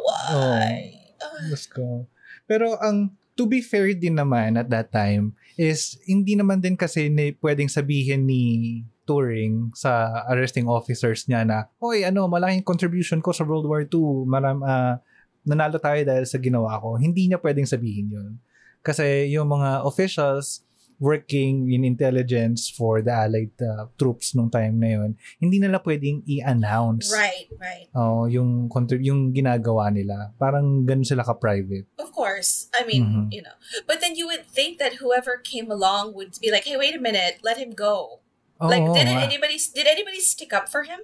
Why? 0.07 0.95
Oh, 1.19 1.39
Let's 1.51 1.67
go. 1.67 2.07
Pero 2.47 2.79
ang 2.79 3.19
to 3.35 3.51
be 3.51 3.59
fair 3.59 3.91
din 3.99 4.15
naman 4.15 4.55
at 4.55 4.71
that 4.71 4.95
time 4.95 5.35
is 5.59 5.99
hindi 6.07 6.39
naman 6.39 6.63
din 6.63 6.79
kasi 6.79 7.11
ni, 7.11 7.35
pwedeng 7.43 7.71
sabihin 7.71 8.31
ni 8.31 8.85
Turing 9.11 9.75
sa 9.75 9.91
arresting 10.31 10.71
officers 10.71 11.27
niya 11.27 11.43
na, 11.43 11.67
Hoy, 11.83 12.07
ano, 12.07 12.31
malaking 12.31 12.63
contribution 12.63 13.19
ko 13.19 13.35
sa 13.35 13.43
World 13.43 13.67
War 13.67 13.83
II. 13.83 14.23
Maram, 14.25 14.63
ah, 14.63 15.03
nanalo 15.43 15.83
tayo 15.83 15.99
dahil 16.07 16.23
sa 16.23 16.39
ginawa 16.39 16.79
ko. 16.79 16.95
Hindi 16.95 17.27
niya 17.27 17.43
pwedeng 17.43 17.67
sabihin 17.67 18.07
yun. 18.07 18.33
Kasi 18.81 19.27
yung 19.29 19.51
mga 19.51 19.83
officials 19.83 20.63
working 21.01 21.73
in 21.73 21.81
intelligence 21.83 22.69
for 22.69 23.01
the 23.01 23.09
allied 23.09 23.57
uh, 23.59 23.89
troops 23.97 24.37
nung 24.37 24.53
time 24.53 24.77
na 24.77 25.01
yun, 25.01 25.11
hindi 25.41 25.57
nila 25.57 25.81
pwedeng 25.81 26.21
i-announce 26.29 27.09
Right, 27.09 27.49
right. 27.57 27.89
oh, 27.97 28.29
yung, 28.29 28.69
contrib- 28.69 29.01
yung 29.01 29.33
ginagawa 29.33 29.89
nila. 29.89 30.37
Parang 30.37 30.85
ganun 30.85 31.09
sila 31.09 31.25
ka-private. 31.25 31.89
Of 31.97 32.13
course. 32.13 32.69
I 32.77 32.85
mean, 32.85 33.03
Mhm. 33.03 33.27
you 33.33 33.41
know. 33.41 33.57
But 33.89 34.05
then 34.05 34.13
you 34.13 34.29
would 34.29 34.45
think 34.45 34.77
that 34.77 35.01
whoever 35.01 35.41
came 35.41 35.73
along 35.73 36.13
would 36.13 36.37
be 36.37 36.53
like, 36.53 36.69
"Hey, 36.69 36.77
wait 36.77 36.93
a 36.93 37.01
minute, 37.01 37.41
let 37.41 37.57
him 37.57 37.73
go." 37.73 38.21
Like, 38.69 38.85
did 38.93 39.09
ah. 39.09 39.25
anybody 39.25 39.57
did 39.75 39.87
anybody 39.87 40.21
stick 40.21 40.53
up 40.53 40.69
for 40.69 40.85
him? 40.85 41.01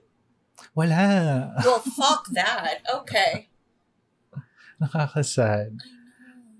Wala. 0.74 1.56
Well, 1.64 1.80
fuck 1.80 2.28
that. 2.32 2.84
Okay. 2.84 3.48
Nakakasad. 4.80 5.80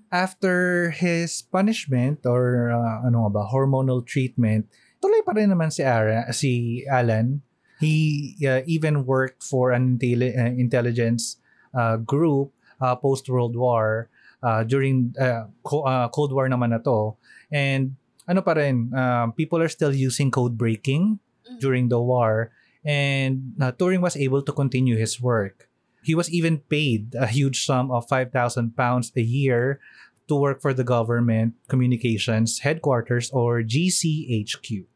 After 0.09 0.89
his 0.89 1.41
punishment 1.41 2.25
or 2.25 2.71
uh, 2.71 3.05
ano 3.05 3.29
ba, 3.29 3.45
hormonal 3.45 4.01
treatment, 4.05 4.65
tuloy 5.03 5.21
pa 5.21 5.35
rin 5.35 5.51
naman 5.51 5.69
si, 5.69 5.83
Ara, 5.83 6.31
si 6.33 6.81
Alan. 6.89 7.43
He 7.77 8.33
uh, 8.41 8.65
even 8.65 9.05
worked 9.05 9.43
for 9.43 9.69
an 9.69 9.99
intelli- 9.99 10.33
uh, 10.33 10.49
intelligence 10.57 11.37
uh, 11.77 12.01
group 12.01 12.49
uh, 12.81 12.95
post-World 12.97 13.53
War 13.53 14.09
uh, 14.41 14.63
during 14.63 15.13
uh, 15.19 15.45
co- 15.61 15.85
uh, 15.85 16.09
Cold 16.09 16.33
War 16.33 16.49
naman 16.49 16.73
na 16.73 16.81
to. 16.81 17.13
And 17.51 18.01
ano 18.27 18.43
pa 18.43 18.53
rin, 18.53 18.91
um, 18.93 19.31
people 19.33 19.57
are 19.63 19.71
still 19.71 19.95
using 19.95 20.29
code 20.29 20.57
breaking 20.59 21.19
Mhm. 21.47 21.59
during 21.63 21.85
the 21.87 21.99
war 21.99 22.51
and 22.83 23.55
uh, 23.59 23.71
Turing 23.71 24.03
was 24.03 24.15
able 24.19 24.43
to 24.43 24.51
continue 24.51 24.95
his 24.99 25.19
work. 25.19 25.71
He 26.03 26.15
was 26.15 26.31
even 26.31 26.59
paid 26.71 27.15
a 27.19 27.27
huge 27.27 27.63
sum 27.65 27.91
of 27.91 28.07
5,000 28.07 28.31
pounds 28.75 29.11
a 29.15 29.23
year 29.23 29.79
to 30.27 30.35
work 30.35 30.59
for 30.61 30.71
the 30.75 30.83
government 30.83 31.55
communications 31.67 32.59
headquarters 32.63 33.31
or 33.31 33.63
GCHQ. 33.63 34.87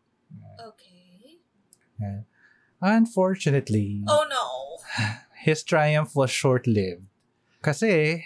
Okay. 0.59 2.23
Unfortunately, 2.81 4.03
Oh 4.07 4.25
no. 4.29 4.79
his 5.45 5.63
triumph 5.63 6.15
was 6.15 6.29
short-lived. 6.31 7.03
Kasi 7.61 8.23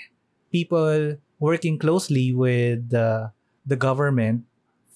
people 0.51 1.17
working 1.39 1.77
closely 1.77 2.31
with 2.33 2.89
the 2.89 3.31
the 3.67 3.75
government 3.75 4.47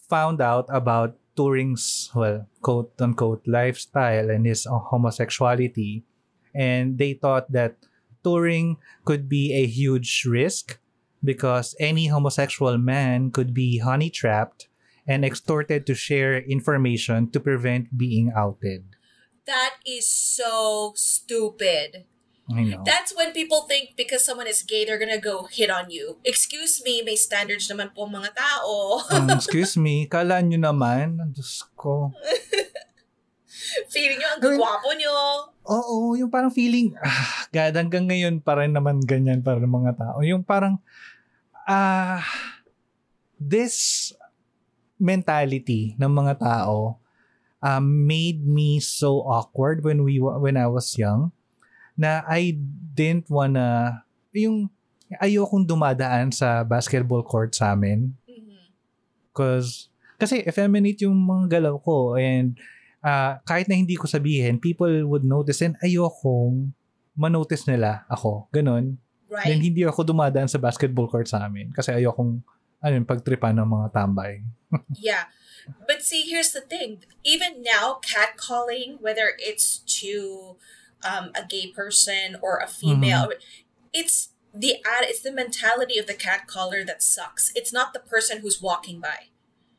found 0.10 0.42
out 0.42 0.66
about 0.70 1.16
Turing's 1.38 2.12
well, 2.14 2.48
quote 2.62 2.92
unquote 3.00 3.48
lifestyle 3.48 4.30
and 4.30 4.46
his 4.46 4.68
uh, 4.68 4.78
homosexuality 4.92 6.04
and 6.54 6.98
they 6.98 7.14
thought 7.14 7.52
that 7.52 7.78
Turing 8.24 8.78
could 9.06 9.30
be 9.30 9.54
a 9.54 9.66
huge 9.66 10.26
risk 10.28 10.80
because 11.24 11.76
any 11.80 12.08
homosexual 12.08 12.78
man 12.78 13.32
could 13.32 13.54
be 13.54 13.80
honey 13.80 14.10
trapped 14.10 14.68
and 15.08 15.24
extorted 15.24 15.86
to 15.88 15.96
share 15.96 16.38
information 16.38 17.30
to 17.32 17.40
prevent 17.40 17.98
being 17.98 18.32
outed. 18.36 18.84
That 19.46 19.76
is 19.86 20.08
so 20.08 20.94
stupid. 20.96 22.06
I 22.50 22.66
know. 22.66 22.82
That's 22.82 23.14
when 23.14 23.30
people 23.30 23.70
think 23.70 23.94
because 23.94 24.26
someone 24.26 24.50
is 24.50 24.66
gay, 24.66 24.82
they're 24.82 24.98
gonna 24.98 25.22
go 25.22 25.46
hit 25.46 25.70
on 25.70 25.94
you. 25.94 26.18
Excuse 26.26 26.82
me, 26.82 27.06
may 27.06 27.14
standards 27.14 27.70
naman 27.70 27.94
po 27.94 28.10
mga 28.10 28.34
tao. 28.34 29.06
Um, 29.14 29.30
excuse 29.38 29.78
me, 29.78 30.10
kala 30.10 30.42
nyo 30.42 30.58
naman, 30.58 31.22
Diyos 31.30 31.62
ko. 31.78 32.10
Feeling 33.94 34.18
nyo, 34.18 34.30
ang 34.34 34.42
gwapo 34.42 34.90
nyo. 34.98 35.14
Oo, 35.70 36.18
yung 36.18 36.34
parang 36.34 36.50
feeling, 36.50 36.98
ah, 36.98 37.46
God, 37.54 37.78
hanggang 37.78 38.10
ngayon 38.10 38.42
pa 38.42 38.58
rin 38.58 38.74
naman 38.74 38.98
ganyan 39.06 39.46
para 39.46 39.62
ng 39.62 39.70
mga 39.70 39.94
tao. 40.02 40.18
Yung 40.26 40.42
parang, 40.42 40.82
ah, 41.70 42.26
this 43.38 44.10
mentality 44.98 45.94
ng 46.02 46.12
mga 46.12 46.42
tao 46.42 46.98
um, 47.64 47.86
made 48.10 48.44
me 48.44 48.82
so 48.84 49.24
awkward 49.24 49.86
when 49.86 50.04
we 50.04 50.20
when 50.20 50.60
I 50.60 50.68
was 50.68 51.00
young 51.00 51.32
na 52.00 52.24
I 52.24 52.56
didn't 52.96 53.28
wanna 53.28 54.00
yung 54.32 54.72
ayokong 55.20 55.68
dumadaan 55.68 56.32
sa 56.32 56.64
basketball 56.64 57.26
court 57.28 57.52
sa 57.52 57.76
amin 57.76 58.16
Mhm. 58.24 58.72
Cause, 59.36 59.92
kasi 60.16 60.44
effeminate 60.48 61.04
yung 61.04 61.16
mga 61.16 61.60
galaw 61.60 61.76
ko 61.84 62.16
and 62.16 62.56
ah, 63.00 63.40
kahit 63.44 63.68
na 63.72 63.80
hindi 63.80 63.96
ko 63.96 64.08
sabihin, 64.08 64.60
people 64.60 64.92
would 65.08 65.24
notice 65.24 65.64
and 65.64 65.76
ayokong 65.80 66.72
manotice 67.16 67.68
nila 67.68 68.04
ako. 68.08 68.48
Ganon. 68.52 69.00
Right. 69.28 69.48
Then 69.48 69.60
hindi 69.64 69.84
ako 69.84 70.04
dumadaan 70.08 70.48
sa 70.48 70.60
basketball 70.60 71.08
court 71.08 71.28
sa 71.28 71.44
amin 71.48 71.72
kasi 71.72 71.92
ayokong 71.92 72.40
ano 72.80 72.94
yun, 72.96 73.04
pagtripan 73.08 73.60
ng 73.60 73.68
mga 73.68 73.88
tambay. 73.92 74.40
Yeah. 74.96 75.28
But 75.86 76.02
see, 76.02 76.26
here's 76.26 76.50
the 76.56 76.64
thing. 76.64 77.04
Even 77.22 77.62
now, 77.62 78.00
catcalling, 78.02 78.98
whether 79.04 79.38
it's 79.38 79.84
to 80.02 80.56
um, 81.04 81.32
a 81.36 81.46
gay 81.48 81.68
person 81.68 82.38
or 82.42 82.58
a 82.58 82.68
female, 82.68 83.30
it's 83.94 84.30
the 84.54 84.82
ad 84.86 85.06
it's 85.06 85.22
the 85.22 85.32
mentality 85.32 85.98
of 85.98 86.08
the 86.08 86.14
cat 86.14 86.48
caller 86.48 86.84
that 86.84 87.02
sucks. 87.04 87.52
It's 87.56 87.72
not 87.72 87.94
the 87.94 88.00
person 88.00 88.40
who's 88.40 88.62
walking 88.62 89.00
by. 89.00 89.30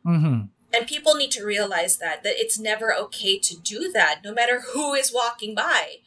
Mhm. 0.06 0.48
And 0.70 0.86
people 0.86 1.14
need 1.14 1.34
to 1.34 1.44
realize 1.44 1.98
that 1.98 2.22
that 2.22 2.38
it's 2.38 2.58
never 2.58 2.94
okay 2.94 3.38
to 3.38 3.58
do 3.58 3.90
that, 3.92 4.22
no 4.24 4.32
matter 4.32 4.62
who 4.72 4.94
is 4.94 5.12
walking 5.12 5.54
by. 5.54 6.06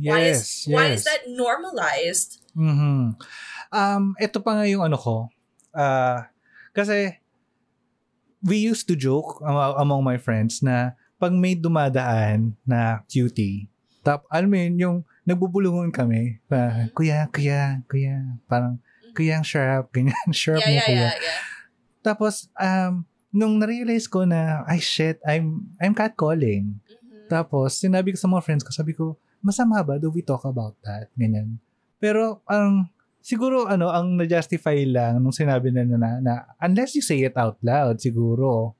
why 0.00 0.32
Yes, 0.32 0.66
is 0.66 0.72
why 0.72 0.86
is 0.90 1.04
that 1.04 1.28
normalized? 1.28 2.40
Mm-hmm. 2.56 3.16
Um, 3.70 4.02
ito 4.18 4.38
pa 4.42 4.58
nga 4.58 4.66
yung 4.66 4.82
ano 4.82 4.98
ko. 4.98 5.30
Ah, 5.70 6.32
kasi 6.74 7.20
we 8.42 8.58
used 8.58 8.88
to 8.88 8.96
joke 8.98 9.38
among, 9.44 9.74
among 9.78 10.00
my 10.02 10.18
friends 10.18 10.64
na 10.64 10.98
pag 11.20 11.30
may 11.36 11.54
dumadaan 11.54 12.56
na 12.66 13.04
cutie, 13.06 13.69
tap, 14.00 14.24
alam 14.28 14.48
mo 14.48 14.56
yun, 14.56 14.74
yung 14.78 14.96
nagbubulungan 15.24 15.92
kami. 15.92 16.40
Pa, 16.46 16.88
kuya, 16.92 17.28
kuya, 17.30 17.80
kuya. 17.86 18.16
Parang, 18.44 18.80
kuya 19.12 19.38
ang 19.38 19.46
sharp, 19.46 19.92
ganyan, 19.92 20.16
sharp 20.36 20.60
Yeah, 20.60 20.68
mo 20.68 20.74
yeah, 20.76 20.86
kuya. 20.88 21.00
yeah, 21.00 21.14
yeah. 21.18 21.40
Tapos, 22.00 22.48
um, 22.56 23.04
nung 23.30 23.60
na-realize 23.60 24.08
ko 24.08 24.24
na, 24.24 24.64
ay 24.64 24.80
shit, 24.80 25.20
I'm, 25.22 25.68
I'm 25.78 25.92
catcalling. 25.92 26.80
Mhm. 26.80 27.28
Tapos, 27.28 27.78
sinabi 27.78 28.10
ko 28.12 28.18
sa 28.18 28.26
mga 28.26 28.42
friends 28.42 28.64
ko, 28.64 28.70
sabi 28.72 28.96
ko, 28.96 29.14
masama 29.40 29.80
ba? 29.84 30.00
Do 30.00 30.10
we 30.10 30.24
talk 30.24 30.42
about 30.44 30.74
that? 30.82 31.12
Ganyan. 31.14 31.60
Pero, 32.00 32.40
ang, 32.48 32.88
siguro, 33.20 33.68
ano, 33.68 33.92
ang 33.92 34.16
na-justify 34.16 34.82
lang 34.88 35.20
nung 35.20 35.36
sinabi 35.36 35.68
na, 35.70 35.84
na, 35.84 36.10
na, 36.18 36.32
unless 36.58 36.96
you 36.96 37.04
say 37.04 37.20
it 37.22 37.36
out 37.36 37.60
loud, 37.60 38.00
siguro. 38.00 38.74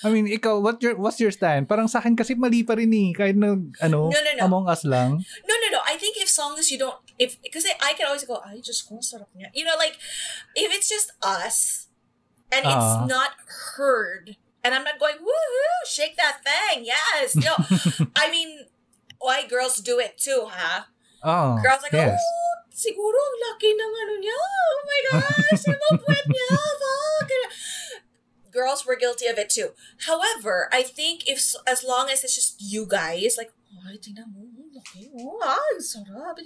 I 0.00 0.08
mean, 0.08 0.24
ikaw, 0.26 0.58
what 0.58 0.80
your, 0.82 0.96
what's 0.96 1.20
your 1.20 1.30
stand? 1.30 1.68
Parang 1.68 1.86
sa 1.86 2.00
akin 2.00 2.16
kasi 2.16 2.32
mali 2.34 2.64
pa 2.64 2.74
rin 2.74 2.90
eh. 2.90 3.12
Kahit 3.12 3.36
na, 3.36 3.54
ano, 3.78 4.08
No, 4.08 4.18
no, 4.18 4.30
no. 4.34 4.42
among 4.42 4.64
us 4.66 4.82
lang. 4.82 5.20
No, 5.44 5.54
no, 5.60 5.66
no. 5.68 5.80
I 5.84 6.00
think 6.00 6.16
if 6.16 6.32
long 6.38 6.58
as 6.58 6.72
you 6.72 6.78
don't, 6.80 6.96
if 7.20 7.36
because 7.38 7.62
I 7.68 7.92
can 7.94 8.08
always 8.08 8.24
go, 8.24 8.40
I 8.42 8.58
just 8.58 8.88
kung 8.88 8.98
sarap 8.98 9.28
niya. 9.36 9.52
You 9.54 9.62
know, 9.68 9.76
like 9.78 9.94
if 10.56 10.72
it's 10.72 10.88
just 10.88 11.12
us 11.22 11.86
and 12.50 12.64
Ah. 12.64 12.72
it's 12.72 12.96
not 13.06 13.36
heard, 13.76 14.34
and 14.64 14.74
I'm 14.74 14.82
not 14.82 14.98
going, 14.98 15.20
woohoo, 15.22 15.78
shake 15.86 16.16
that 16.16 16.40
thing, 16.42 16.82
yes. 16.88 17.36
No, 17.38 17.54
I 18.18 18.26
mean, 18.32 18.66
why 19.22 19.46
girls 19.46 19.78
do 19.78 20.00
it 20.02 20.18
too, 20.18 20.48
huh? 20.50 20.88
Oh, 21.22 21.54
Girls 21.62 21.78
like, 21.86 21.94
yes. 21.94 22.18
oh, 22.18 22.54
siguro 22.74 23.14
ang 23.14 23.36
laki 23.46 23.70
ng 23.70 23.92
ano 23.94 24.14
niya. 24.18 24.34
Oh 24.34 24.74
my 24.82 25.00
gosh, 25.14 25.62
mga 25.70 25.90
puwet 26.02 26.24
niya. 26.26 26.50
Fuck. 26.50 27.10
Girls 28.52 28.84
were 28.84 28.96
guilty 28.96 29.26
of 29.26 29.38
it 29.38 29.48
too. 29.48 29.70
However, 30.06 30.68
I 30.72 30.82
think 30.84 31.24
if 31.26 31.40
as 31.66 31.82
long 31.82 32.10
as 32.12 32.22
it's 32.22 32.34
just 32.36 32.60
you 32.60 32.84
guys, 32.86 33.36
like, 33.40 33.50
ay, 33.88 33.96
tingnan 33.96 34.28
mo, 34.36 34.44
laki. 34.76 35.08
Oh, 35.16 35.40
ay, 35.40 35.80
sarap. 35.80 36.36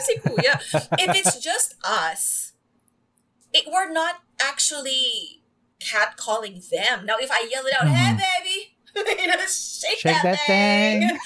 Si 0.00 0.14
kuya. 0.24 0.56
if 0.96 1.10
it's 1.12 1.36
just 1.38 1.76
us, 1.84 2.52
it, 3.52 3.68
we're 3.68 3.92
not 3.92 4.24
actually 4.40 5.44
catcalling 5.78 6.64
them. 6.72 7.04
Now, 7.04 7.16
if 7.20 7.30
I 7.30 7.44
yell 7.52 7.66
it 7.68 7.74
out, 7.76 7.86
hey, 7.88 8.16
Mhm. 8.16 8.22
baby, 8.22 8.58
you 9.20 9.26
know, 9.28 9.36
shake, 9.44 10.00
Shake 10.00 10.16
that, 10.16 10.22
that 10.24 10.46
thing. 10.46 11.00
thing. 11.08 11.18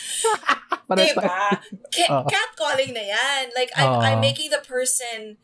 Diba? 0.91 1.61
Cat, 1.93 2.11
Oo. 2.11 2.25
catcalling 2.31 2.95
na 2.95 3.05
yan. 3.15 3.51
Like, 3.55 3.71
I'm, 3.77 3.91
Oo. 3.91 4.01
I'm 4.03 4.21
making 4.21 4.51
the 4.51 4.63
person, 4.63 5.37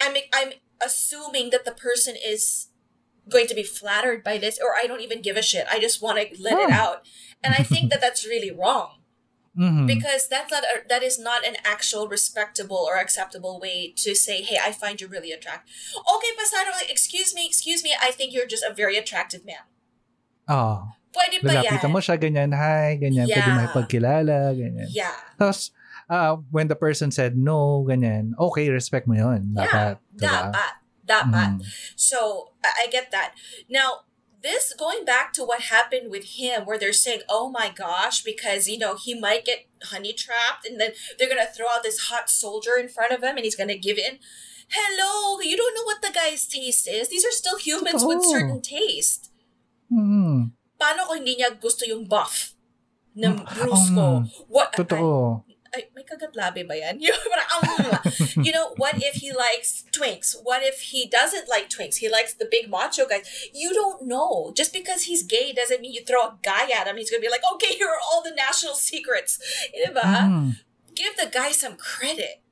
I'm, 0.00 0.16
I'm 0.34 0.52
assuming 0.84 1.50
that 1.50 1.64
the 1.64 1.72
person 1.72 2.16
is 2.16 2.68
going 3.30 3.46
to 3.46 3.54
be 3.54 3.62
flattered 3.62 4.22
by 4.26 4.36
this, 4.38 4.58
or 4.58 4.74
I 4.74 4.86
don't 4.86 5.00
even 5.00 5.22
give 5.22 5.36
a 5.38 5.42
shit. 5.42 5.66
I 5.70 5.78
just 5.78 6.02
want 6.02 6.18
to 6.18 6.26
let 6.42 6.58
it 6.58 6.70
Oh. 6.70 6.82
out. 6.84 7.06
And 7.42 7.54
I 7.56 7.62
think 7.62 7.88
that 7.90 8.00
that's 8.02 8.26
really 8.26 8.50
wrong 8.52 9.00
Mhm. 9.56 9.86
because 9.88 10.28
that's 10.28 10.52
not 10.52 10.62
a, 10.62 10.86
that 10.92 11.02
is 11.02 11.18
not 11.18 11.42
an 11.46 11.56
actual 11.64 12.06
respectable 12.06 12.84
or 12.86 13.00
acceptable 13.00 13.58
way 13.58 13.90
to 14.04 14.14
say, 14.14 14.42
"Hey, 14.42 14.58
I 14.60 14.70
find 14.70 15.00
you 15.00 15.08
really 15.08 15.32
attractive." 15.32 15.72
Okay, 15.96 16.32
pasado, 16.38 16.70
like, 16.76 16.90
excuse 16.92 17.34
me, 17.34 17.46
excuse 17.48 17.82
me. 17.82 17.90
I 17.96 18.10
think 18.12 18.30
you're 18.34 18.46
just 18.46 18.62
a 18.62 18.70
very 18.74 18.94
attractive 19.00 19.42
man. 19.44 19.64
Oh, 20.46 20.94
Pwede 21.10 21.42
ba 21.42 21.58
yan? 21.58 21.90
mo 21.90 21.98
siya, 21.98 22.14
ganyan, 22.14 22.54
hi, 22.54 22.94
ganyan, 22.94 23.26
pwede 23.26 23.50
Yeah. 23.50 23.58
may 23.58 23.68
pagkilala, 23.74 24.54
ganyan. 24.54 24.86
Yeah. 24.94 25.18
Tapos, 25.34 25.74
uh, 26.06 26.38
when 26.54 26.70
the 26.70 26.78
person 26.78 27.10
said 27.10 27.34
no, 27.34 27.82
ganyan, 27.82 28.38
okay, 28.38 28.70
respect 28.70 29.10
mo 29.10 29.18
yun. 29.18 29.50
Dapat. 29.58 29.98
Yeah, 30.22 30.54
diba? 30.54 30.66
Dapat. 31.10 31.58
Dapat. 31.58 31.66
Mhm. 31.66 31.98
So 31.98 32.18
I 32.62 32.86
I 32.86 32.86
get 32.86 33.10
that. 33.10 33.34
Now, 33.66 34.06
this 34.40 34.72
going 34.72 35.04
back 35.04 35.34
to 35.36 35.44
what 35.44 35.68
happened 35.68 36.08
with 36.08 36.40
him, 36.40 36.64
where 36.64 36.78
they're 36.78 36.96
saying, 36.96 37.26
"Oh 37.28 37.50
my 37.50 37.68
gosh," 37.68 38.22
because 38.22 38.70
you 38.70 38.78
know 38.78 38.94
he 38.94 39.12
might 39.12 39.42
get 39.44 39.66
honey 39.90 40.14
trapped, 40.14 40.64
and 40.64 40.78
then 40.80 40.94
they're 41.18 41.28
gonna 41.28 41.50
throw 41.50 41.68
out 41.68 41.82
this 41.82 42.08
hot 42.08 42.30
soldier 42.32 42.78
in 42.78 42.88
front 42.88 43.10
of 43.12 43.20
him, 43.20 43.34
and 43.36 43.44
he's 43.44 43.58
gonna 43.58 43.76
give 43.76 43.98
in. 43.98 44.16
Hello, 44.70 45.42
you 45.42 45.58
don't 45.58 45.74
know 45.74 45.82
what 45.84 45.98
the 46.00 46.14
guy's 46.14 46.46
taste 46.46 46.86
is. 46.86 47.10
These 47.10 47.26
are 47.26 47.34
still 47.34 47.58
humans 47.58 48.06
with 48.06 48.22
certain 48.22 48.62
taste. 48.62 49.34
Mhm. 49.90 50.54
Paano 50.78 51.10
kung 51.10 51.20
hindi 51.20 51.36
niya 51.42 51.58
gusto 51.60 51.82
yung 51.84 52.06
buff 52.06 52.54
ng 53.18 53.42
Mm, 53.42 53.50
bruise 53.50 53.88
ko? 53.92 54.04
um, 54.22 54.30
What? 54.48 54.72
Totoo. 54.78 55.42
Ay, 55.74 55.86
may 55.94 56.02
kagatlabi 56.02 56.66
ba 56.66 56.74
yan? 56.76 56.98
You 58.46 58.52
know, 58.52 58.74
what 58.76 58.96
if 58.98 59.20
he 59.22 59.30
likes 59.32 59.84
twinks? 59.92 60.34
What 60.42 60.62
if 60.62 60.80
he 60.94 61.06
doesn't 61.06 61.48
like 61.48 61.68
twinks? 61.70 61.96
He 62.02 62.08
likes 62.08 62.34
the 62.34 62.48
big 62.50 62.70
macho 62.70 63.06
guys. 63.06 63.26
You 63.54 63.72
don't 63.74 64.06
know. 64.06 64.52
Just 64.56 64.72
because 64.72 65.04
he's 65.10 65.22
gay 65.22 65.52
doesn't 65.52 65.80
mean 65.80 65.92
you 65.92 66.02
throw 66.04 66.34
a 66.34 66.38
guy 66.42 66.70
at 66.70 66.86
him. 66.86 66.96
He's 66.96 67.10
gonna 67.10 67.20
be 67.22 67.30
like, 67.30 67.44
okay, 67.54 67.74
here 67.74 67.88
are 67.88 68.00
all 68.00 68.22
the 68.22 68.34
national 68.34 68.74
secrets. 68.74 69.38
Diba? 69.76 70.02
Mhm. 70.02 70.56
Give 70.94 71.14
the 71.16 71.28
guy 71.30 71.52
some 71.52 71.76
credit. 71.76 72.42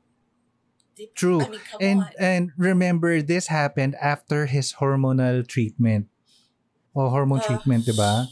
True. 1.14 1.40
I 1.40 1.48
mean, 1.48 1.60
come 1.70 1.78
And 1.80 2.00
on. 2.02 2.10
and 2.18 2.42
remember, 2.58 3.22
this 3.22 3.46
happened 3.46 3.94
after 4.02 4.46
his 4.46 4.74
hormonal 4.82 5.46
treatment. 5.46 6.10
O 6.94 7.06
hormone 7.08 7.38
Ah. 7.38 7.46
treatment, 7.46 7.86
di 7.86 7.94
ba? 7.94 8.26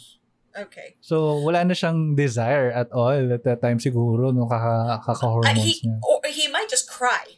Okay. 0.57 0.97
So, 1.05 1.37
wala 1.45 1.65
na 1.65 1.77
siyang 1.77 2.17
desire 2.17 2.73
at 2.73 2.89
all 2.93 3.13
at 3.13 3.45
that 3.45 3.61
time 3.61 3.77
siguro 3.77 4.33
nung 4.33 4.49
Uh, 4.49 4.57
kaka, 4.57 5.05
kaka-hormones 5.05 5.61
he, 5.61 5.85
niya. 5.85 6.01
or 6.01 6.21
he 6.33 6.49
might 6.49 6.69
just 6.73 6.89
cry 6.89 7.37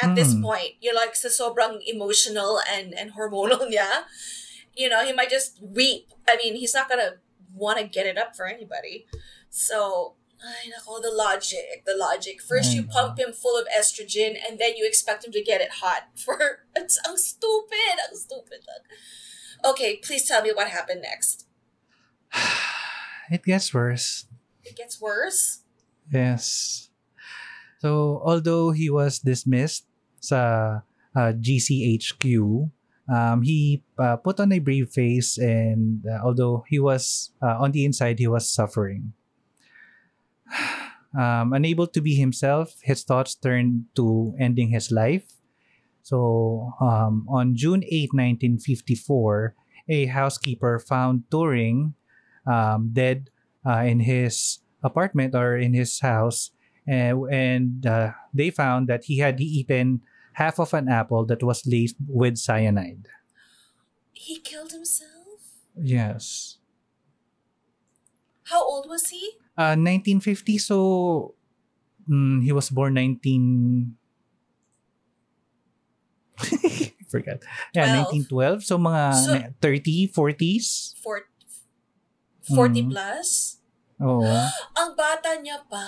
at 0.00 0.16
this 0.16 0.32
Mm. 0.32 0.40
point. 0.42 0.72
You're 0.80 0.96
like 0.96 1.12
sa 1.16 1.28
sobrang 1.28 1.84
emotional 1.84 2.60
and, 2.64 2.96
and 2.96 3.12
hormonal 3.12 3.60
niya. 3.72 4.08
You 4.72 4.88
know, 4.88 5.04
he 5.04 5.12
might 5.12 5.28
just 5.28 5.60
weep. 5.60 6.08
I 6.28 6.36
mean, 6.36 6.56
he's 6.56 6.72
not 6.72 6.88
gonna 6.88 7.20
want 7.52 7.80
to 7.80 7.84
get 7.88 8.04
it 8.08 8.16
up 8.16 8.36
for 8.36 8.44
anybody. 8.48 9.04
So, 9.48 10.16
ay 10.36 10.68
nako, 10.68 11.00
the 11.00 11.08
logic, 11.12 11.84
the 11.88 11.96
logic. 11.96 12.44
First 12.44 12.76
you 12.76 12.84
pump 12.84 13.16
him 13.16 13.32
full 13.32 13.56
of 13.56 13.64
estrogen 13.72 14.36
and 14.36 14.60
then 14.60 14.76
you 14.76 14.84
expect 14.84 15.24
him 15.24 15.32
to 15.32 15.40
get 15.40 15.60
it 15.64 15.80
hot 15.80 16.12
for, 16.20 16.68
it's, 16.76 17.00
ang 17.08 17.16
stupid, 17.16 17.96
ang 17.96 18.12
stupid. 18.16 18.60
Okay, 19.64 19.96
please 20.04 20.28
tell 20.28 20.42
me 20.44 20.52
what 20.52 20.68
happened 20.68 21.00
next. 21.00 21.45
It 23.30 23.42
gets 23.42 23.74
worse. 23.74 24.26
It 24.62 24.76
gets 24.76 25.00
worse? 25.00 25.66
Yes. 26.12 26.90
So, 27.78 28.22
although 28.24 28.70
he 28.70 28.88
was 28.88 29.18
dismissed 29.18 29.86
sa 30.22 30.82
uh, 31.14 31.32
GCHQ, 31.34 32.70
um, 33.10 33.42
he 33.42 33.82
uh, 33.98 34.16
put 34.16 34.38
on 34.38 34.52
a 34.52 34.58
brave 34.58 34.90
face 34.90 35.38
and 35.38 36.02
uh, 36.06 36.22
although 36.22 36.64
he 36.66 36.78
was 36.78 37.30
uh, 37.42 37.58
on 37.58 37.72
the 37.72 37.84
inside, 37.84 38.18
he 38.18 38.26
was 38.26 38.48
suffering. 38.48 39.12
Um, 41.16 41.54
unable 41.54 41.86
to 41.96 42.02
be 42.02 42.12
himself, 42.14 42.76
his 42.82 43.00
thoughts 43.02 43.34
turned 43.34 43.88
to 43.96 44.36
ending 44.38 44.68
his 44.68 44.92
life. 44.92 45.24
So, 46.02 46.74
um, 46.78 47.24
on 47.26 47.56
June 47.56 47.80
8, 47.88 48.12
1954, 48.12 49.54
a 49.88 50.06
housekeeper 50.12 50.78
found 50.78 51.24
Turing 51.32 51.94
um, 52.46 52.90
dead 52.92 53.30
uh, 53.66 53.82
in 53.86 54.00
his 54.00 54.60
apartment 54.82 55.34
or 55.34 55.56
in 55.56 55.74
his 55.74 56.00
house 56.00 56.50
and, 56.86 57.18
and 57.30 57.86
uh, 57.86 58.12
they 58.32 58.50
found 58.50 58.88
that 58.88 59.04
he 59.04 59.18
had 59.18 59.40
eaten 59.40 60.00
half 60.34 60.60
of 60.60 60.72
an 60.74 60.88
apple 60.88 61.24
that 61.26 61.42
was 61.42 61.66
laced 61.66 61.96
with 62.06 62.36
cyanide. 62.38 63.08
He 64.12 64.38
killed 64.38 64.72
himself? 64.72 65.10
Yes. 65.76 66.58
How 68.44 68.62
old 68.62 68.86
was 68.88 69.08
he? 69.08 69.32
Uh, 69.58 69.74
1950, 69.74 70.58
so 70.58 71.34
mm, 72.08 72.42
he 72.44 72.52
was 72.52 72.70
born 72.70 72.94
19... 72.94 73.96
Forget. 77.10 77.42
Yeah, 77.74 78.04
12. 78.04 78.28
1912. 78.28 78.64
So 78.64 78.78
mga 78.78 79.14
So- 79.14 79.54
30, 79.60 80.08
40s. 80.08 80.94
Four, 81.02 81.22
40 82.48 82.86
Mhm. 82.86 82.90
plus? 82.92 83.58
Oo. 83.98 84.22
Ang 84.76 84.90
bata 84.94 85.34
niya 85.40 85.64
pa. 85.66 85.86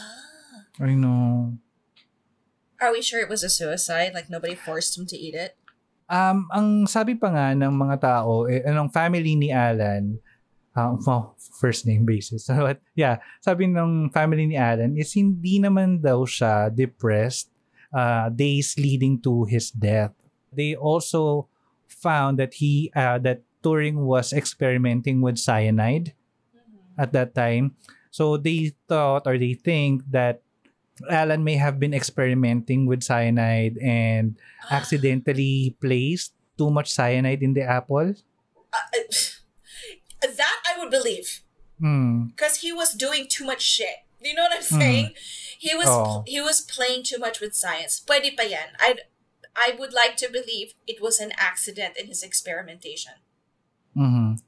I 0.81 0.95
know. 0.95 1.59
Are 2.79 2.95
we 2.95 3.03
sure 3.03 3.19
it 3.21 3.29
was 3.29 3.43
a 3.43 3.51
suicide? 3.51 4.15
Like 4.15 4.31
nobody 4.31 4.55
forced 4.55 4.95
him 4.97 5.05
to 5.11 5.19
eat 5.19 5.35
it? 5.35 5.59
Um, 6.09 6.49
ang 6.49 6.87
sabi 6.89 7.19
pa 7.19 7.29
nga 7.29 7.53
ng 7.53 7.75
mga 7.75 7.97
tao, 8.01 8.49
eh, 8.49 8.65
anong 8.65 8.89
family 8.89 9.37
ni 9.37 9.53
Alan, 9.53 10.17
uh, 10.73 10.97
well, 11.05 11.37
first 11.61 11.85
name 11.85 12.07
basis. 12.09 12.49
But 12.49 12.81
yeah, 12.97 13.21
sabi 13.45 13.69
ng 13.69 14.09
family 14.09 14.47
ni 14.49 14.57
Alan 14.57 14.97
is 14.97 15.13
hindi 15.13 15.61
naman 15.61 16.01
daw 16.01 16.25
siya 16.25 16.73
depressed 16.73 17.53
uh, 17.93 18.33
days 18.33 18.73
leading 18.81 19.21
to 19.21 19.45
his 19.45 19.69
death. 19.69 20.15
They 20.49 20.73
also 20.73 21.51
found 21.85 22.39
that 22.41 22.57
he 22.63 22.89
uh, 22.97 23.21
that 23.27 23.45
Turing 23.61 24.07
was 24.07 24.33
experimenting 24.33 25.21
with 25.21 25.37
cyanide 25.37 26.15
at 26.99 27.13
that 27.13 27.35
time. 27.35 27.77
So 28.11 28.37
they 28.37 28.75
thought 28.89 29.27
or 29.27 29.39
they 29.39 29.55
think 29.55 30.03
that 30.11 30.43
Alan 31.09 31.45
may 31.45 31.55
have 31.55 31.79
been 31.79 31.95
experimenting 31.95 32.87
with 32.87 33.03
cyanide 33.07 33.79
and 33.79 34.37
accidentally 34.71 35.77
placed 35.81 36.35
too 36.59 36.71
much 36.71 36.91
cyanide 36.91 37.43
in 37.43 37.55
the 37.55 37.63
apple. 37.63 38.15
Uh, 38.75 39.01
that 40.21 40.57
I 40.67 40.79
would 40.79 40.91
believe. 40.91 41.43
Hmm. 41.79 42.35
because 42.35 42.59
he 42.59 42.73
was 42.73 42.93
doing 42.93 43.27
too 43.31 43.47
much 43.47 43.63
shit. 43.63 44.03
You 44.21 44.35
know 44.35 44.43
what 44.43 44.57
I'm 44.57 44.63
saying? 44.67 45.15
He 45.59 45.75
was 45.75 45.87
Oo. 45.87 46.27
he 46.27 46.41
was 46.43 46.61
playing 46.61 47.07
too 47.07 47.19
much 47.19 47.39
with 47.39 47.55
science. 47.55 48.03
Pwede 48.03 48.35
pa 48.35 48.43
yan. 48.43 48.75
I 48.83 48.99
I 49.55 49.79
would 49.79 49.95
like 49.95 50.19
to 50.19 50.27
believe 50.27 50.75
it 50.91 50.99
was 50.99 51.23
an 51.23 51.31
accident 51.39 51.95
in 51.95 52.11
his 52.11 52.27
experimentation. 52.27 53.23
Mhm. 53.95 54.43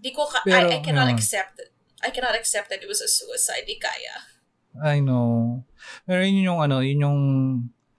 Di 0.00 0.12
ko 0.12 0.28
ka, 0.28 0.44
Pero, 0.44 0.68
I, 0.68 0.76
I 0.76 0.80
cannot 0.84 1.08
yeah. 1.08 1.16
accept 1.16 1.56
it. 1.56 1.72
I 2.04 2.10
cannot 2.14 2.38
accept 2.38 2.70
that 2.70 2.82
it 2.82 2.88
was 2.88 3.02
a 3.02 3.10
suicide. 3.10 3.66
Di 3.66 3.78
kaya. 3.78 4.16
I 4.78 5.02
know. 5.02 5.64
Pero 6.06 6.22
yun 6.22 6.46
yung 6.46 6.60
ano, 6.62 6.78
yun 6.78 7.02
yung 7.02 7.20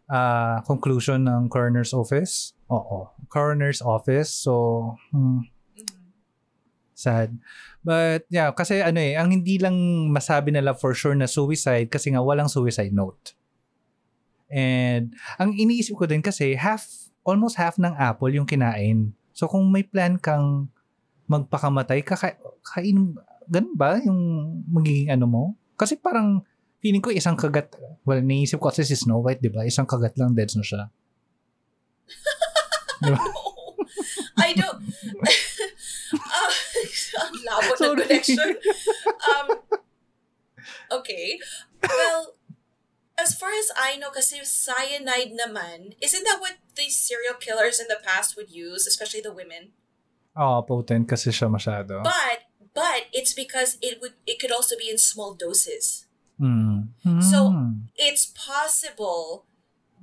ah, 0.10 0.64
conclusion 0.64 1.28
ng 1.28 1.52
coroner's 1.52 1.92
office. 1.94 2.56
Oo. 2.72 3.12
Coroner's 3.30 3.84
office. 3.84 4.32
So, 4.32 4.96
hmm, 5.12 5.46
Mhm. 5.76 6.00
sad. 6.96 7.30
But 7.80 8.26
yeah, 8.28 8.52
kasi 8.52 8.82
ano 8.84 9.00
eh, 9.00 9.16
ang 9.16 9.32
hindi 9.32 9.56
lang 9.60 9.76
masabi 10.12 10.52
nila 10.52 10.76
for 10.76 10.92
sure 10.96 11.16
na 11.16 11.28
suicide 11.30 11.88
kasi 11.88 12.12
nga 12.12 12.24
walang 12.24 12.50
suicide 12.52 12.92
note. 12.92 13.36
And 14.50 15.14
ang 15.38 15.54
iniisip 15.54 15.94
ko 15.94 16.10
din 16.10 16.26
kasi 16.26 16.58
half, 16.58 16.90
almost 17.22 17.56
half 17.62 17.78
ng 17.78 17.94
apple 17.96 18.34
yung 18.34 18.50
kinain. 18.50 19.14
So 19.32 19.46
kung 19.46 19.70
may 19.70 19.86
plan 19.86 20.18
kang 20.18 20.74
magpakamatay, 21.30 22.02
kaka, 22.02 22.34
kain, 22.66 23.14
ganun 23.50 23.76
ba 23.76 23.98
yung 24.00 24.20
magiging 24.70 25.10
ano 25.10 25.26
mo? 25.26 25.44
Kasi 25.74 25.98
parang 25.98 26.46
feeling 26.80 27.04
ko 27.04 27.12
isang 27.12 27.36
kagat, 27.36 27.76
well, 28.08 28.22
naisip 28.22 28.62
ko 28.62 28.72
kasi 28.72 28.88
si 28.88 28.96
Snow 28.96 29.20
White, 29.20 29.44
di 29.44 29.52
ba? 29.52 29.68
Isang 29.68 29.90
kagat 29.90 30.16
lang, 30.16 30.38
dead 30.38 30.54
na 30.56 30.64
siya. 30.64 30.88
Di 33.04 33.12
ba? 33.12 33.20
I 34.40 34.56
don't. 34.56 34.80
uh, 36.16 36.52
ang 37.24 37.34
labo 37.44 37.72
ng 37.76 37.96
connection. 38.08 38.56
Um, 39.28 39.48
okay. 41.04 41.40
Well, 41.84 42.40
as 43.20 43.36
far 43.36 43.52
as 43.52 43.68
I 43.76 44.00
know, 44.00 44.12
kasi 44.12 44.40
cyanide 44.48 45.36
naman, 45.36 46.00
isn't 46.00 46.24
that 46.24 46.40
what 46.40 46.58
these 46.80 46.96
serial 46.96 47.36
killers 47.36 47.80
in 47.80 47.92
the 47.92 48.00
past 48.00 48.40
would 48.40 48.50
use, 48.50 48.88
especially 48.88 49.20
the 49.20 49.36
women? 49.36 49.76
Oo, 50.40 50.64
potent 50.64 51.04
kasi 51.04 51.36
siya 51.36 51.52
masyado. 51.52 52.00
But 52.00 52.49
but 52.80 53.00
it's 53.12 53.34
because 53.34 53.78
it 53.82 54.00
would 54.02 54.14
it 54.26 54.40
could 54.42 54.52
also 54.58 54.76
be 54.84 54.90
in 54.90 54.98
small 54.98 55.34
doses. 55.34 56.06
Mm. 56.40 56.90
So, 57.32 57.40
Mm. 57.52 57.92
It's 58.08 58.26
possible 58.28 59.46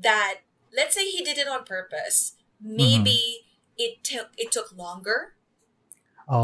that 0.08 0.34
let's 0.78 0.94
say 0.94 1.04
he 1.08 1.24
did 1.24 1.38
it 1.38 1.48
on 1.48 1.64
purpose. 1.64 2.34
Maybe 2.60 3.20
it 3.84 4.04
took 4.04 4.28
it 4.36 4.52
took 4.52 4.68
longer. 4.76 5.18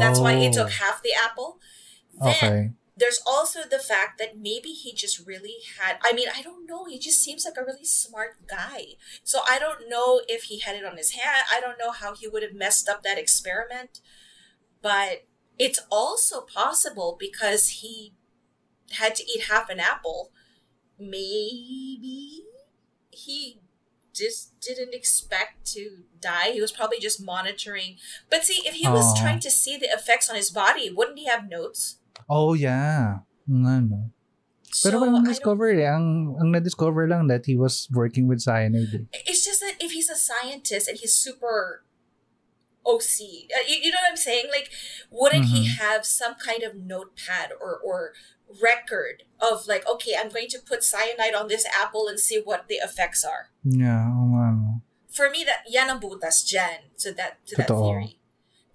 That's 0.03 0.19
why 0.19 0.33
it 0.45 0.53
took 0.53 0.71
half 0.81 1.03
the 1.03 1.13
apple. 1.27 1.59
Then 2.21 2.35
Oh. 2.41 2.47
Okay. 2.47 2.59
there's 3.01 3.21
also 3.25 3.59
the 3.75 3.83
fact 3.91 4.13
that 4.21 4.37
maybe 4.37 4.69
he 4.83 4.89
just 5.03 5.17
really 5.31 5.57
had 5.77 5.93
I 6.07 6.13
mean, 6.17 6.29
I 6.39 6.41
don't 6.47 6.65
know, 6.71 6.85
he 6.85 6.97
just 7.07 7.21
seems 7.25 7.43
like 7.45 7.57
a 7.57 7.65
really 7.69 7.85
smart 7.85 8.31
guy. 8.47 8.81
So 9.23 9.37
I 9.53 9.59
don't 9.63 9.89
know 9.93 10.21
if 10.35 10.41
he 10.49 10.55
had 10.65 10.75
it 10.79 10.85
on 10.85 10.97
his 10.97 11.11
hand. 11.19 11.43
I 11.55 11.59
don't 11.63 11.79
know 11.83 11.91
how 12.01 12.11
he 12.19 12.27
would 12.27 12.43
have 12.47 12.53
messed 12.65 12.87
up 12.91 13.01
that 13.03 13.17
experiment. 13.25 13.93
But 14.81 15.13
it's 15.59 15.79
also 15.91 16.41
possible 16.41 17.15
because 17.19 17.81
he 17.81 18.13
had 18.91 19.15
to 19.15 19.23
eat 19.23 19.43
half 19.49 19.69
an 19.69 19.79
apple. 19.79 20.31
Maybe 20.99 22.43
he 23.11 23.59
just 24.13 24.59
didn't 24.59 24.93
expect 24.93 25.65
to 25.73 26.03
die. 26.21 26.51
He 26.51 26.61
was 26.61 26.71
probably 26.71 26.99
just 26.99 27.23
monitoring. 27.23 27.97
But 28.29 28.43
see, 28.43 28.61
if 28.65 28.75
he 28.75 28.87
was 28.87 29.17
trying 29.19 29.39
to 29.41 29.49
see 29.51 29.77
the 29.77 29.87
effects 29.87 30.29
on 30.29 30.35
his 30.35 30.49
body, 30.51 30.89
wouldn't 30.91 31.17
he 31.19 31.25
have 31.25 31.49
notes? 31.49 31.97
Oh, 32.29 32.53
yeah. 32.53 33.19
No. 33.47 34.09
Pero 34.81 34.97
So, 34.99 35.01
walang 35.01 35.09
I 35.09 35.11
don't- 35.21 35.23
discover 35.29 35.69
eh. 35.69 35.85
Ang, 35.85 36.37
ang 36.41 36.49
na-discover 36.51 37.07
lang 37.07 37.27
that 37.27 37.45
he 37.45 37.55
was 37.55 37.87
working 37.93 38.27
with 38.27 38.41
cyanide. 38.41 38.89
eh. 38.93 39.05
it's 39.29 39.45
just 39.45 39.61
that 39.61 39.77
if 39.79 39.91
he's 39.93 40.09
a 40.09 40.15
scientist 40.17 40.87
and 40.89 40.97
he's 40.97 41.13
super 41.13 41.83
OC, 42.85 43.47
uh, 43.55 43.63
you, 43.67 43.77
you 43.87 43.91
know 43.91 43.99
what 44.03 44.11
I'm 44.11 44.17
saying? 44.19 44.47
Like, 44.51 44.69
wouldn't 45.09 45.45
he 45.45 45.67
Mhm. 45.67 45.77
have 45.79 46.05
some 46.05 46.35
kind 46.35 46.63
of 46.63 46.75
notepad 46.75 47.51
or 47.59 47.79
or 47.79 48.13
record 48.61 49.23
of 49.39 49.65
like, 49.67 49.87
okay, 49.87 50.13
I'm 50.19 50.29
going 50.29 50.47
to 50.49 50.59
put 50.59 50.83
cyanide 50.83 51.33
on 51.33 51.47
this 51.47 51.65
apple 51.73 52.07
and 52.07 52.19
see 52.19 52.37
what 52.43 52.67
the 52.67 52.75
effects 52.83 53.23
are? 53.25 53.49
Yeah, 53.63 54.11
nga. 54.11 54.81
For 55.09 55.29
me, 55.29 55.43
that 55.45 55.63
yan 55.69 55.89
ang 55.89 55.99
butas 56.01 56.43
dyan 56.45 56.91
to 57.01 57.13
that 57.15 57.39
to 57.49 57.55
that 57.57 57.67
Totoo. 57.69 57.81
theory. 57.87 58.19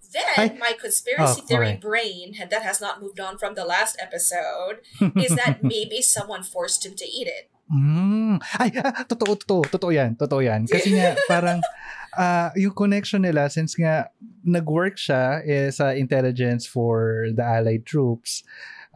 Then 0.08 0.24
Ay- 0.40 0.56
my 0.56 0.72
conspiracy 0.72 1.44
Oh, 1.44 1.46
theory 1.46 1.76
okay. 1.76 1.84
brain 1.84 2.40
had- 2.40 2.48
that 2.48 2.64
has 2.64 2.80
not 2.80 2.96
moved 3.02 3.20
on 3.20 3.36
from 3.36 3.52
the 3.52 3.66
last 3.68 4.00
episode 4.00 4.80
is 5.20 5.36
that 5.36 5.60
maybe 5.60 6.00
someone 6.00 6.40
forced 6.40 6.80
him 6.86 6.96
to 6.96 7.04
eat 7.04 7.28
it. 7.28 7.52
Mm. 7.68 8.40
Ay, 8.56 8.72
ah, 8.80 9.04
totoo, 9.04 9.36
totoo. 9.36 9.68
Totoo 9.68 9.92
yan. 9.92 10.16
Totoo 10.16 10.40
yan. 10.40 10.64
Kasi 10.64 10.96
nga, 10.96 11.12
parang, 11.28 11.60
ah, 12.16 12.50
yung 12.56 12.72
connection 12.72 13.22
nila, 13.22 13.50
since 13.50 13.74
nga, 13.76 14.08
nag-work 14.44 14.96
siya 14.96 15.42
eh, 15.44 15.68
sa 15.68 15.92
intelligence 15.92 16.64
for 16.64 17.28
the 17.34 17.42
Allied 17.44 17.84
troops, 17.84 18.44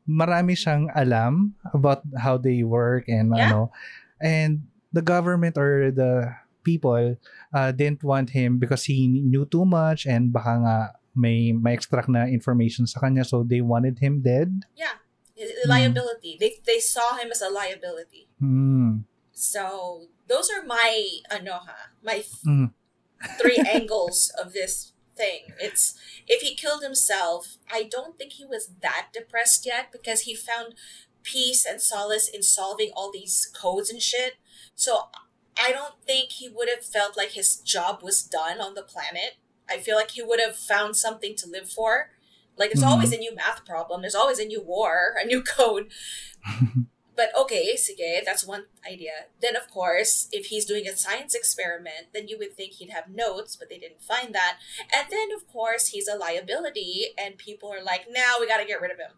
marami 0.09 0.57
siyang 0.57 0.91
alam 0.95 1.55
about 1.75 2.03
how 2.19 2.37
they 2.39 2.63
work 2.63 3.07
and 3.07 3.31
Yeah. 3.35 3.51
ano. 3.51 3.61
And 4.23 4.67
the 4.93 5.03
government 5.03 5.59
or 5.59 5.91
the 5.91 6.31
people 6.63 7.19
uh, 7.55 7.71
didn't 7.73 8.03
want 8.07 8.31
him 8.31 8.59
because 8.59 8.85
he 8.87 9.09
knew 9.09 9.45
too 9.47 9.65
much 9.67 10.07
and 10.07 10.31
baka 10.31 10.53
nga 10.63 10.77
may 11.13 11.51
may 11.53 11.75
extract 11.75 12.09
na 12.09 12.25
information 12.25 12.87
sa 12.87 13.03
kanya 13.03 13.27
so 13.27 13.43
they 13.43 13.61
wanted 13.61 13.99
him 13.99 14.23
dead. 14.23 14.63
Yeah. 14.79 15.03
His 15.35 15.51
liability. 15.67 16.39
They 16.39 16.63
they 16.63 16.79
saw 16.79 17.19
him 17.19 17.35
as 17.35 17.43
a 17.43 17.51
liability. 17.51 18.31
Hmm. 18.39 19.09
So 19.35 20.07
those 20.31 20.49
are 20.55 20.63
my 20.63 21.03
ano 21.35 21.67
ha, 21.67 21.91
my 22.05 22.23
Mm. 22.47 22.71
Three 23.41 23.59
angles 23.59 24.33
of 24.43 24.53
this 24.53 24.93
thing. 25.17 25.41
It's 25.61 25.95
if 26.27 26.43
he 26.43 26.55
killed 26.55 26.83
himself, 26.83 27.57
I 27.71 27.83
don't 27.85 28.19
think 28.19 28.33
he 28.33 28.45
was 28.45 28.71
that 28.83 29.09
depressed 29.13 29.67
yet 29.67 29.93
because 29.93 30.23
he 30.23 30.35
found 30.35 30.75
peace 31.23 31.65
and 31.67 31.81
solace 31.81 32.29
in 32.29 32.43
solving 32.43 32.91
all 32.97 33.11
these 33.13 33.51
codes 33.55 33.91
and 33.91 34.01
shit. 34.03 34.35
So 34.75 35.09
I 35.59 35.71
don't 35.73 35.95
think 36.05 36.31
he 36.33 36.49
would 36.49 36.69
have 36.69 36.85
felt 36.85 37.17
like 37.17 37.31
his 37.33 37.57
job 37.57 38.03
was 38.03 38.23
done 38.23 38.61
on 38.61 38.75
the 38.75 38.83
planet. 38.83 39.35
I 39.69 39.79
feel 39.79 39.97
like 39.97 40.13
he 40.13 40.23
would 40.23 40.41
have 40.41 40.57
found 40.57 40.97
something 40.97 41.37
to 41.37 41.49
live 41.49 41.71
for. 41.71 42.11
Like 42.57 42.71
there's 42.71 42.85
Mhm. 42.85 42.89
always 42.91 43.13
a 43.13 43.19
new 43.19 43.35
math 43.35 43.65
problem, 43.65 44.01
there's 44.03 44.15
always 44.15 44.39
a 44.39 44.45
new 44.45 44.61
war, 44.63 45.15
a 45.21 45.25
new 45.25 45.43
code. 45.57 45.91
But 47.15 47.29
okay, 47.37 47.77
sige, 47.77 48.25
that's 48.25 48.47
one 48.47 48.73
idea. 48.89 49.29
Then 49.41 49.53
of 49.55 49.69
course, 49.69 50.29
if 50.33 50.47
he's 50.49 50.65
doing 50.65 50.89
a 50.89 50.97
science 50.97 51.35
experiment, 51.37 52.09
then 52.17 52.27
you 52.27 52.41
would 52.41 52.57
think 52.57 52.81
he'd 52.81 52.89
have 52.89 53.13
notes, 53.13 53.53
but 53.55 53.69
they 53.69 53.77
didn't 53.77 54.01
find 54.01 54.33
that. 54.33 54.57
And 54.89 55.13
then 55.13 55.29
of 55.37 55.45
course, 55.45 55.93
he's 55.93 56.09
a 56.09 56.17
liability, 56.17 57.13
and 57.21 57.37
people 57.37 57.69
are 57.69 57.85
like, 57.85 58.09
"Now 58.09 58.41
we 58.41 58.49
got 58.49 58.65
to 58.65 58.69
get 58.69 58.81
rid 58.81 58.91
of 58.91 58.97
him." 58.97 59.13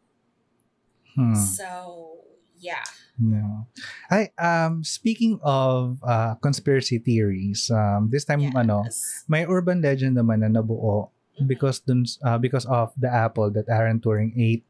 Hmm. 1.14 1.34
So 1.38 2.18
yeah, 2.59 2.82
No. 3.18 3.70
I 4.11 4.34
um 4.42 4.82
speaking 4.82 5.38
of 5.47 6.03
uh 6.03 6.34
conspiracy 6.42 6.99
theories, 6.99 7.70
um 7.70 8.11
this 8.11 8.26
time 8.26 8.42
ano, 8.59 8.82
Yes. 8.90 9.22
may 9.30 9.47
urban 9.47 9.78
legend 9.78 10.18
naman 10.18 10.42
na 10.42 10.51
nabuo 10.51 11.14
Mhm. 11.38 11.47
because 11.47 11.78
dun 11.86 12.03
uh, 12.26 12.38
because 12.42 12.66
of 12.66 12.90
the 12.99 13.07
apple 13.07 13.55
that 13.55 13.70
Aaron 13.70 14.03
Turing 14.03 14.34
ate 14.34 14.66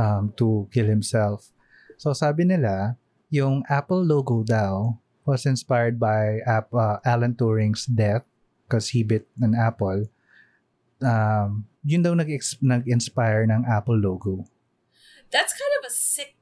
um 0.00 0.32
to 0.40 0.64
kill 0.72 0.88
himself. 0.88 1.51
So 2.02 2.10
sabi 2.10 2.42
nila, 2.42 2.98
yung 3.30 3.62
Apple 3.70 4.02
logo 4.02 4.42
daw 4.42 4.98
was 5.22 5.46
inspired 5.46 6.02
by 6.02 6.42
App, 6.42 6.74
uh, 6.74 6.98
Alan 7.06 7.38
Turing's 7.38 7.86
death 7.86 8.26
because 8.66 8.90
he 8.90 9.06
bit 9.06 9.30
an 9.38 9.54
apple. 9.54 10.10
Um, 10.98 11.70
yun 11.86 12.02
daw 12.02 12.10
nag 12.18 12.26
nag-inspire 12.58 13.46
ng 13.46 13.62
Apple 13.70 14.02
logo. 14.02 14.50
that's 15.32 15.54
kind 15.56 15.72
of 15.80 15.88
a 15.88 15.94
sick 15.94 16.36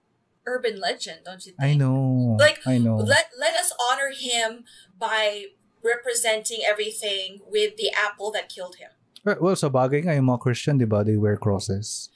urban 0.49 0.81
legend, 0.81 1.23
don't 1.25 1.47
you 1.47 1.53
think? 1.53 1.63
I 1.63 1.79
know. 1.79 2.37
Like, 2.41 2.59
I 2.67 2.81
know. 2.81 2.97
Let 2.97 3.31
let 3.39 3.55
us 3.55 3.71
honor 3.77 4.11
him 4.11 4.65
by 4.99 5.53
representing 5.85 6.61
everything 6.67 7.45
with 7.47 7.77
the 7.77 7.89
apple 7.95 8.33
that 8.33 8.51
killed 8.51 8.77
him. 8.83 8.91
Well, 9.23 9.55
sa 9.55 9.71
bagay 9.71 10.09
nga, 10.09 10.17
yung 10.17 10.33
mga 10.33 10.41
Christian, 10.41 10.81
di 10.81 10.89
ba, 10.89 11.05
they 11.05 11.17
wear 11.17 11.37
crosses. 11.37 12.09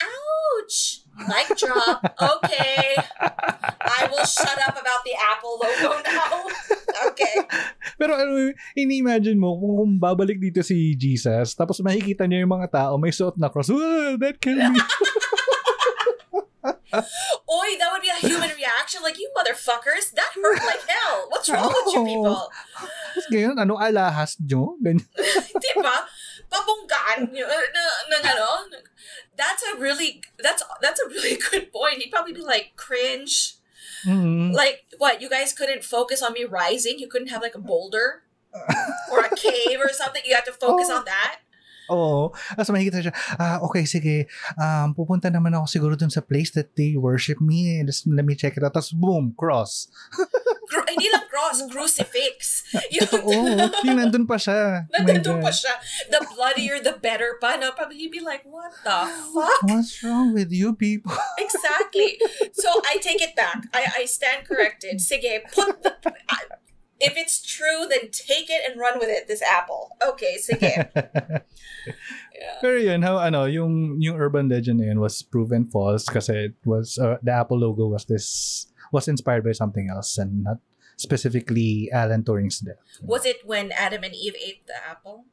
Ouch! 0.00 1.05
Mic 1.24 1.48
drop. 1.56 2.04
Okay. 2.04 2.92
I 3.80 4.04
will 4.12 4.26
shut 4.28 4.58
up 4.68 4.76
about 4.76 5.00
the 5.08 5.16
Apple 5.16 5.56
logo 5.56 5.96
now. 6.04 6.44
Okay. 7.12 7.36
Pero 7.96 8.12
ano, 8.20 8.52
ini-imagine 8.76 9.40
mo, 9.40 9.56
kung, 9.56 9.74
kung 9.80 9.92
babalik 9.96 10.36
dito 10.36 10.60
si 10.60 10.92
Jesus, 10.92 11.56
tapos 11.56 11.80
makikita 11.80 12.28
niya 12.28 12.44
yung 12.44 12.52
mga 12.52 12.68
tao, 12.68 13.00
may 13.00 13.12
suot 13.12 13.40
na 13.40 13.48
cross, 13.48 13.72
"Ah, 13.72 14.16
that 14.20 14.36
killed 14.36 14.60
me. 14.60 14.80
Oi, 17.46 17.68
that 17.78 17.88
would 17.94 18.02
be 18.02 18.10
a 18.10 18.18
human 18.18 18.50
reaction. 18.56 19.02
Like, 19.02 19.18
you 19.18 19.30
motherfuckers, 19.36 20.10
that 20.18 20.34
hurt 20.34 20.62
like 20.66 20.82
hell. 20.86 21.28
What's 21.30 21.48
wrong 21.50 21.70
with 21.70 21.94
you 21.94 22.02
people? 22.10 22.50
Tapos 23.14 23.26
ngayon, 23.30 23.54
ano, 23.58 23.78
alahas 23.78 24.34
nyo? 24.42 24.74
Ganyan. 24.82 25.06
Diba? 25.62 25.96
Na, 26.50 28.18
na, 28.22 28.30
ano? 28.32 28.66
That's 29.36 29.62
a 29.74 29.78
really, 29.78 30.22
that's, 30.38 30.62
that's 30.80 31.00
a 31.00 31.08
really 31.08 31.38
good 31.50 31.72
point. 31.72 32.02
He'd 32.02 32.10
probably 32.10 32.32
be 32.32 32.40
like, 32.42 32.72
cringe. 32.76 33.54
Mhm. 34.04 34.52
Like, 34.52 34.84
what, 34.98 35.20
you 35.20 35.28
guys 35.28 35.52
couldn't 35.52 35.84
focus 35.84 36.22
on 36.22 36.32
me 36.32 36.44
rising? 36.44 36.98
You 36.98 37.08
couldn't 37.08 37.28
have 37.28 37.42
like 37.42 37.54
a 37.54 37.60
boulder? 37.60 38.22
or 39.12 39.20
a 39.20 39.36
cave 39.36 39.78
or 39.80 39.90
something? 39.92 40.22
You 40.24 40.34
had 40.34 40.46
to 40.46 40.52
focus 40.52 40.88
Oh. 40.90 40.98
on 40.98 41.04
that? 41.04 41.40
Oo. 41.90 42.34
Tapos 42.54 42.70
makikita 42.74 43.02
siya, 43.02 43.14
ah, 43.38 43.58
okay, 43.62 43.86
sige, 43.86 44.26
um, 44.58 44.94
pupunta 44.94 45.30
naman 45.30 45.54
ako 45.54 45.66
siguro 45.70 45.94
dun 45.94 46.10
sa 46.10 46.24
place 46.24 46.50
that 46.54 46.74
they 46.74 46.98
worship 46.98 47.38
me. 47.38 47.82
Just, 47.86 48.06
let 48.10 48.26
me 48.26 48.34
check 48.34 48.58
it 48.58 48.62
out. 48.62 48.74
Tapos, 48.74 48.90
boom, 48.94 49.34
cross. 49.38 49.86
Cru- 50.70 50.88
hindi 50.90 51.06
lang 51.14 51.30
cross, 51.30 51.62
crucifix. 51.70 52.66
Yung, 52.94 53.06
Totoo. 53.06 53.30
yung 53.86 54.02
nandun 54.02 54.26
pa 54.26 54.34
siya. 54.34 54.90
Oh 54.90 55.06
Nandun 55.06 55.38
pa 55.38 55.54
siya. 55.54 55.78
The 56.10 56.18
bloodier, 56.34 56.82
the 56.82 56.98
better 56.98 57.38
pa. 57.38 57.54
No? 57.54 57.70
Probably 57.70 58.02
he'd 58.02 58.10
be 58.10 58.18
like, 58.18 58.42
what 58.42 58.74
the 58.82 59.06
fuck? 59.30 59.62
What's 59.70 60.02
wrong 60.02 60.34
with 60.34 60.50
you 60.50 60.74
people? 60.74 61.14
Exactly. 61.38 62.18
So 62.50 62.66
I 62.82 62.98
take 62.98 63.22
it 63.22 63.38
back. 63.38 63.70
I, 63.70 64.02
I 64.02 64.10
stand 64.10 64.50
corrected. 64.50 64.98
Sige, 64.98 65.46
put 65.54 65.86
the... 65.86 65.94
if 67.00 67.16
it's 67.16 67.42
true, 67.42 67.86
then 67.88 68.10
take 68.10 68.48
it 68.48 68.62
and 68.68 68.80
run 68.80 68.98
with 68.98 69.08
it, 69.08 69.28
this 69.28 69.42
apple. 69.42 69.96
Okay, 70.06 70.36
sige. 70.40 70.88
Yeah. 72.36 72.60
Pero 72.60 72.76
yun, 72.76 73.00
how, 73.00 73.16
ano, 73.16 73.46
yung, 73.48 73.96
yung 73.96 74.20
urban 74.20 74.50
legend 74.50 74.80
na 74.80 74.92
yun 74.92 75.00
was 75.00 75.22
proven 75.22 75.64
false 75.64 76.04
kasi 76.04 76.52
it 76.52 76.56
was, 76.66 76.98
uh, 76.98 77.16
the 77.22 77.32
Apple 77.32 77.56
logo 77.56 77.86
was 77.88 78.04
this, 78.04 78.66
was 78.92 79.08
inspired 79.08 79.40
by 79.40 79.52
something 79.52 79.88
else 79.88 80.18
and 80.18 80.44
not 80.44 80.58
specifically 80.96 81.88
Alan 81.92 82.24
Turing's 82.24 82.60
death. 82.60 82.76
Was 83.00 83.24
it 83.24 83.40
when 83.44 83.72
Adam 83.72 84.04
and 84.04 84.14
Eve 84.14 84.36
ate 84.36 84.66
the 84.66 84.76
apple? 84.84 85.24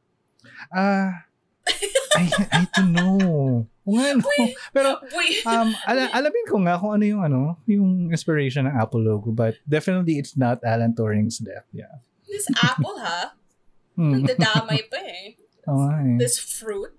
Ah, 0.71 1.25
I, 2.15 2.23
I 2.51 2.67
don't 2.75 2.91
know. 2.93 3.67
Kung 3.83 3.99
ano. 3.99 4.23
Pero, 4.73 4.89
Wait. 5.17 5.43
um, 5.45 5.75
ala, 5.87 6.07
alamin 6.15 6.45
ko 6.47 6.55
nga 6.63 6.79
kung 6.79 6.93
ano 6.95 7.05
yung 7.05 7.23
ano, 7.23 7.57
yung 7.67 8.09
inspiration 8.11 8.65
ng 8.65 8.75
Apple 8.79 9.01
logo, 9.03 9.31
but 9.31 9.55
definitely 9.67 10.17
it's 10.17 10.37
not 10.37 10.63
Alan 10.63 10.95
Turing's 10.95 11.37
death. 11.39 11.65
Yeah. 11.73 12.01
this 12.27 12.47
apple, 12.63 12.97
ha? 12.97 13.33
Hmm. 13.93 14.25
Nadamay 14.25 14.89
pa 14.89 14.97
eh. 15.05 15.37
Eh. 15.37 16.17
This 16.17 16.41
fruit. 16.41 16.97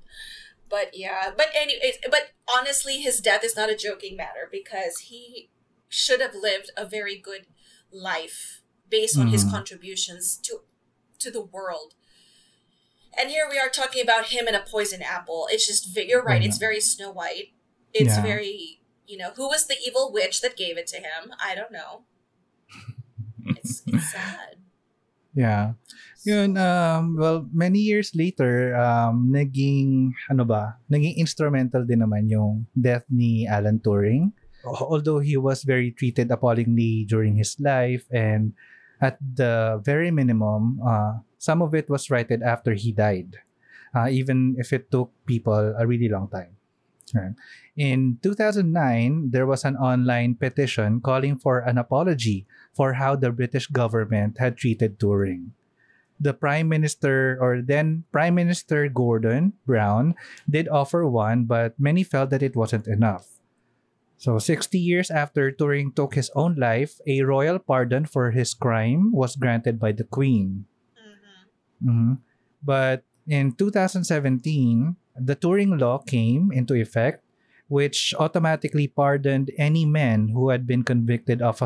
But 0.70 0.94
yeah, 0.94 1.34
but 1.34 1.50
anyway, 1.50 1.98
but 2.06 2.30
honestly, 2.46 3.02
his 3.02 3.18
death 3.18 3.42
is 3.42 3.58
not 3.58 3.66
a 3.66 3.74
joking 3.74 4.14
matter 4.14 4.46
because 4.46 5.10
he 5.10 5.50
should 5.90 6.22
have 6.22 6.38
lived 6.38 6.70
a 6.78 6.86
very 6.86 7.18
good 7.18 7.50
life 7.90 8.62
based 8.86 9.18
on 9.18 9.34
his 9.34 9.42
Mhm. 9.42 9.50
contributions 9.50 10.38
to 10.46 10.62
to 11.18 11.34
the 11.34 11.42
world. 11.42 11.98
And 13.18 13.30
here 13.30 13.46
we 13.50 13.58
are 13.58 13.68
talking 13.68 14.02
about 14.02 14.26
him 14.34 14.46
and 14.46 14.56
a 14.56 14.64
poison 14.64 15.02
apple. 15.02 15.46
It's 15.50 15.66
just 15.66 15.94
you're 15.96 16.22
right. 16.22 16.42
It's 16.42 16.58
very 16.58 16.80
Snow 16.80 17.10
White. 17.12 17.54
It's 17.92 18.16
Yeah. 18.16 18.22
very 18.22 18.80
you 19.06 19.16
know 19.20 19.32
who 19.36 19.48
was 19.48 19.66
the 19.66 19.76
evil 19.84 20.10
witch 20.12 20.40
that 20.40 20.56
gave 20.56 20.76
it 20.78 20.86
to 20.88 20.96
him? 20.98 21.32
I 21.38 21.54
don't 21.54 21.72
know. 21.72 22.04
It's 23.60 23.82
it's 23.86 24.10
sad. 24.12 24.56
Yeah. 25.34 25.74
Yun, 26.24 26.56
um, 26.56 27.18
well, 27.20 27.44
many 27.52 27.84
years 27.84 28.14
later, 28.16 28.72
um, 28.80 29.28
naging, 29.28 30.14
ano 30.32 30.46
ba, 30.48 30.80
naging 30.88 31.20
instrumental 31.20 31.84
din 31.84 32.00
naman 32.00 32.32
yung 32.32 32.64
death 32.72 33.04
ni 33.12 33.44
Alan 33.44 33.76
Turing. 33.76 34.32
Although 34.64 35.20
he 35.20 35.36
was 35.36 35.60
very 35.68 35.92
treated 35.92 36.32
appallingly 36.32 37.04
during 37.04 37.36
his 37.36 37.52
life 37.60 38.08
and 38.08 38.56
at 39.04 39.20
the 39.20 39.76
very 39.84 40.08
minimum, 40.08 40.80
uh, 40.80 41.20
some 41.44 41.60
of 41.60 41.76
it 41.76 41.92
was 41.92 42.08
righted 42.08 42.40
after 42.40 42.72
he 42.72 42.88
died, 42.88 43.44
uh, 43.92 44.08
even 44.08 44.56
if 44.56 44.72
it 44.72 44.88
took 44.88 45.12
people 45.28 45.76
a 45.76 45.84
really 45.84 46.08
long 46.08 46.32
time. 46.32 46.56
In 47.76 48.18
2009, 48.22 49.30
there 49.30 49.46
was 49.46 49.62
an 49.64 49.76
online 49.76 50.34
petition 50.34 51.04
calling 51.04 51.36
for 51.36 51.60
an 51.60 51.76
apology 51.76 52.46
for 52.72 52.94
how 52.94 53.14
the 53.14 53.30
British 53.30 53.66
government 53.68 54.38
had 54.38 54.56
treated 54.56 54.98
Turing. 54.98 55.52
The 56.18 56.32
Prime 56.32 56.68
Minister, 56.68 57.36
or 57.38 57.60
then 57.60 58.06
Prime 58.10 58.34
Minister 58.34 58.88
Gordon 58.88 59.52
Brown, 59.66 60.14
did 60.48 60.66
offer 60.66 61.06
one, 61.06 61.44
but 61.44 61.78
many 61.78 62.02
felt 62.02 62.30
that 62.30 62.42
it 62.42 62.56
wasn't 62.56 62.86
enough. 62.86 63.26
So, 64.16 64.38
60 64.38 64.78
years 64.78 65.10
after 65.10 65.50
Turing 65.50 65.94
took 65.94 66.14
his 66.14 66.30
own 66.34 66.54
life, 66.54 67.02
a 67.06 67.22
royal 67.22 67.58
pardon 67.58 68.06
for 68.06 68.30
his 68.30 68.54
crime 68.54 69.12
was 69.12 69.36
granted 69.36 69.78
by 69.78 69.92
the 69.92 70.06
Queen. 70.06 70.64
Mhm. 71.84 71.92
Mhm. 71.92 72.18
But 72.62 73.04
in 73.26 73.52
2017, 73.52 74.96
the 75.16 75.36
Turing 75.36 75.78
Law 75.80 75.98
came 75.98 76.50
into 76.52 76.74
effect, 76.74 77.22
which 77.68 78.14
automatically 78.18 78.88
pardoned 78.88 79.50
any 79.56 79.84
men 79.84 80.28
who 80.28 80.50
had 80.50 80.66
been 80.66 80.82
convicted 80.82 81.40
of 81.40 81.60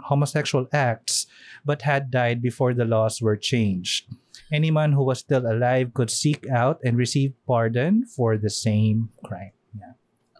homosexual 0.00 0.66
acts 0.72 1.26
but 1.64 1.82
had 1.82 2.10
died 2.10 2.42
before 2.42 2.74
the 2.74 2.84
laws 2.84 3.20
were 3.22 3.36
changed. 3.36 4.06
Anyone 4.52 4.92
who 4.92 5.02
was 5.04 5.20
still 5.20 5.46
alive 5.46 5.94
could 5.94 6.10
seek 6.10 6.48
out 6.50 6.80
and 6.84 6.96
receive 6.96 7.34
pardon 7.46 8.04
for 8.06 8.36
the 8.36 8.50
same 8.50 9.10
crime. 9.24 9.52
Yeah. 9.78 9.92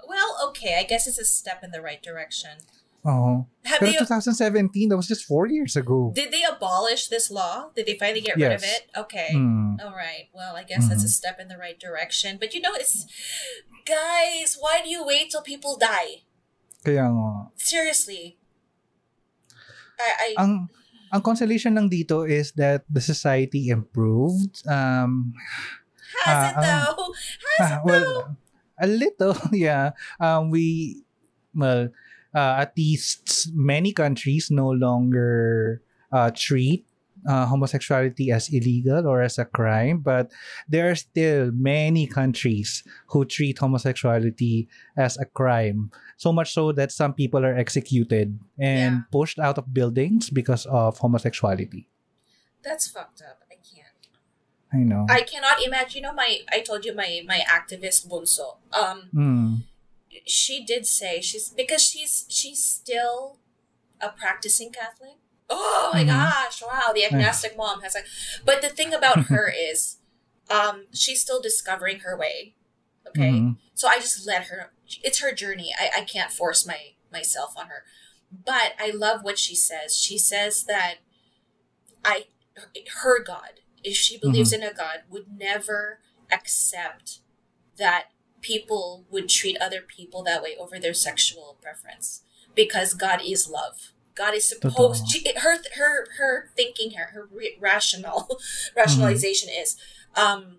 Well, 0.09 0.37
okay. 0.51 0.78
I 0.78 0.85
guess 0.85 1.07
it's 1.07 1.18
a 1.18 1.24
step 1.24 1.62
in 1.62 1.70
the 1.70 1.80
right 1.82 2.03
direction. 2.03 2.59
Oh. 3.05 3.46
Have 3.64 3.80
Pero 3.80 3.92
they 3.92 3.98
2017, 4.00 4.88
that 4.88 4.96
was 4.96 5.09
just 5.09 5.24
four 5.24 5.46
years 5.46 5.76
ago. 5.76 6.12
Did 6.16 6.32
they 6.32 6.44
abolish 6.44 7.09
this 7.09 7.30
law? 7.30 7.68
Did 7.76 7.86
they 7.86 7.96
finally 8.00 8.20
get 8.20 8.36
rid 8.36 8.52
of 8.52 8.64
it? 8.64 8.88
Okay. 8.96 9.32
Hmm. 9.32 9.76
All 9.80 9.92
right. 9.92 10.28
Well, 10.32 10.57
I 10.57 10.64
guess 10.64 10.88
that's 10.88 11.05
a 11.05 11.09
Mhm. 11.09 11.20
step 11.20 11.36
in 11.40 11.48
the 11.48 11.57
right 11.57 11.78
direction. 11.78 12.36
But 12.40 12.52
you 12.52 12.61
know, 12.61 12.72
it's 12.72 13.05
guys, 13.84 14.57
why 14.61 14.80
do 14.80 14.88
you 14.88 15.05
wait 15.05 15.30
till 15.30 15.44
people 15.44 15.76
die? 15.76 16.24
Kaya 16.84 17.09
nga. 17.09 17.52
Seriously. 17.57 18.36
I, 20.00 20.36
I 20.36 20.42
Ang 20.42 20.68
ang 21.12 21.22
consolation 21.22 21.76
lang 21.76 21.88
dito 21.88 22.24
is 22.28 22.52
that 22.57 22.84
the 22.90 23.00
society 23.00 23.68
improved. 23.68 24.64
Um, 24.66 25.32
has 26.24 26.36
ah, 26.36 26.48
it 26.48 26.57
ah, 26.57 26.62
though? 26.64 27.12
Has 27.61 27.61
ah, 27.61 27.64
it 27.64 27.70
though? 27.70 27.84
well, 27.86 28.12
a 28.80 28.86
little, 28.86 29.36
yeah. 29.52 29.94
Um, 30.18 30.50
we, 30.50 31.05
well, 31.55 31.88
uh, 32.35 32.57
at 32.61 32.76
least 32.76 33.51
many 33.55 33.93
countries 33.93 34.51
no 34.51 34.68
longer 34.70 35.80
uh, 36.12 36.30
treat 36.35 36.85
uh, 37.28 37.47
homosexuality 37.47 38.30
as 38.30 38.49
illegal 38.53 39.07
or 39.07 39.22
as 39.22 39.39
a 39.39 39.45
crime, 39.47 39.99
but 40.05 40.30
there 40.68 40.91
are 40.91 40.95
still 40.95 41.51
many 41.53 42.07
countries 42.07 42.85
who 43.09 43.24
treat 43.24 43.57
homosexuality 43.59 44.68
as 44.97 45.16
a 45.16 45.24
crime. 45.24 45.91
So 46.18 46.32
much 46.32 46.53
so 46.53 46.72
that 46.72 46.93
some 46.93 47.14
people 47.14 47.45
are 47.47 47.55
executed 47.57 48.39
and 48.59 48.95
Yeah. 48.95 49.01
pushed 49.11 49.39
out 49.39 49.57
of 49.57 49.72
buildings 49.72 50.28
because 50.28 50.66
of 50.66 50.99
homosexuality. 50.99 51.87
That's 52.62 52.89
fucked 52.89 53.22
up. 53.22 53.41
I 53.51 53.57
can't. 53.57 54.05
I 54.72 54.78
know. 54.85 55.07
I 55.09 55.22
cannot 55.22 55.62
imagine. 55.64 56.03
You 56.05 56.09
know, 56.09 56.12
my 56.14 56.41
I 56.53 56.61
told 56.61 56.85
you 56.85 56.95
my 56.95 57.22
my 57.26 57.41
activist 57.49 58.09
Bunso. 58.09 58.57
Um, 58.76 59.09
Mm. 59.14 59.62
She 60.27 60.65
did 60.65 60.87
say 60.87 61.21
she's 61.21 61.49
because 61.51 61.83
she's 61.83 62.25
she's 62.29 62.62
still 62.65 63.39
a 64.01 64.09
practicing 64.11 64.71
Catholic. 64.73 65.17
Oh 65.51 65.91
my 65.93 66.05
Mhm. 66.05 66.09
gosh! 66.09 66.62
Wow, 66.62 66.93
the 66.95 67.05
agnostic 67.05 67.57
mom 67.57 67.83
has 67.83 67.95
like. 67.95 68.07
But 68.45 68.62
the 68.62 68.69
thing 68.71 68.93
about 68.95 69.25
her 69.29 69.49
is, 69.49 69.99
um, 70.51 70.87
she's 70.93 71.21
still 71.21 71.41
discovering 71.41 72.01
her 72.01 72.17
way. 72.17 72.55
Okay, 73.07 73.31
Mhm. 73.33 73.57
so 73.75 73.87
I 73.89 73.99
just 73.99 74.27
let 74.27 74.45
her. 74.45 74.73
It's 75.03 75.19
her 75.21 75.33
journey. 75.33 75.75
I 75.79 75.91
I 75.99 76.05
can't 76.05 76.33
force 76.33 76.67
my 76.67 76.95
myself 77.12 77.55
on 77.57 77.67
her. 77.69 77.85
But 78.33 78.73
I 78.81 78.91
love 78.91 79.23
what 79.23 79.39
she 79.39 79.55
says. 79.55 79.97
She 79.97 80.19
says 80.19 80.65
that 80.65 80.97
I 82.05 82.27
her 83.03 83.23
God, 83.23 83.61
if 83.83 83.97
she 83.97 84.17
believes 84.19 84.53
in 84.53 84.62
a 84.62 84.73
God, 84.73 85.03
would 85.09 85.27
never 85.39 86.01
accept 86.33 87.21
that 87.77 88.07
people 88.45 89.07
would 89.11 89.28
treat 89.28 89.57
other 89.61 89.80
people 89.80 90.22
that 90.22 90.42
way 90.42 90.55
over 90.61 90.78
their 90.78 90.92
sexual 90.92 91.57
preference 91.62 92.22
because 92.55 92.92
God 92.92 93.20
is 93.24 93.49
love. 93.49 93.92
God 94.14 94.34
is 94.34 94.49
supposed 94.49 95.09
she, 95.11 95.24
her 95.38 95.57
her 95.76 96.07
her 96.18 96.51
thinking 96.55 96.90
here 96.90 97.11
her 97.12 97.28
rational 97.59 98.38
rationalization 98.76 99.49
is 99.49 99.76
um 100.14 100.59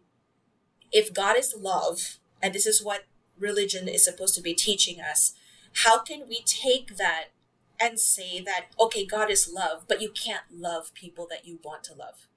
if 0.91 1.13
God 1.13 1.37
is 1.37 1.55
love 1.57 2.17
and 2.41 2.53
this 2.53 2.65
is 2.65 2.83
what 2.83 3.05
religion 3.39 3.87
is 3.87 4.03
supposed 4.03 4.35
to 4.35 4.41
be 4.41 4.53
teaching 4.53 4.99
us 4.99 5.35
how 5.83 5.99
can 5.99 6.27
we 6.27 6.41
take 6.45 6.97
that 6.97 7.27
and 7.79 7.97
say 7.97 8.41
that 8.41 8.65
okay 8.77 9.05
God 9.05 9.31
is 9.31 9.49
love 9.49 9.85
but 9.87 10.01
you 10.01 10.09
can't 10.11 10.43
love 10.51 10.93
people 10.93 11.25
that 11.29 11.47
you 11.47 11.59
want 11.63 11.85
to 11.85 11.93
love 11.93 12.27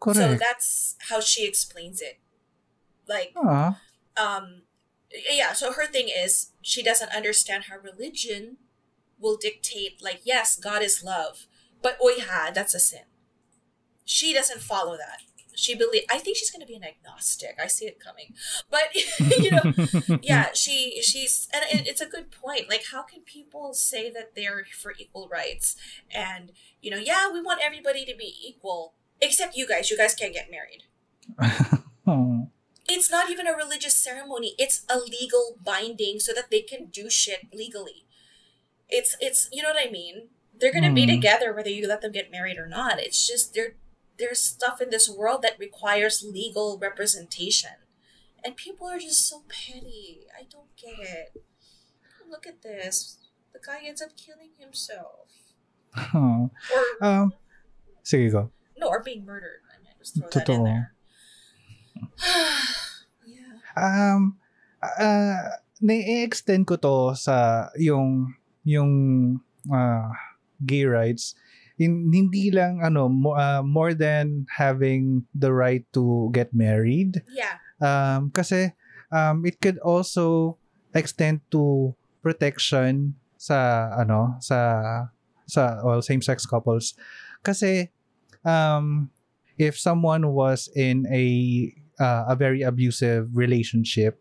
Correct. 0.00 0.18
so 0.18 0.34
that's 0.38 0.96
how 1.10 1.20
she 1.20 1.46
explains 1.46 2.00
it 2.00 2.20
like 3.08 3.32
Ah, 3.36 3.78
um 4.16 4.62
yeah 5.30 5.52
so 5.52 5.72
her 5.72 5.86
thing 5.86 6.08
is 6.08 6.50
she 6.62 6.82
doesn't 6.82 7.14
understand 7.14 7.64
how 7.64 7.76
religion 7.78 8.56
will 9.18 9.36
dictate 9.36 10.02
like 10.02 10.20
yes 10.24 10.56
god 10.56 10.82
is 10.82 11.02
love 11.04 11.46
but 11.82 11.98
oiha 12.00 12.52
that's 12.52 12.74
a 12.74 12.80
sin. 12.80 13.02
She 14.04 14.32
doesn't 14.32 14.60
follow 14.60 14.96
that. 14.96 15.18
She 15.54 15.74
believe 15.74 16.02
i 16.10 16.18
think 16.18 16.36
she's 16.36 16.50
going 16.50 16.60
to 16.60 16.66
be 16.66 16.74
an 16.76 16.84
agnostic. 16.84 17.56
I 17.62 17.66
see 17.66 17.86
it 17.86 17.98
coming. 18.00 18.34
But 18.70 18.94
you 19.38 19.50
know 19.50 20.18
yeah 20.22 20.48
she 20.52 21.00
she's 21.02 21.48
and 21.54 21.64
it, 21.80 21.86
it's 21.88 22.00
a 22.00 22.06
good 22.06 22.30
point. 22.30 22.68
Like 22.68 22.84
how 22.92 23.02
can 23.02 23.20
people 23.22 23.72
say 23.74 24.10
that 24.10 24.34
they're 24.34 24.64
for 24.80 24.94
equal 24.98 25.28
rights? 25.28 25.76
And 26.12 26.52
you 26.82 26.90
know 26.90 26.98
yeah 26.98 27.30
we 27.32 27.40
want 27.40 27.60
everybody 27.62 28.04
to 28.04 28.14
be 28.16 28.34
equal 28.44 28.94
except 29.20 29.56
you 29.56 29.66
guys. 29.66 29.90
You 29.90 29.96
guys 29.96 30.14
can't 30.14 30.34
get 30.34 30.50
married. 30.50 30.82
Oh. 32.08 32.45
It's 32.88 33.10
not 33.10 33.30
even 33.30 33.46
a 33.46 33.52
religious 33.56 33.94
ceremony. 33.94 34.54
It's 34.58 34.84
a 34.88 34.98
legal 34.98 35.56
binding 35.62 36.20
so 36.20 36.32
that 36.32 36.50
they 36.50 36.60
can 36.60 36.86
do 36.86 37.08
shit 37.10 37.48
legally. 37.54 38.06
It's 38.88 39.16
it's 39.20 39.48
you 39.52 39.62
know 39.62 39.70
what 39.70 39.86
i 39.86 39.90
mean? 39.90 40.28
They're 40.58 40.72
gonna 40.72 40.92
be 40.92 41.04
Hmm. 41.04 41.10
together 41.16 41.52
whether 41.52 41.70
you 41.70 41.86
let 41.88 42.00
them 42.00 42.12
get 42.12 42.30
married 42.30 42.58
or 42.58 42.66
not. 42.66 43.00
It's 43.00 43.26
just 43.26 43.54
there 43.54 43.74
there's 44.18 44.40
stuff 44.40 44.80
in 44.80 44.90
this 44.90 45.08
world 45.10 45.42
that 45.42 45.58
requires 45.58 46.24
legal 46.24 46.78
representation. 46.78 47.72
And 48.44 48.56
people 48.56 48.86
are 48.86 48.98
just 48.98 49.28
so 49.28 49.42
petty. 49.48 50.20
I 50.38 50.44
don't 50.50 50.74
get 50.76 50.98
it. 51.00 51.42
Look 52.30 52.46
at 52.46 52.62
this. 52.62 53.18
The 53.52 53.58
guy 53.64 53.80
ends 53.84 54.00
up 54.02 54.10
killing 54.16 54.50
himself. 54.58 55.28
Oh. 56.14 56.50
or 56.74 57.06
Um, 57.06 57.32
sige 58.04 58.30
go. 58.32 58.50
no 58.76 58.88
or 58.88 59.02
being 59.02 59.24
murdered. 59.24 59.60
I 59.74 59.82
mean 59.82 59.92
just 59.98 60.14
throw 60.16 60.28
that 60.30 60.48
in 60.48 60.64
there 60.64 60.94
yeah 63.26 63.54
Um, 63.76 64.40
uh, 64.80 65.60
na-extend 65.84 66.64
ko 66.64 66.80
to 66.80 67.12
sa 67.12 67.68
yung 67.76 68.32
yung 68.64 68.92
ah, 69.68 70.10
gay 70.64 70.88
rights. 70.88 71.36
In, 71.76 72.08
hindi 72.08 72.48
lang 72.48 72.80
ano 72.80 73.12
mo, 73.12 73.36
ah, 73.36 73.60
more 73.60 73.92
than 73.92 74.48
having 74.56 75.28
the 75.36 75.52
right 75.52 75.84
to 75.92 76.32
get 76.32 76.56
married. 76.56 77.20
yeah 77.28 77.60
Um, 77.76 78.32
kasi 78.32 78.72
um, 79.12 79.44
it 79.44 79.60
could 79.60 79.76
also 79.84 80.56
extend 80.96 81.44
to 81.52 81.92
protection 82.24 83.20
sa 83.36 83.92
ano 83.92 84.40
sa 84.40 84.58
sa 85.44 85.84
well, 85.84 86.00
same-sex 86.00 86.48
couples 86.48 86.96
kasi 87.44 87.92
um, 88.48 89.12
if 89.60 89.76
someone 89.76 90.32
was 90.32 90.72
in 90.72 91.04
a 91.12 91.24
uh, 92.00 92.24
a 92.28 92.34
very 92.36 92.62
abusive 92.62 93.28
relationship 93.32 94.20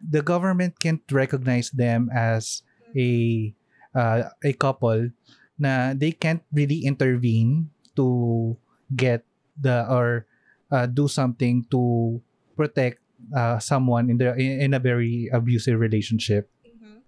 the 0.00 0.20
government 0.20 0.78
can't 0.78 1.02
recognize 1.10 1.70
them 1.70 2.08
as 2.12 2.62
a 2.96 3.52
uh, 3.96 4.28
a 4.44 4.52
couple 4.52 5.10
na 5.56 5.96
they 5.96 6.12
can't 6.12 6.44
really 6.52 6.84
intervene 6.84 7.72
to 7.96 8.56
get 8.92 9.24
the 9.56 9.88
or 9.88 10.28
uh, 10.68 10.84
do 10.84 11.08
something 11.08 11.64
to 11.72 12.20
protect 12.56 13.00
uh, 13.32 13.56
someone 13.58 14.12
in 14.12 14.20
the 14.20 14.36
in, 14.36 14.68
in 14.68 14.70
a 14.76 14.80
very 14.82 15.32
abusive 15.32 15.80
relationship 15.80 16.52
Mhm. 16.66 17.00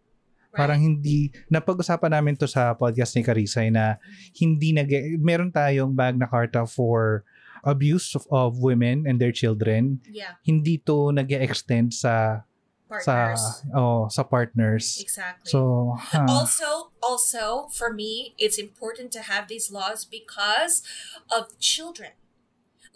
Parang 0.57 0.81
hindi, 0.81 1.29
napag-usapan 1.53 2.09
namin 2.09 2.35
to 2.41 2.49
sa 2.49 2.73
podcast 2.73 3.13
ni 3.15 3.23
Karisay 3.23 3.69
na 3.69 4.01
hindi 4.33 4.73
nag 4.73 4.89
meron 5.21 5.53
tayong 5.53 5.93
Magna 5.93 6.25
Carta 6.25 6.65
for 6.65 7.23
abuse 7.65 8.15
of, 8.15 8.27
of 8.31 8.59
women 8.59 9.05
and 9.07 9.21
their 9.21 9.33
children. 9.33 10.01
yeah 10.11 10.39
Hindi 10.45 10.79
to 10.87 11.13
nag 11.13 11.33
extend 11.33 11.95
sa 11.95 12.43
partners 12.89 13.41
sa 13.45 13.77
oh, 13.77 14.09
sa 14.09 14.23
partners. 14.25 14.97
exactly 15.01 15.51
So, 15.53 15.93
huh. 16.01 16.25
also 16.29 16.91
also 17.05 17.69
for 17.69 17.93
me 17.93 18.33
it's 18.41 18.57
important 18.59 19.13
to 19.13 19.23
have 19.29 19.49
these 19.49 19.69
laws 19.71 20.05
because 20.09 20.81
of 21.29 21.53
children 21.61 22.17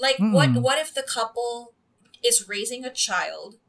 like 0.00 0.16
what 0.18 0.56
Mm. 0.56 0.62
what 0.64 0.80
if 0.80 0.94
the 0.96 1.04
couple 1.04 1.76
is 2.24 2.48
raising 2.48 2.84
a 2.88 2.90
child 2.92 3.60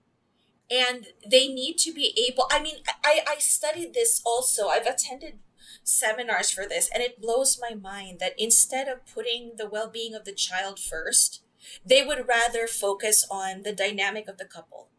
and 0.71 1.11
they 1.27 1.51
need 1.51 1.75
to 1.83 1.91
be 1.91 2.15
able 2.15 2.47
i 2.49 2.57
mean 2.63 2.79
i 3.03 3.19
i 3.27 3.35
studied 3.37 3.91
this 3.93 4.23
also 4.23 4.71
i've 4.71 4.87
attended 4.87 5.43
seminars 5.83 6.49
for 6.51 6.65
this 6.67 6.89
and 6.93 7.03
it 7.03 7.21
blows 7.21 7.59
my 7.61 7.75
mind 7.75 8.19
that 8.19 8.33
instead 8.37 8.87
of 8.87 9.05
putting 9.05 9.53
the 9.57 9.67
well-being 9.69 10.13
of 10.15 10.25
the 10.25 10.33
child 10.33 10.79
first 10.79 11.41
they 11.85 12.03
would 12.05 12.27
rather 12.27 12.67
focus 12.67 13.25
on 13.31 13.61
the 13.63 13.71
dynamic 13.73 14.27
of 14.27 14.37
the 14.37 14.45
couple. 14.45 14.89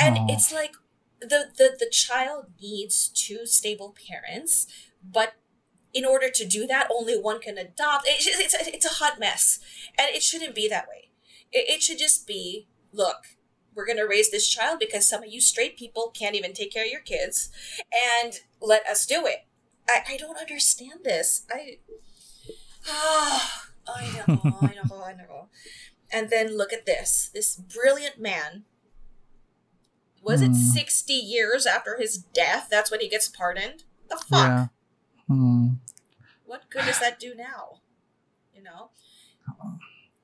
And 0.00 0.16
Oh. 0.18 0.26
it's 0.30 0.52
like 0.52 0.72
the, 1.20 1.50
the 1.56 1.76
the 1.78 1.88
child 1.90 2.46
needs 2.60 3.08
two 3.08 3.46
stable 3.46 3.94
parents 4.08 4.66
but 5.02 5.34
in 5.94 6.04
order 6.04 6.30
to 6.30 6.46
do 6.46 6.66
that 6.66 6.88
only 6.90 7.18
one 7.18 7.40
can 7.40 7.58
adopt. 7.58 8.06
It's, 8.08 8.26
it's, 8.26 8.54
it's 8.68 8.86
a 8.86 8.96
hot 9.04 9.18
mess 9.20 9.60
and 9.98 10.08
it 10.14 10.22
shouldn't 10.22 10.54
be 10.54 10.68
that 10.68 10.88
way. 10.88 11.10
It, 11.52 11.68
it 11.68 11.82
should 11.82 11.98
just 11.98 12.26
be 12.26 12.68
look 12.92 13.36
we're 13.74 13.86
going 13.86 13.98
to 13.98 14.04
raise 14.06 14.30
this 14.30 14.48
child 14.48 14.78
because 14.78 15.08
some 15.08 15.22
of 15.22 15.30
you 15.32 15.40
straight 15.40 15.76
people 15.76 16.12
can't 16.14 16.34
even 16.34 16.52
take 16.52 16.72
care 16.72 16.84
of 16.84 16.90
your 16.90 17.00
kids 17.00 17.50
and 18.22 18.40
let 18.60 18.86
us 18.86 19.06
do 19.06 19.26
it. 19.26 19.46
I, 19.88 20.14
I 20.14 20.16
don't 20.16 20.38
understand 20.38 21.00
this. 21.04 21.44
I 21.50 21.78
ah 22.88 23.68
i 23.86 24.04
know 24.26 24.40
i 24.60 24.74
know 24.74 25.02
i 25.04 25.12
know. 25.12 25.48
And 26.12 26.28
then 26.30 26.56
look 26.56 26.72
at 26.72 26.86
this. 26.86 27.30
This 27.32 27.56
brilliant 27.56 28.20
man 28.20 28.64
was 30.22 30.40
it 30.40 30.48
Hmm. 30.48 30.54
60 30.54 31.12
years 31.12 31.66
after 31.66 31.96
his 31.98 32.16
death? 32.18 32.68
That's 32.70 32.90
when 32.90 33.00
he 33.00 33.08
gets 33.08 33.28
pardoned? 33.28 33.84
The 34.08 34.16
fuck? 34.16 34.30
Yeah. 34.30 34.66
Hmm. 35.26 35.68
what 36.44 36.68
good 36.70 36.84
does 36.84 37.00
that 37.00 37.18
do 37.18 37.34
now? 37.34 37.80
You 38.54 38.62
know? 38.62 38.90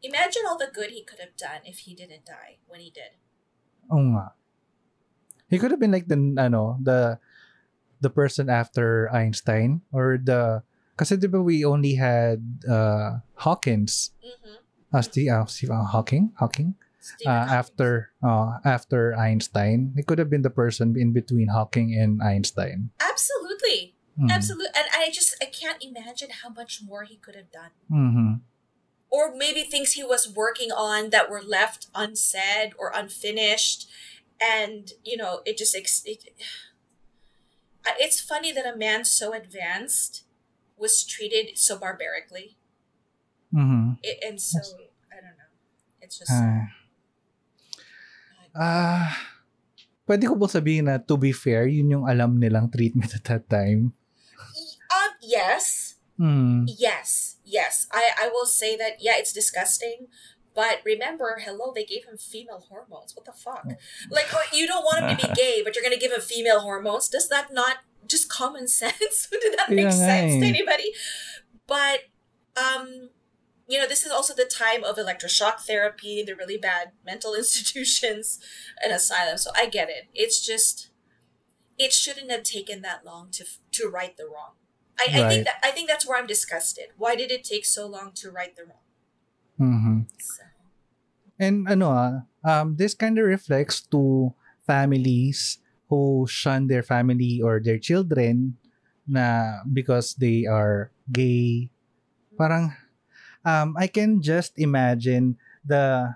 Imagine 0.02 0.42
all 0.46 0.56
the 0.58 0.70
good 0.72 0.90
he 0.90 1.02
could 1.02 1.18
have 1.18 1.36
done 1.36 1.62
if 1.64 1.78
he 1.80 1.94
didn't 1.94 2.26
die 2.26 2.58
when 2.68 2.80
he 2.80 2.90
did 2.90 3.16
Oo 3.92 4.14
nga. 4.14 4.32
He 5.48 5.56
could 5.56 5.70
have 5.72 5.80
been 5.80 5.92
like 5.92 6.08
the 6.08 6.18
ano, 6.36 6.76
the 6.82 7.18
the 8.04 8.10
person 8.12 8.48
after 8.52 9.08
Einstein 9.10 9.80
or 9.92 10.20
the 10.20 10.62
kasi 10.98 11.16
di 11.16 11.26
ba 11.26 11.40
we 11.40 11.64
only 11.64 11.94
had 11.96 12.42
uh, 12.68 13.24
Hawkins 13.42 14.12
Mm-hmm. 14.18 14.58
uh, 14.92 15.02
Steve, 15.02 15.30
uh, 15.30 15.46
Steve 15.48 15.70
uh, 15.72 15.84
Hawking 15.88 16.32
Hawking 16.36 16.74
Stephen 17.00 17.32
uh, 17.32 17.46
Hawking. 17.48 17.54
after 17.56 17.88
uh, 18.20 18.48
after 18.66 19.16
Einstein. 19.16 19.94
He 19.96 20.02
could 20.04 20.18
have 20.20 20.28
been 20.28 20.42
the 20.44 20.52
person 20.52 20.94
in 20.98 21.12
between 21.16 21.48
Hawking 21.48 21.96
and 21.96 22.20
Einstein. 22.20 22.90
Absolutely. 23.00 23.96
Mhm. 24.20 24.28
Absolutely. 24.28 24.74
And 24.76 24.88
I 24.92 25.08
just 25.14 25.32
I 25.40 25.46
can't 25.48 25.80
imagine 25.80 26.28
how 26.44 26.50
much 26.52 26.82
more 26.84 27.06
he 27.08 27.16
could 27.16 27.38
have 27.38 27.48
done. 27.54 27.72
Mhm. 27.88 28.44
Or 29.10 29.32
maybe 29.34 29.62
things 29.64 29.92
he 29.92 30.04
was 30.04 30.28
working 30.28 30.70
on 30.70 31.10
that 31.10 31.30
were 31.30 31.42
left 31.42 31.88
unsaid 31.94 32.72
or 32.78 32.92
unfinished 32.94 33.88
and 34.38 34.92
you 35.04 35.16
know, 35.16 35.40
it 35.44 35.58
just 35.58 35.74
it, 35.74 36.24
Uh, 37.86 37.96
it's 37.96 38.20
funny 38.20 38.52
that 38.52 38.66
a 38.68 38.76
man 38.76 39.00
so 39.06 39.32
advanced 39.32 40.24
was 40.76 41.04
treated 41.04 41.56
so 41.56 41.78
barbarically. 41.78 42.58
Mhm. 43.54 43.96
It, 44.02 44.18
and 44.20 44.36
so 44.36 44.60
I 45.08 45.24
don't 45.24 45.38
know. 45.40 45.50
It's 46.02 46.18
just 46.18 46.28
Ah. 46.28 46.68
Ah, 48.52 49.08
pwede 50.04 50.26
ko 50.28 50.34
ba 50.36 50.50
sabihin 50.50 50.90
na 50.90 50.98
to 51.00 51.16
be 51.16 51.32
fair, 51.32 51.64
yun 51.64 51.88
yung 51.96 52.04
alam 52.04 52.36
nilang 52.36 52.68
treatment 52.68 53.14
at 53.14 53.24
that 53.24 53.48
time? 53.48 53.94
um 54.92 55.12
yes. 55.22 55.94
Hmm. 56.18 56.66
Yes, 56.66 57.37
yes. 57.48 57.86
I, 57.92 58.10
I 58.20 58.28
will 58.28 58.46
say 58.46 58.76
that, 58.76 58.98
yeah, 59.00 59.14
it's 59.16 59.32
disgusting. 59.32 60.08
But 60.54 60.80
remember, 60.84 61.38
hello, 61.44 61.72
they 61.72 61.84
gave 61.84 62.04
him 62.04 62.16
female 62.16 62.64
hormones. 62.68 63.14
What 63.14 63.24
the 63.26 63.32
fuck? 63.32 63.64
Like, 64.10 64.26
oh, 64.32 64.42
you 64.52 64.66
don't 64.66 64.82
want 64.82 65.04
him 65.04 65.16
to 65.16 65.28
be 65.28 65.32
gay, 65.40 65.62
but 65.62 65.74
you're 65.74 65.84
going 65.84 65.94
to 65.94 66.00
give 66.00 66.12
him 66.12 66.20
female 66.20 66.60
hormones? 66.60 67.08
Does 67.08 67.28
that 67.28 67.52
not 67.52 67.76
just 68.06 68.28
common 68.28 68.66
sense? 68.82 69.28
Did 69.30 69.56
that 69.56 69.70
make 69.70 69.84
Yeah, 69.84 69.90
sense 69.90 70.40
to 70.42 70.46
anybody? 70.48 70.92
But, 71.66 72.00
um, 72.56 73.10
you 73.68 73.78
know, 73.78 73.86
this 73.86 74.04
is 74.04 74.10
also 74.10 74.34
the 74.34 74.46
time 74.46 74.82
of 74.82 74.96
electroshock 74.96 75.60
therapy, 75.60 76.24
the 76.26 76.34
really 76.34 76.56
bad 76.56 76.92
mental 77.04 77.34
institutions 77.34 78.40
and 78.82 78.92
asylums. 78.92 79.44
So 79.44 79.50
I 79.54 79.66
get 79.66 79.90
it. 79.90 80.08
It's 80.14 80.44
just, 80.44 80.90
it 81.78 81.92
shouldn't 81.92 82.32
have 82.32 82.42
taken 82.42 82.82
that 82.82 83.04
long 83.04 83.30
to 83.32 83.44
to 83.72 83.88
right 83.88 84.16
the 84.16 84.24
wrong. 84.24 84.54
I, 84.98 85.06
I 85.14 85.28
think 85.28 85.44
that 85.46 85.58
I 85.62 85.70
think 85.70 85.88
that's 85.88 86.06
where 86.06 86.18
I'm 86.18 86.26
disgusted. 86.26 86.90
Why 86.98 87.14
did 87.14 87.30
it 87.30 87.44
take 87.44 87.64
so 87.64 87.86
long 87.86 88.12
to 88.20 88.30
right 88.30 88.54
the 88.54 88.64
wrong? 88.66 88.84
Mhm. 89.58 90.06
So, 90.18 90.42
And 91.38 91.70
ano 91.70 91.86
ah, 91.94 92.12
um, 92.42 92.74
this 92.74 92.98
kind 92.98 93.14
of 93.18 93.26
reflects 93.26 93.82
to 93.94 94.34
families 94.66 95.62
who 95.86 96.26
shun 96.26 96.66
their 96.66 96.82
family 96.82 97.38
or 97.38 97.62
their 97.62 97.78
children 97.78 98.58
na 99.06 99.62
because 99.64 100.18
they 100.18 100.44
are 100.50 100.90
gay. 101.08 101.70
Parang 102.34 102.74
um, 103.46 103.78
I 103.78 103.86
can 103.86 104.18
just 104.20 104.58
imagine 104.58 105.38
the 105.62 106.14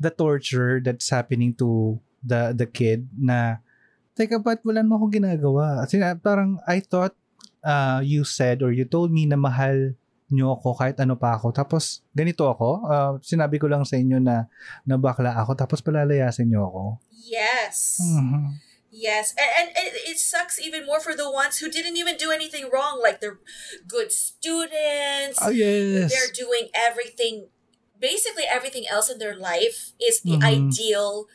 the 0.00 0.10
torture 0.12 0.80
that's 0.80 1.08
happening 1.12 1.52
to 1.60 2.00
the 2.24 2.56
the 2.56 2.66
kid 2.68 3.08
na 3.16 3.60
teka 4.16 4.40
ba't 4.40 4.64
wala 4.64 4.80
mo 4.82 4.96
akong 4.96 5.20
ginagawa? 5.20 5.84
Sina, 5.88 6.16
parang 6.16 6.58
I 6.64 6.80
thought 6.80 7.12
uh, 7.66 7.98
you 8.00 8.22
said 8.22 8.62
or 8.62 8.70
you 8.70 8.86
told 8.86 9.10
me 9.10 9.26
na 9.26 9.34
mahal 9.34 9.98
nyo 10.26 10.54
ako 10.54 10.74
kahit 10.74 10.98
ano 10.98 11.14
pa 11.14 11.34
ako. 11.34 11.50
Tapos, 11.50 12.02
ganito 12.10 12.46
ako. 12.46 12.82
Uh, 12.82 13.12
sinabi 13.22 13.58
ko 13.58 13.66
lang 13.66 13.82
sa 13.82 13.94
inyo 13.94 14.18
na 14.18 14.46
nabakla 14.82 15.34
ako. 15.34 15.54
Tapos, 15.54 15.82
palalayasin 15.82 16.46
nyo 16.46 16.66
ako. 16.66 16.82
yes, 17.26 17.98
Mhm. 18.02 18.54
yes, 18.94 19.34
and, 19.34 19.50
and 19.58 19.68
it, 19.82 20.14
it 20.14 20.18
sucks 20.18 20.62
even 20.62 20.86
more 20.86 21.02
for 21.02 21.10
the 21.10 21.26
ones 21.26 21.58
who 21.58 21.66
didn't 21.66 21.98
even 21.98 22.14
do 22.14 22.30
anything 22.30 22.70
wrong. 22.70 23.02
Like 23.02 23.18
they're 23.18 23.42
good 23.90 24.14
students. 24.14 25.42
Oh, 25.42 25.50
yes. 25.50 26.06
They're 26.14 26.30
doing 26.30 26.70
everything. 26.70 27.50
Basically, 27.98 28.46
everything 28.46 28.86
else 28.86 29.10
in 29.10 29.18
their 29.18 29.34
life 29.34 29.90
is 29.98 30.22
the 30.22 30.38
Mhm. 30.38 30.46
ideal 30.70 31.26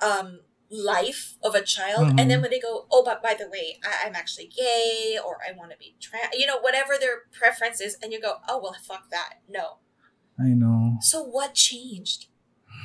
um, 0.00 0.40
life 0.74 1.36
of 1.42 1.54
a 1.54 1.62
child. 1.62 2.08
And 2.08 2.18
then 2.18 2.28
mm-hmm. 2.28 2.42
when 2.42 2.50
they 2.50 2.60
go, 2.60 2.86
oh, 2.90 3.04
but 3.04 3.22
by 3.22 3.34
the 3.34 3.48
way, 3.48 3.78
I, 3.84 4.06
I'm 4.06 4.14
actually 4.14 4.46
gay, 4.46 5.18
or 5.24 5.38
I 5.48 5.56
want 5.56 5.70
to 5.70 5.76
be 5.76 5.94
trans, 6.00 6.34
you 6.34 6.46
know, 6.46 6.58
whatever 6.58 6.94
their 6.98 7.22
preference 7.32 7.80
is, 7.80 7.96
and 8.02 8.12
you 8.12 8.20
go, 8.20 8.36
oh 8.48 8.60
well, 8.62 8.74
fuck 8.82 9.10
that. 9.10 9.34
No. 9.48 9.78
I 10.38 10.48
know. 10.48 10.96
So 11.00 11.22
what 11.22 11.54
changed? 11.54 12.26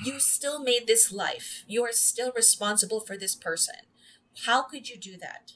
You 0.06 0.20
still 0.20 0.62
made 0.64 0.88
this 0.88 1.12
life. 1.12 1.64
You 1.68 1.84
are 1.84 1.92
still 1.92 2.32
responsible 2.36 3.00
for 3.00 3.18
this 3.18 3.36
person. 3.36 3.76
How 4.46 4.62
could 4.64 4.90
you 4.90 4.98
do 4.98 5.18
that? 5.18 5.54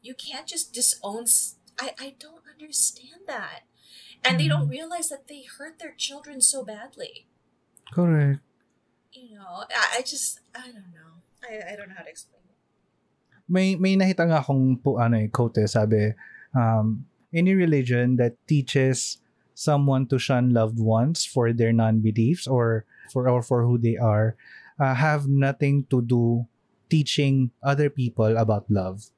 You 0.00 0.14
can't 0.14 0.46
just 0.46 0.72
disown. 0.72 1.22
s- 1.22 1.56
I, 1.78 1.92
I 2.00 2.14
don't 2.18 2.42
understand 2.48 3.22
that. 3.26 3.60
And 4.24 4.40
they 4.40 4.48
don't 4.48 4.62
mm-hmm. 4.62 4.70
realize 4.70 5.08
that 5.08 5.28
they 5.28 5.44
hurt 5.58 5.78
their 5.78 5.92
children 5.92 6.40
so 6.40 6.64
badly. 6.64 7.26
Correct. 7.92 8.40
You 9.12 9.36
know, 9.36 9.64
I, 9.70 9.98
I 9.98 10.00
just, 10.00 10.40
I 10.54 10.66
don't 10.66 10.92
know. 10.94 11.13
I, 11.44 11.72
I 11.72 11.76
don't 11.76 11.88
know 11.88 11.98
how 11.98 12.04
to 12.04 12.10
explain 12.10 12.42
it. 12.48 12.56
May, 13.44 13.76
may 13.76 13.94
nakita 13.96 14.24
nga 14.24 14.40
akong 14.40 14.80
po, 14.80 14.96
ano 14.96 15.20
eh, 15.20 15.28
quote 15.28 15.60
eh, 15.60 15.68
sabi, 15.68 16.16
um, 16.56 17.04
any 17.32 17.52
religion 17.52 18.16
that 18.16 18.34
teaches 18.48 19.20
someone 19.54 20.06
to 20.08 20.18
shun 20.18 20.50
loved 20.50 20.80
ones 20.80 21.24
for 21.24 21.52
their 21.52 21.72
non-beliefs 21.72 22.46
or 22.48 22.84
for 23.12 23.28
or 23.28 23.42
for 23.42 23.62
who 23.62 23.78
they 23.78 23.96
are 23.96 24.34
uh, 24.80 24.94
have 24.94 25.28
nothing 25.28 25.86
to 25.90 26.02
do 26.02 26.46
teaching 26.90 27.50
other 27.62 27.88
people 27.88 28.36
about 28.36 28.66
love. 28.70 29.10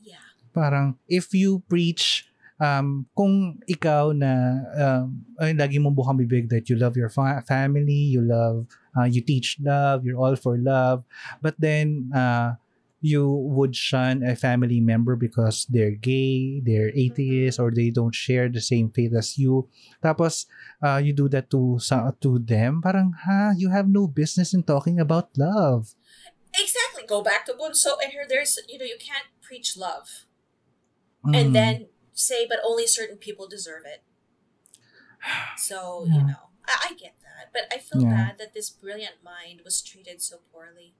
Yeah. 0.00 0.24
parang 0.52 0.96
if 1.08 1.32
you 1.32 1.64
preach 1.68 2.28
um 2.60 3.08
kung 3.16 3.60
ikaw 3.68 4.12
na 4.14 4.32
um, 4.76 5.24
ay 5.40 5.56
lagi 5.56 5.80
mong 5.80 5.96
bukang 5.96 6.18
bibig 6.20 6.48
that 6.48 6.68
you 6.68 6.76
love 6.76 6.96
your 6.96 7.10
fa- 7.10 7.44
family, 7.44 8.12
you 8.12 8.22
love 8.22 8.68
uh, 8.96 9.04
you 9.04 9.20
teach 9.20 9.58
love, 9.60 10.04
you're 10.04 10.18
all 10.18 10.36
for 10.36 10.58
love, 10.58 11.04
but 11.40 11.54
then 11.58 12.10
uh 12.14 12.54
you 13.02 13.26
would 13.26 13.74
shun 13.74 14.22
a 14.22 14.38
family 14.38 14.78
member 14.78 15.16
because 15.18 15.66
they're 15.66 15.90
gay, 15.98 16.62
they're 16.62 16.94
atheist, 16.94 17.58
or 17.58 17.74
they 17.74 17.90
don't 17.90 18.14
share 18.14 18.48
the 18.48 18.62
same 18.62 18.94
faith 18.94 19.10
as 19.10 19.36
you. 19.36 19.66
Tapos, 19.98 20.46
uh, 20.78 21.02
you 21.02 21.12
do 21.12 21.26
that 21.26 21.50
to 21.50 21.82
sa 21.82 22.14
to 22.22 22.38
them. 22.38 22.78
Parang, 22.78 23.10
ha, 23.26 23.58
you 23.58 23.74
have 23.74 23.90
no 23.90 24.06
business 24.06 24.54
in 24.54 24.62
talking 24.62 25.02
about 25.02 25.34
love. 25.34 25.98
Exactly. 26.54 27.02
Go 27.02 27.26
back 27.26 27.42
to 27.50 27.58
Bunso, 27.58 27.98
and 27.98 28.14
here 28.14 28.22
there's, 28.22 28.54
you 28.70 28.78
know, 28.78 28.86
you 28.86 29.02
can't 29.02 29.26
preach 29.42 29.74
love. 29.74 30.30
Mm. 31.26 31.36
and 31.36 31.54
then 31.54 31.86
say, 32.12 32.46
but 32.48 32.58
only 32.66 32.86
certain 32.86 33.16
people 33.16 33.46
deserve 33.46 33.82
it. 33.86 34.02
So, 35.56 36.04
you 36.10 36.18
know, 36.18 36.50
I, 36.68 36.90
I 36.90 36.94
get 36.94 37.14
that. 37.22 37.50
But 37.52 37.68
I 37.72 37.78
feel 37.78 38.02
Yeah. 38.02 38.10
bad 38.10 38.34
that 38.38 38.54
this 38.54 38.70
brilliant 38.70 39.22
mind 39.24 39.60
was 39.64 39.82
treated 39.82 40.20
so 40.22 40.38
poorly. 40.52 40.94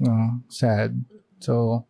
Oh, 0.00 0.40
sad. 0.48 1.04
So, 1.38 1.84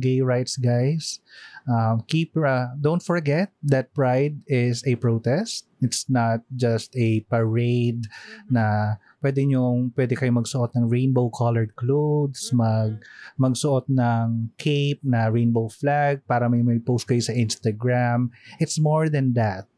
gay 0.00 0.20
rights, 0.24 0.56
guys. 0.56 1.20
Um, 1.68 2.00
keep. 2.08 2.32
Uh, 2.32 2.72
don't 2.80 3.02
forget 3.04 3.52
that 3.62 3.92
Pride 3.92 4.40
is 4.48 4.80
a 4.88 4.96
protest. 4.96 5.68
It's 5.84 6.08
not 6.08 6.40
just 6.56 6.96
a 6.96 7.20
parade 7.28 8.08
Mhm. 8.08 8.56
na 8.56 8.64
pwede 9.20 9.44
nyong 9.46 9.92
pwede 9.94 10.16
kayo 10.16 10.32
magsuot 10.32 10.72
ng 10.74 10.88
rainbow 10.88 11.28
colored 11.28 11.76
clothes, 11.76 12.50
mag 12.56 12.98
magsuot 13.38 13.86
ng 13.92 14.48
cape 14.56 15.02
na 15.04 15.28
rainbow 15.28 15.68
flag 15.68 16.24
para 16.26 16.48
may 16.48 16.62
may 16.64 16.80
post 16.80 17.04
kayo 17.06 17.20
sa 17.22 17.36
Instagram. 17.36 18.32
It's 18.58 18.80
more 18.80 19.06
than 19.12 19.34
that. 19.36 19.68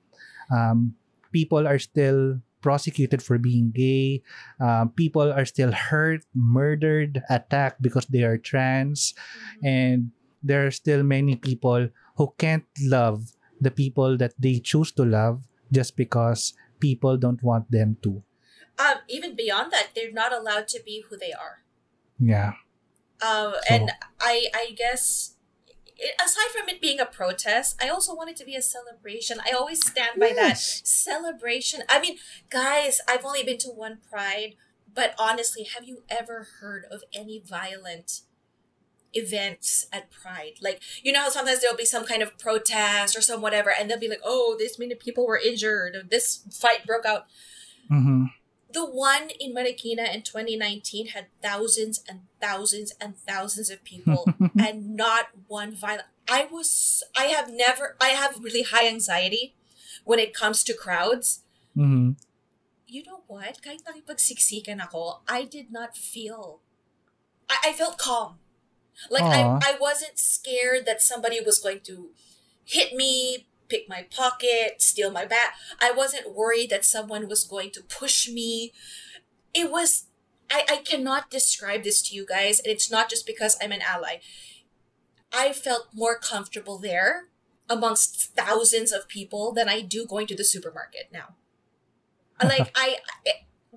Um, 0.48 0.94
people 1.35 1.66
are 1.66 1.81
still 1.82 2.39
prosecuted 2.65 3.20
for 3.20 3.36
being 3.36 3.69
gay. 3.77 4.24
Um, 4.57 4.89
people 4.97 5.28
are 5.28 5.45
still 5.45 5.77
hurt, 5.77 6.24
murdered, 6.32 7.20
attacked 7.28 7.85
because 7.85 8.09
they 8.09 8.24
are 8.24 8.41
trans. 8.41 9.12
Mhm. 9.61 9.69
And 9.69 9.99
there 10.41 10.65
are 10.65 10.73
still 10.73 11.05
many 11.05 11.36
people 11.36 11.93
who 12.16 12.32
can't 12.41 12.65
love 12.81 13.36
the 13.61 13.70
people 13.70 14.16
that 14.16 14.32
they 14.41 14.65
choose 14.65 14.89
to 14.97 15.05
love 15.05 15.45
just 15.69 15.93
because 16.01 16.57
people 16.81 17.20
don't 17.20 17.45
want 17.45 17.69
them 17.69 18.01
to. 18.01 18.24
Um, 18.81 19.05
even 19.07 19.36
beyond 19.36 19.70
that, 19.73 19.93
they're 19.95 20.12
not 20.12 20.32
allowed 20.32 20.66
to 20.74 20.81
be 20.82 21.05
who 21.07 21.20
they 21.20 21.32
are. 21.36 21.62
Yeah. 22.19 22.57
Um, 23.23 23.55
So- 23.55 23.61
and 23.70 23.93
I, 24.20 24.49
I 24.53 24.74
guess, 24.77 25.34
aside 26.22 26.50
from 26.56 26.68
it 26.68 26.80
being 26.80 27.00
a 27.00 27.06
protest, 27.06 27.76
I 27.82 27.88
also 27.88 28.14
want 28.14 28.30
it 28.30 28.36
to 28.36 28.44
be 28.44 28.54
a 28.56 28.62
celebration. 28.62 29.38
I 29.44 29.52
always 29.52 29.84
stand 29.84 30.18
by 30.18 30.32
that 30.34 30.58
celebration. 30.58 31.82
I 31.88 32.00
mean, 32.00 32.18
guys, 32.50 33.00
I've 33.08 33.24
only 33.24 33.42
been 33.42 33.58
to 33.58 33.68
one 33.68 33.98
Pride, 34.10 34.56
but 34.92 35.14
honestly, 35.18 35.64
have 35.74 35.84
you 35.84 36.02
ever 36.08 36.48
heard 36.60 36.84
of 36.90 37.02
any 37.12 37.38
violent 37.38 38.22
events 39.12 39.86
at 39.92 40.10
Pride? 40.10 40.54
Like, 40.60 40.80
you 41.02 41.12
know 41.12 41.20
how 41.22 41.28
sometimes 41.30 41.60
there'll 41.60 41.76
be 41.76 41.84
some 41.84 42.04
kind 42.04 42.22
of 42.22 42.36
protest 42.38 43.16
or 43.16 43.20
some 43.20 43.40
whatever, 43.40 43.72
and 43.72 43.88
they'll 43.90 43.98
be 43.98 44.08
like, 44.08 44.22
"Oh, 44.24 44.56
this 44.58 44.78
many 44.78 44.94
people 44.94 45.26
were 45.26 45.38
injured, 45.38 45.94
or 45.94 46.02
this 46.02 46.40
fight 46.50 46.86
broke 46.86 47.06
out." 47.06 47.26
Mhm. 47.90 48.32
The 48.74 48.84
one 48.84 49.30
in 49.38 49.55
Marikina 49.55 50.10
in 50.12 50.26
2019 50.26 51.14
had 51.14 51.26
thousands 51.40 52.02
and 52.10 52.26
thousands 52.42 52.92
and 53.01 53.14
thousands 53.16 53.70
of 53.70 53.86
people 53.86 54.26
and 54.59 54.96
not 54.98 55.30
one 55.46 55.72
violent. 55.74 56.10
I 56.28 56.48
was, 56.51 57.02
I 57.16 57.30
have 57.30 57.48
never, 57.48 57.96
I 58.01 58.09
have 58.18 58.42
really 58.42 58.62
high 58.62 58.88
anxiety 58.88 59.55
when 60.05 60.18
it 60.18 60.34
comes 60.34 60.64
to 60.64 60.74
crowds. 60.74 61.40
hmm 61.74 62.18
You 62.86 63.02
know 63.02 63.26
what? 63.26 63.59
Kahit 63.59 63.82
nakipagsiksikan 63.82 64.78
ako, 64.78 65.26
I 65.26 65.42
did 65.51 65.74
not 65.74 65.98
feel, 65.98 66.62
I, 67.51 67.70
I 67.70 67.72
felt 67.74 67.98
calm. 67.98 68.38
Like. 69.10 69.26
I, 69.26 69.74
I 69.74 69.82
wasn't 69.82 70.14
scared 70.14 70.86
that 70.86 71.02
somebody 71.02 71.42
was 71.42 71.59
going 71.59 71.82
to 71.90 72.14
hit 72.62 72.94
me, 72.94 73.51
pick 73.69 73.89
my 73.89 74.07
pocket, 74.15 74.82
steal 74.82 75.11
my 75.11 75.24
bag. 75.24 75.51
I 75.81 75.91
wasn't 75.91 76.35
worried 76.35 76.70
that 76.70 76.85
someone 76.85 77.28
was 77.28 77.45
going 77.45 77.70
to 77.73 77.82
push 77.82 78.28
me. 78.28 78.73
It 79.53 79.70
was 79.70 80.07
I, 80.51 80.65
I 80.69 80.77
cannot 80.78 81.31
describe 81.31 81.85
this 81.85 82.03
to 82.03 82.15
you 82.15 82.27
guys, 82.27 82.61
and 82.61 82.69
it's 82.69 82.91
not 82.91 83.09
just 83.09 83.27
because 83.27 83.57
I'm 83.62 83.73
an 83.73 83.82
ally. 83.82 84.16
I 85.32 85.53
felt 85.53 85.89
more 85.93 86.19
comfortable 86.19 86.78
there 86.78 87.28
amongst 87.69 88.36
thousands 88.36 88.93
of 88.93 89.09
people 89.09 89.53
than 89.53 89.69
I 89.69 89.81
do 89.81 90.07
going 90.07 90.27
to 90.28 90.36
the 90.36 90.45
supermarket 90.45 91.11
now. 91.12 91.35
Like 92.43 92.73
I, 92.77 92.97
I 93.27 93.32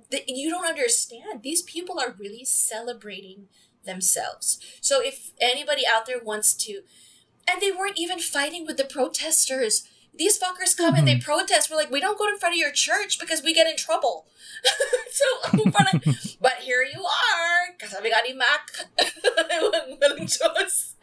the, 0.10 0.24
you 0.28 0.50
don't 0.50 0.66
understand. 0.66 1.42
These 1.44 1.62
people 1.62 2.00
are 2.00 2.16
really 2.18 2.44
celebrating 2.44 3.48
themselves. 3.86 4.60
So 4.82 5.02
if 5.02 5.32
anybody 5.40 5.84
out 5.92 6.06
there 6.06 6.20
wants 6.20 6.54
to, 6.66 6.82
and 7.50 7.62
they 7.62 7.72
weren't 7.72 7.98
even 7.98 8.20
fighting 8.20 8.66
with 8.66 8.78
the 8.78 8.86
protesters. 8.86 9.88
These 10.18 10.40
fuckers 10.40 10.76
come 10.76 10.96
and 10.96 11.08
they 11.08 11.16
mm-hmm. 11.16 11.32
protest. 11.32 11.70
We're 11.70 11.78
like, 11.78 11.92
we 11.92 12.00
don't 12.00 12.18
go 12.18 12.28
in 12.28 12.38
front 12.38 12.56
of 12.56 12.60
your 12.60 12.72
church 12.72 13.20
because 13.20 13.44
we 13.44 13.54
get 13.54 13.68
in 13.68 13.78
trouble. 13.78 14.26
so, 15.12 15.26
but 16.42 16.54
here 16.62 16.84
you 16.84 17.04
are. 17.04 17.76
Kasabi 17.80 18.10
ka 18.10 18.22
ni 18.26 18.34
Mac. 18.34 18.72
Walang 19.24 20.00
walang 20.00 20.26
Diyos. 20.26 20.94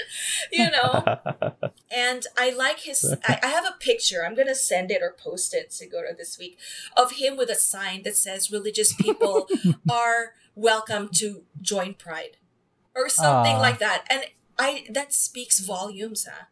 You 0.50 0.70
know? 0.70 1.62
And 1.90 2.26
I 2.36 2.50
like 2.50 2.80
his. 2.80 3.14
I, 3.26 3.38
I 3.42 3.46
have 3.48 3.64
a 3.64 3.76
picture. 3.78 4.24
I'm 4.26 4.34
gonna 4.34 4.54
send 4.54 4.90
it 4.90 5.02
or 5.02 5.14
post 5.16 5.54
it, 5.54 5.70
to 5.78 5.86
go 5.86 6.02
to 6.02 6.14
this 6.16 6.38
week, 6.38 6.58
of 6.96 7.12
him 7.12 7.36
with 7.36 7.50
a 7.50 7.54
sign 7.54 8.02
that 8.02 8.16
says 8.16 8.50
"Religious 8.50 8.92
people 8.92 9.48
are 9.90 10.34
welcome 10.54 11.08
to 11.14 11.44
join 11.60 11.94
Pride," 11.94 12.36
or 12.96 13.08
something 13.08 13.56
like 13.58 13.78
that. 13.78 14.04
And 14.10 14.24
I 14.58 14.86
that 14.90 15.12
speaks 15.12 15.60
volumes, 15.60 16.26
huh? 16.30 16.46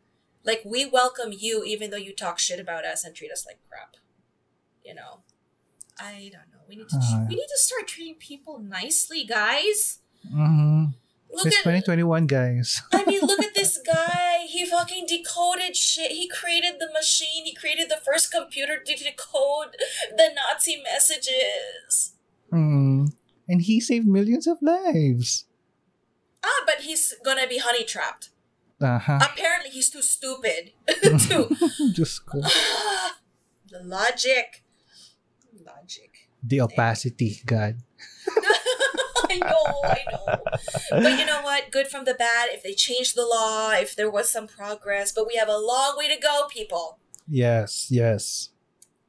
Like 0.45 0.63
we 0.65 0.87
welcome 0.87 1.33
you, 1.37 1.63
even 1.65 1.91
though 1.91 1.97
you 1.97 2.15
talk 2.15 2.39
shit 2.39 2.59
about 2.59 2.85
us 2.85 3.05
and 3.05 3.15
treat 3.15 3.31
us 3.31 3.47
like 3.47 3.59
crap. 3.69 3.97
You 4.85 4.95
know, 4.95 5.21
I 5.99 6.31
don't 6.33 6.51
know. 6.53 6.65
We 6.69 6.77
need 6.77 6.89
to. 6.89 6.99
Ah. 7.01 7.27
we 7.29 7.37
need 7.37 7.47
to 7.49 7.59
start 7.59 7.87
treating 7.87 8.17
people 8.17 8.59
nicely, 8.59 9.25
guys. 9.25 10.01
Mm-hmm. 10.27 10.87
Look 11.35 11.47
It's 11.47 11.57
at 11.57 11.63
2021, 11.63 12.27
guys. 12.27 12.83
I 12.93 13.05
mean, 13.07 13.21
look 13.23 13.43
at 13.43 13.55
this 13.55 13.81
guy. 13.87 14.45
He 14.47 14.67
fucking 14.67 15.07
decoded 15.09 15.77
shit. 15.77 16.13
He 16.13 16.29
created 16.29 16.75
the 16.79 16.91
machine. 16.93 17.47
He 17.47 17.55
created 17.55 17.89
the 17.89 18.01
first 18.05 18.31
computer 18.31 18.77
to 18.79 18.95
decode 18.95 19.77
the 20.15 20.29
Nazi 20.35 20.83
messages. 20.83 22.13
Mm. 22.53 23.15
And 23.49 23.63
he 23.63 23.81
saved 23.81 24.07
millions 24.07 24.47
of 24.47 24.59
lives. 24.61 25.47
Ah, 26.45 26.63
but 26.67 26.81
he's 26.83 27.15
gonna 27.25 27.47
be 27.47 27.59
honey 27.59 27.85
trapped. 27.85 28.31
Uh-huh. 28.81 29.21
Apparently, 29.23 29.71
he's 29.71 29.91
too 29.91 30.03
stupid 30.03 30.73
to. 30.89 31.57
Just 31.93 32.27
go. 32.27 32.41
the 33.71 33.81
logic. 33.85 34.65
Logic. 35.65 36.11
The 36.43 36.61
opacity, 36.63 37.41
God. 37.47 37.77
I 39.31 39.39
know, 39.39 39.81
I 39.85 40.01
know. 40.11 40.39
But 40.91 41.19
you 41.19 41.25
know 41.25 41.41
what? 41.43 41.71
Good 41.71 41.87
from 41.87 42.05
the 42.05 42.15
bad. 42.15 42.49
If 42.51 42.63
they 42.65 42.75
changed 42.75 43.15
the 43.17 43.25
law, 43.25 43.71
if 43.73 43.95
there 43.95 44.11
was 44.11 44.29
some 44.29 44.49
progress, 44.49 45.13
but 45.13 45.27
we 45.27 45.37
have 45.37 45.49
a 45.49 45.57
long 45.57 45.97
way 45.97 46.09
to 46.15 46.21
go, 46.21 46.47
people. 46.51 46.99
Yes, 47.29 47.87
yes. 47.91 48.49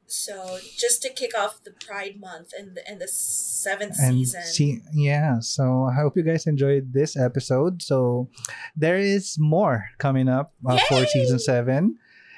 So 0.06 0.58
just 0.76 1.02
to 1.02 1.08
kick 1.10 1.36
off 1.36 1.62
the 1.64 1.72
Pride 1.72 2.20
Month 2.20 2.50
and 2.58 2.76
the, 2.76 2.88
and 2.88 3.00
the 3.00 3.08
seventh 3.08 3.96
and 3.98 4.14
season. 4.18 4.42
see 4.44 4.80
yeah 4.92 5.38
so 5.40 5.88
i 5.90 5.94
hope 5.94 6.16
you 6.16 6.22
guys 6.22 6.46
enjoyed 6.46 6.92
this 6.92 7.16
episode 7.16 7.82
so 7.82 8.28
there 8.76 8.98
is 8.98 9.36
more 9.38 9.86
coming 9.98 10.28
up 10.28 10.52
uh, 10.68 10.78
for 10.88 11.06
season 11.06 11.38
7 11.38 11.96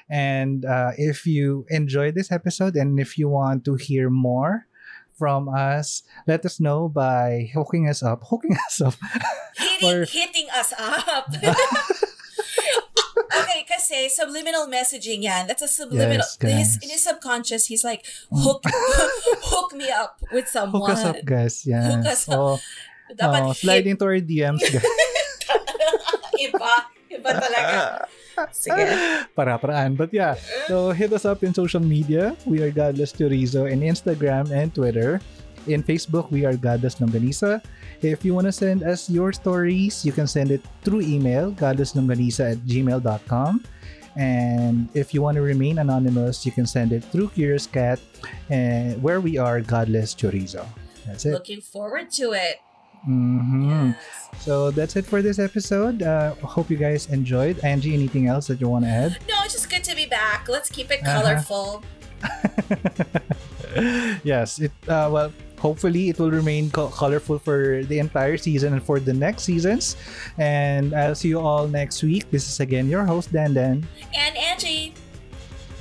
and 0.09 0.63
uh, 0.65 0.91
if 0.97 1.25
you 1.25 1.65
enjoyed 1.69 2.15
this 2.15 2.31
episode 2.31 2.75
and 2.75 2.99
if 2.99 3.17
you 3.17 3.27
want 3.27 3.65
to 3.65 3.75
hear 3.75 4.09
more 4.09 4.67
from 5.17 5.49
us 5.49 6.03
let 6.27 6.45
us 6.45 6.59
know 6.59 6.87
by 6.87 7.49
hooking 7.53 7.89
us 7.89 8.01
up 8.01 8.23
hooking 8.29 8.55
us 8.67 8.79
up 8.81 8.95
hitting, 9.57 9.89
or- 10.01 10.05
hitting 10.05 10.47
us 10.55 10.73
up. 10.77 11.27
kasi 13.77 14.09
subliminal 14.09 14.65
messaging 14.65 15.21
yan. 15.21 15.45
That's 15.45 15.61
a 15.61 15.69
subliminal. 15.69 16.25
Yes, 16.25 16.33
guys. 16.41 16.57
his, 16.57 16.69
in 16.81 16.89
his 16.97 17.03
subconscious, 17.05 17.69
he's 17.69 17.85
like, 17.85 18.01
hook, 18.33 18.65
hook 19.53 19.69
me 19.77 19.93
up 19.93 20.17
with 20.33 20.49
someone. 20.49 20.81
hook 20.81 20.97
us 20.97 21.05
up 21.05 21.21
guys 21.21 21.61
yes 21.69 21.85
Hook 21.85 22.05
us 22.09 22.23
up. 22.25 22.37
oh, 22.41 22.55
Dapat 23.13 23.39
oh, 23.45 23.47
hit- 23.53 23.61
slide 23.61 23.85
into 23.85 24.03
our 24.03 24.17
dms 24.17 24.65
guys. 24.65 24.81
iba. 26.43 26.73
Iba 27.07 27.29
talaga. 27.39 27.77
Sige. 28.53 28.83
para-paraan. 29.33 29.95
But 29.97 30.13
yeah, 30.13 30.35
so 30.67 30.91
hit 30.91 31.09
us 31.09 31.25
up 31.25 31.41
in 31.41 31.53
social 31.55 31.81
media. 31.81 32.35
We 32.45 32.61
are 32.61 32.69
Godless 32.69 33.15
Chorizo 33.15 33.65
in 33.65 33.81
Instagram 33.81 34.51
and 34.53 34.69
Twitter. 34.75 35.17
In 35.67 35.83
Facebook, 35.83 36.31
we 36.31 36.45
are 36.45 36.55
Godless 36.55 36.95
Longanisa. 36.95 37.61
If 38.01 38.23
you 38.23 38.33
want 38.33 38.45
to 38.47 38.51
send 38.51 38.83
us 38.83 39.09
your 39.09 39.33
stories, 39.33 40.05
you 40.05 40.11
can 40.11 40.27
send 40.27 40.51
it 40.51 40.61
through 40.83 41.01
email, 41.01 41.51
godlesslonganisa 41.51 42.53
at 42.53 42.57
gmail.com. 42.59 43.63
And 44.15 44.89
if 44.95 45.13
you 45.13 45.21
want 45.21 45.35
to 45.35 45.41
remain 45.41 45.77
anonymous, 45.79 46.45
you 46.45 46.51
can 46.51 46.65
send 46.65 46.91
it 46.91 47.03
through 47.03 47.29
Curious 47.29 47.67
Cat, 47.67 47.99
uh, 48.49 48.97
where 49.03 49.21
we 49.21 49.37
are 49.37 49.61
Godless 49.61 50.15
Chorizo. 50.15 50.65
That's 51.05 51.25
it. 51.25 51.31
Looking 51.31 51.61
forward 51.61 52.09
to 52.11 52.31
it. 52.33 52.57
Mm-hmm. 53.07 53.91
Yes. 53.93 54.29
So 54.39 54.71
that's 54.71 54.95
it 54.95 55.05
for 55.05 55.21
this 55.21 55.37
episode. 55.37 56.01
Uh, 56.01 56.33
hope 56.41 56.69
you 56.71 56.77
guys 56.77 57.07
enjoyed. 57.07 57.59
Angie, 57.59 57.93
anything 57.93 58.27
else 58.27 58.47
that 58.47 58.59
you 58.59 58.67
want 58.67 58.85
to 58.85 58.91
add? 58.91 59.17
No, 59.29 59.35
it's 59.43 59.53
just 59.53 59.69
good 59.69 59.83
to 59.83 59.95
be 59.95 60.05
back. 60.05 60.47
Let's 60.49 60.69
keep 60.69 60.89
it 60.91 61.01
Uh-huh. 61.05 61.21
colorful. 61.21 61.83
yes, 64.23 64.59
it 64.59 64.71
uh, 64.87 65.07
well, 65.13 65.31
hopefully 65.59 66.09
it 66.09 66.19
will 66.19 66.31
remain 66.31 66.69
co- 66.71 66.89
colorful 66.89 67.39
for 67.39 67.83
the 67.83 67.99
entire 67.99 68.37
season 68.37 68.73
and 68.73 68.83
for 68.83 68.99
the 68.99 69.13
next 69.13 69.43
seasons. 69.43 69.95
And 70.37 70.93
I'll 70.93 71.15
see 71.15 71.29
you 71.29 71.39
all 71.39 71.67
next 71.67 72.03
week. 72.03 72.29
This 72.31 72.47
is 72.47 72.59
again 72.59 72.89
your 72.89 73.05
host 73.05 73.31
Dandan. 73.33 73.85
And 74.15 74.37
Angie, 74.37 74.93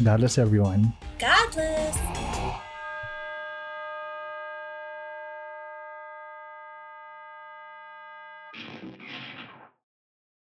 God 0.03 0.19
bless 0.21 0.39
everyone. 0.39 0.93
God 1.19 1.53
bless. 1.53 2.66